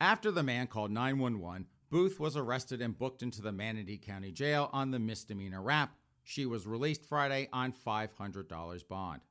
After 0.00 0.30
the 0.30 0.42
man 0.42 0.66
called 0.66 0.90
911, 0.90 1.66
Booth 1.90 2.20
was 2.20 2.36
arrested 2.36 2.80
and 2.80 2.96
booked 2.96 3.22
into 3.22 3.42
the 3.42 3.52
Manatee 3.52 3.98
County 3.98 4.30
Jail 4.30 4.70
on 4.72 4.92
the 4.92 4.98
misdemeanor 4.98 5.60
rap. 5.60 5.96
She 6.22 6.46
was 6.46 6.66
released 6.66 7.04
Friday 7.04 7.48
on 7.52 7.72
$500 7.72 8.88
bond. 8.88 9.22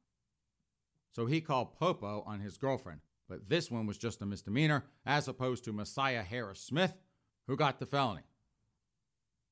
So 1.12 1.26
he 1.26 1.40
called 1.42 1.74
Popo 1.74 2.24
on 2.28 2.42
his 2.42 2.58
girlfriend, 2.58 3.00
but 3.28 3.48
this 3.48 3.72
one 3.72 3.86
was 3.86 3.98
just 3.98 4.22
a 4.22 4.26
misdemeanor, 4.26 4.86
as 5.06 5.28
opposed 5.28 5.64
to 5.64 5.74
Messiah 5.74 6.22
Harris 6.22 6.60
Smith, 6.60 6.98
who 7.48 7.56
got 7.56 7.80
the 7.80 7.86
felony. 7.86 8.24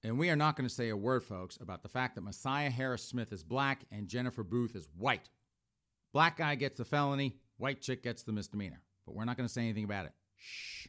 And 0.03 0.19
we 0.19 0.29
are 0.29 0.35
not 0.35 0.55
going 0.55 0.67
to 0.67 0.73
say 0.73 0.89
a 0.89 0.97
word, 0.97 1.23
folks, 1.23 1.57
about 1.57 1.83
the 1.83 1.89
fact 1.89 2.15
that 2.15 2.21
Messiah 2.21 2.69
Harris 2.69 3.03
Smith 3.03 3.31
is 3.31 3.43
black 3.43 3.85
and 3.91 4.07
Jennifer 4.07 4.43
Booth 4.43 4.75
is 4.75 4.87
white. 4.97 5.29
Black 6.13 6.37
guy 6.37 6.55
gets 6.55 6.77
the 6.77 6.85
felony, 6.85 7.37
white 7.57 7.81
chick 7.81 8.03
gets 8.03 8.23
the 8.23 8.31
misdemeanor. 8.31 8.81
But 9.05 9.15
we're 9.15 9.25
not 9.25 9.37
going 9.37 9.47
to 9.47 9.53
say 9.53 9.61
anything 9.61 9.85
about 9.85 10.05
it. 10.05 10.11
Shh. 10.35 10.87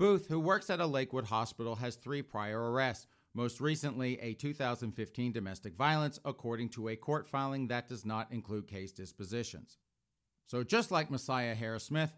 Booth, 0.00 0.28
who 0.28 0.40
works 0.40 0.70
at 0.70 0.80
a 0.80 0.86
Lakewood 0.86 1.26
hospital, 1.26 1.76
has 1.76 1.96
three 1.96 2.22
prior 2.22 2.72
arrests, 2.72 3.06
most 3.34 3.60
recently 3.60 4.18
a 4.20 4.32
2015 4.32 5.30
domestic 5.30 5.74
violence, 5.76 6.18
according 6.24 6.70
to 6.70 6.88
a 6.88 6.96
court 6.96 7.28
filing 7.28 7.68
that 7.68 7.86
does 7.86 8.06
not 8.06 8.32
include 8.32 8.66
case 8.66 8.92
dispositions. 8.92 9.76
So, 10.46 10.64
just 10.64 10.90
like 10.90 11.10
Messiah 11.10 11.54
Harris 11.54 11.84
Smith, 11.84 12.14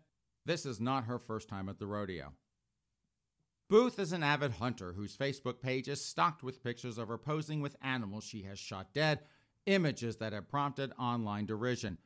this 0.47 0.65
is 0.65 0.81
not 0.81 1.07
her 1.07 1.19
first 1.19 1.49
time 1.49 1.69
at 1.69 1.81
the 1.81 1.89
rodeo. 1.89 2.35
Booth 3.69 3.99
is 3.99 4.13
an 4.13 4.23
avid 4.23 4.53
hunter 4.53 4.93
whose 4.93 5.17
Facebook 5.17 5.61
page 5.61 5.89
is 5.89 6.05
stocked 6.05 6.45
with 6.45 6.63
pictures 6.63 6.99
of 6.99 7.09
her 7.09 7.19
posing 7.19 7.61
with 7.61 7.75
animals 7.83 8.23
she 8.23 8.43
has 8.43 8.61
shot 8.61 8.95
dead, 8.95 9.19
images 9.67 10.19
that 10.19 10.33
have 10.33 10.49
prompted 10.49 10.93
online 11.01 11.47
derision. 11.47 11.99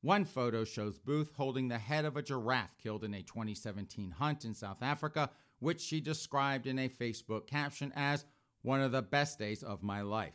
One 0.00 0.24
photo 0.24 0.64
shows 0.64 0.98
Booth 0.98 1.32
holding 1.36 1.68
the 1.68 1.78
head 1.78 2.04
of 2.04 2.16
a 2.16 2.22
giraffe 2.22 2.76
killed 2.78 3.02
in 3.02 3.14
a 3.14 3.22
2017 3.22 4.12
hunt 4.12 4.44
in 4.44 4.54
South 4.54 4.82
Africa, 4.82 5.30
which 5.58 5.80
she 5.80 6.00
described 6.00 6.66
in 6.66 6.78
a 6.78 6.88
Facebook 6.88 7.46
caption 7.48 7.92
as 7.96 8.24
one 8.62 8.80
of 8.80 8.92
the 8.92 9.02
best 9.02 9.38
days 9.38 9.62
of 9.62 9.82
my 9.82 10.02
life. 10.02 10.34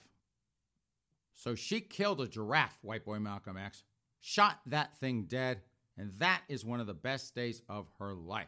So 1.33 1.55
she 1.55 1.79
killed 1.79 2.19
a 2.19 2.27
giraffe, 2.27 2.77
white 2.81 3.05
boy 3.05 3.19
Malcolm 3.19 3.57
X, 3.57 3.83
shot 4.19 4.59
that 4.65 4.97
thing 4.97 5.23
dead, 5.23 5.61
and 5.97 6.11
that 6.19 6.41
is 6.49 6.65
one 6.65 6.79
of 6.79 6.87
the 6.87 6.93
best 6.93 7.33
days 7.33 7.61
of 7.69 7.87
her 7.99 8.13
life. 8.13 8.47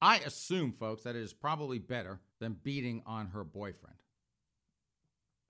I 0.00 0.18
assume, 0.18 0.72
folks, 0.72 1.02
that 1.04 1.16
it 1.16 1.22
is 1.22 1.32
probably 1.32 1.78
better 1.78 2.20
than 2.40 2.56
beating 2.62 3.02
on 3.06 3.28
her 3.28 3.44
boyfriend. 3.44 3.96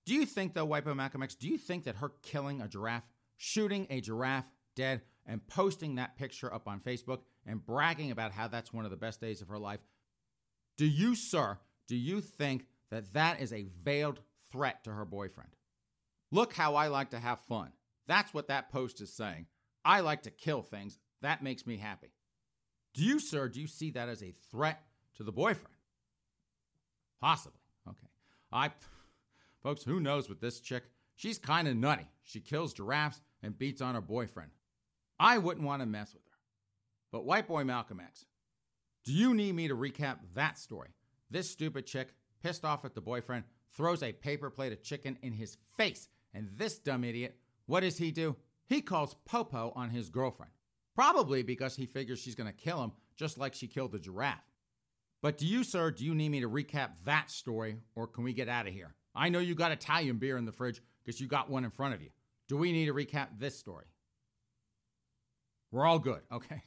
Do 0.04 0.14
you 0.14 0.26
think, 0.26 0.54
though, 0.54 0.66
White 0.66 0.84
Boy 0.84 0.94
Malcolm 0.94 1.22
X, 1.22 1.34
do 1.34 1.48
you 1.48 1.56
think 1.56 1.84
that 1.84 1.96
her 1.96 2.12
killing 2.22 2.60
a 2.60 2.68
giraffe 2.68 3.04
shooting 3.36 3.86
a 3.90 4.00
giraffe 4.00 4.50
dead 4.74 5.02
and 5.26 5.46
posting 5.46 5.94
that 5.94 6.16
picture 6.16 6.52
up 6.52 6.68
on 6.68 6.80
Facebook 6.80 7.20
and 7.46 7.64
bragging 7.64 8.10
about 8.10 8.32
how 8.32 8.48
that's 8.48 8.72
one 8.72 8.84
of 8.84 8.90
the 8.90 8.96
best 8.96 9.20
days 9.20 9.40
of 9.40 9.48
her 9.48 9.58
life. 9.58 9.80
Do 10.76 10.86
you, 10.86 11.14
sir, 11.14 11.58
do 11.86 11.96
you 11.96 12.20
think 12.20 12.66
that 12.90 13.12
that 13.14 13.40
is 13.40 13.52
a 13.52 13.66
veiled 13.82 14.20
threat 14.50 14.84
to 14.84 14.92
her 14.92 15.04
boyfriend? 15.04 15.50
Look 16.30 16.52
how 16.52 16.74
I 16.74 16.88
like 16.88 17.10
to 17.10 17.18
have 17.18 17.40
fun. 17.40 17.72
That's 18.06 18.34
what 18.34 18.48
that 18.48 18.70
post 18.70 19.00
is 19.00 19.12
saying. 19.12 19.46
I 19.84 20.00
like 20.00 20.22
to 20.22 20.30
kill 20.30 20.62
things. 20.62 20.98
That 21.22 21.42
makes 21.42 21.66
me 21.66 21.76
happy. 21.76 22.12
Do 22.92 23.02
you, 23.04 23.18
sir, 23.18 23.48
do 23.48 23.60
you 23.60 23.66
see 23.66 23.90
that 23.92 24.08
as 24.08 24.22
a 24.22 24.34
threat 24.50 24.82
to 25.16 25.22
the 25.22 25.32
boyfriend? 25.32 25.76
Possibly. 27.20 27.60
Okay. 27.88 28.08
I, 28.52 28.70
folks, 29.62 29.84
who 29.84 30.00
knows 30.00 30.28
with 30.28 30.40
this 30.40 30.60
chick? 30.60 30.84
She's 31.16 31.38
kind 31.38 31.68
of 31.68 31.76
nutty. 31.76 32.08
She 32.24 32.40
kills 32.40 32.72
giraffes 32.72 33.20
and 33.42 33.58
beats 33.58 33.80
on 33.80 33.94
her 33.94 34.00
boyfriend. 34.00 34.50
I 35.20 35.38
wouldn't 35.38 35.66
want 35.66 35.82
to 35.82 35.86
mess 35.86 36.12
with 36.12 36.24
her. 36.24 36.38
But 37.12 37.24
White 37.24 37.46
Boy 37.46 37.64
Malcolm 37.64 38.00
X, 38.00 38.26
do 39.04 39.12
you 39.12 39.34
need 39.34 39.54
me 39.54 39.68
to 39.68 39.76
recap 39.76 40.18
that 40.34 40.58
story? 40.58 40.88
This 41.30 41.50
stupid 41.50 41.86
chick, 41.86 42.14
pissed 42.42 42.64
off 42.64 42.84
at 42.84 42.94
the 42.94 43.00
boyfriend, 43.00 43.44
throws 43.76 44.02
a 44.02 44.12
paper 44.12 44.50
plate 44.50 44.72
of 44.72 44.82
chicken 44.82 45.18
in 45.22 45.32
his 45.32 45.56
face. 45.76 46.08
And 46.32 46.48
this 46.56 46.78
dumb 46.78 47.04
idiot, 47.04 47.36
what 47.66 47.80
does 47.80 47.98
he 47.98 48.10
do? 48.10 48.36
He 48.66 48.80
calls 48.80 49.14
Popo 49.26 49.72
on 49.76 49.90
his 49.90 50.08
girlfriend. 50.08 50.52
Probably 50.94 51.42
because 51.42 51.76
he 51.76 51.86
figures 51.86 52.18
she's 52.18 52.34
going 52.34 52.50
to 52.50 52.56
kill 52.56 52.82
him 52.82 52.92
just 53.16 53.38
like 53.38 53.54
she 53.54 53.66
killed 53.66 53.92
the 53.92 53.98
giraffe. 53.98 54.44
But 55.22 55.38
do 55.38 55.46
you, 55.46 55.64
sir, 55.64 55.90
do 55.90 56.04
you 56.04 56.14
need 56.14 56.30
me 56.30 56.40
to 56.40 56.48
recap 56.48 56.90
that 57.04 57.30
story 57.30 57.78
or 57.94 58.06
can 58.06 58.24
we 58.24 58.32
get 58.32 58.48
out 58.48 58.66
of 58.66 58.74
here? 58.74 58.94
I 59.14 59.28
know 59.28 59.38
you 59.38 59.54
got 59.54 59.72
Italian 59.72 60.18
beer 60.18 60.36
in 60.36 60.44
the 60.44 60.52
fridge 60.52 60.82
because 61.04 61.20
you 61.20 61.26
got 61.26 61.50
one 61.50 61.64
in 61.64 61.70
front 61.70 61.94
of 61.94 62.02
you. 62.02 62.10
Do 62.48 62.56
we 62.56 62.72
need 62.72 62.86
to 62.86 62.94
recap 62.94 63.28
this 63.38 63.58
story? 63.58 63.86
We're 65.70 65.86
all 65.86 65.98
good. 65.98 66.20
Okay. 66.30 66.62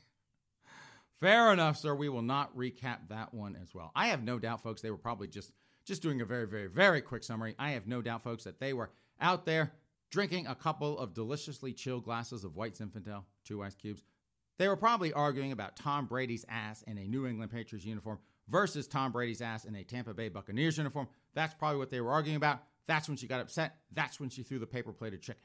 Fair 1.19 1.51
enough, 1.53 1.77
sir. 1.77 1.95
We 1.95 2.09
will 2.09 2.21
not 2.21 2.55
recap 2.55 3.09
that 3.09 3.33
one 3.33 3.57
as 3.61 3.73
well. 3.73 3.91
I 3.95 4.07
have 4.07 4.23
no 4.23 4.39
doubt, 4.39 4.61
folks, 4.61 4.81
they 4.81 4.91
were 4.91 4.97
probably 4.97 5.27
just 5.27 5.51
just 5.85 6.01
doing 6.01 6.19
a 6.19 6.25
very, 6.25 6.45
very, 6.45 6.67
very 6.67 6.99
quick 6.99 7.23
summary. 7.23 7.55
I 7.57 7.71
have 7.71 7.87
no 7.87 8.01
doubt, 8.01 8.21
folks, 8.21 8.43
that 8.43 8.59
they 8.59 8.73
were 8.73 8.91
out 9.21 9.45
there 9.45 9.71
drinking 10.11 10.45
a 10.45 10.55
couple 10.55 10.99
of 10.99 11.13
deliciously 11.13 11.71
chilled 11.71 12.03
glasses 12.03 12.43
of 12.43 12.57
white 12.57 12.75
Zinfandel, 12.75 13.23
two 13.45 13.63
ice 13.63 13.75
cubes. 13.75 14.03
They 14.57 14.67
were 14.67 14.75
probably 14.75 15.13
arguing 15.13 15.51
about 15.51 15.77
Tom 15.77 16.05
Brady's 16.05 16.45
ass 16.49 16.83
in 16.83 16.97
a 16.97 17.07
New 17.07 17.25
England 17.25 17.51
Patriots 17.51 17.85
uniform 17.85 18.19
versus 18.49 18.87
Tom 18.87 19.11
Brady's 19.11 19.41
ass 19.41 19.65
in 19.65 19.75
a 19.75 19.83
Tampa 19.83 20.13
Bay 20.13 20.29
Buccaneers 20.29 20.77
uniform. 20.77 21.07
That's 21.33 21.53
probably 21.53 21.77
what 21.77 21.89
they 21.89 22.01
were 22.01 22.11
arguing 22.11 22.37
about. 22.37 22.63
That's 22.87 23.07
when 23.07 23.17
she 23.17 23.27
got 23.27 23.41
upset. 23.41 23.75
That's 23.91 24.19
when 24.19 24.29
she 24.29 24.43
threw 24.43 24.59
the 24.59 24.65
paper 24.65 24.93
plated 24.93 25.21
chicken. 25.21 25.41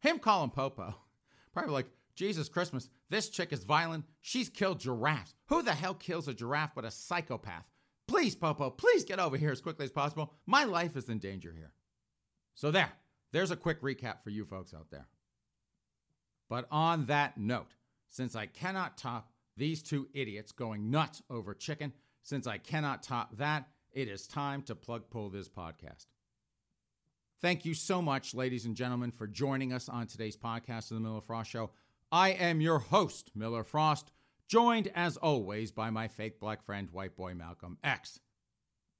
Him 0.00 0.18
calling 0.18 0.50
Popo, 0.50 0.94
probably 1.52 1.72
like, 1.72 1.86
Jesus 2.16 2.48
Christmas, 2.48 2.88
this 3.08 3.28
chick 3.28 3.52
is 3.52 3.64
violent. 3.64 4.04
She's 4.20 4.48
killed 4.48 4.80
giraffes. 4.80 5.34
Who 5.46 5.62
the 5.62 5.72
hell 5.72 5.94
kills 5.94 6.28
a 6.28 6.34
giraffe 6.34 6.72
but 6.74 6.84
a 6.84 6.90
psychopath? 6.90 7.70
Please, 8.06 8.34
Popo, 8.34 8.70
please 8.70 9.04
get 9.04 9.20
over 9.20 9.36
here 9.36 9.52
as 9.52 9.60
quickly 9.60 9.84
as 9.84 9.90
possible. 9.90 10.34
My 10.44 10.64
life 10.64 10.96
is 10.96 11.08
in 11.08 11.18
danger 11.18 11.52
here. 11.56 11.72
So, 12.54 12.70
there, 12.70 12.92
there's 13.32 13.52
a 13.52 13.56
quick 13.56 13.80
recap 13.80 14.22
for 14.22 14.30
you 14.30 14.44
folks 14.44 14.74
out 14.74 14.90
there. 14.90 15.06
But 16.48 16.66
on 16.70 17.06
that 17.06 17.38
note, 17.38 17.74
since 18.08 18.34
I 18.34 18.46
cannot 18.46 18.98
top 18.98 19.30
these 19.56 19.82
two 19.82 20.08
idiots 20.12 20.52
going 20.52 20.90
nuts 20.90 21.22
over 21.30 21.54
chicken, 21.54 21.92
since 22.22 22.46
I 22.46 22.58
cannot 22.58 23.02
top 23.02 23.36
that, 23.38 23.68
it 23.92 24.08
is 24.08 24.26
time 24.26 24.62
to 24.62 24.74
plug 24.74 25.10
pull 25.10 25.30
this 25.30 25.48
podcast. 25.48 26.06
Thank 27.40 27.64
you 27.64 27.72
so 27.72 28.02
much, 28.02 28.34
ladies 28.34 28.66
and 28.66 28.76
gentlemen, 28.76 29.12
for 29.12 29.26
joining 29.26 29.72
us 29.72 29.88
on 29.88 30.06
today's 30.06 30.36
podcast 30.36 30.90
of 30.90 30.96
the 30.96 31.00
Miller 31.00 31.22
Frost 31.22 31.50
Show. 31.50 31.70
I 32.12 32.30
am 32.32 32.60
your 32.60 32.78
host, 32.78 33.30
Miller 33.34 33.64
Frost, 33.64 34.12
joined 34.46 34.90
as 34.94 35.16
always 35.16 35.72
by 35.72 35.88
my 35.88 36.06
fake 36.06 36.38
black 36.38 36.62
friend, 36.62 36.90
white 36.90 37.16
boy 37.16 37.32
Malcolm 37.32 37.78
X. 37.82 38.20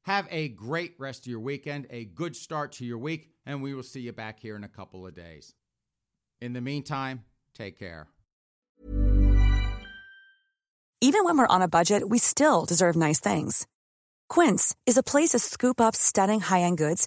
Have 0.05 0.27
a 0.31 0.49
great 0.49 0.95
rest 0.99 1.27
of 1.27 1.31
your 1.31 1.41
weekend, 1.41 1.87
a 1.91 2.07
good 2.07 2.35
start 2.35 2.73
to 2.73 2.87
your 2.87 2.97
week, 2.97 3.29
and 3.45 3.61
we 3.61 3.75
will 3.75 3.83
see 3.83 4.01
you 4.01 4.13
back 4.13 4.41
here 4.41 4.57
in 4.57 4.65
a 4.65 4.69
couple 4.69 5.07
of 5.07 5.15
days. 5.15 5.55
In 6.41 6.55
the 6.55 6.63
meantime, 6.63 7.25
take 7.53 7.79
care. 7.79 8.09
Even 11.03 11.25
when 11.25 11.37
we're 11.37 11.47
on 11.47 11.61
a 11.61 11.69
budget, 11.69 12.09
we 12.09 12.17
still 12.17 12.65
deserve 12.65 12.97
nice 12.97 13.21
things. 13.21 13.67
Quince 14.31 14.75
is 14.87 14.97
a 14.97 15.03
place 15.03 15.31
to 15.31 15.39
scoop 15.39 15.79
up 15.79 15.95
stunning 15.95 16.41
high 16.41 16.63
end 16.63 16.79
goods 16.79 17.07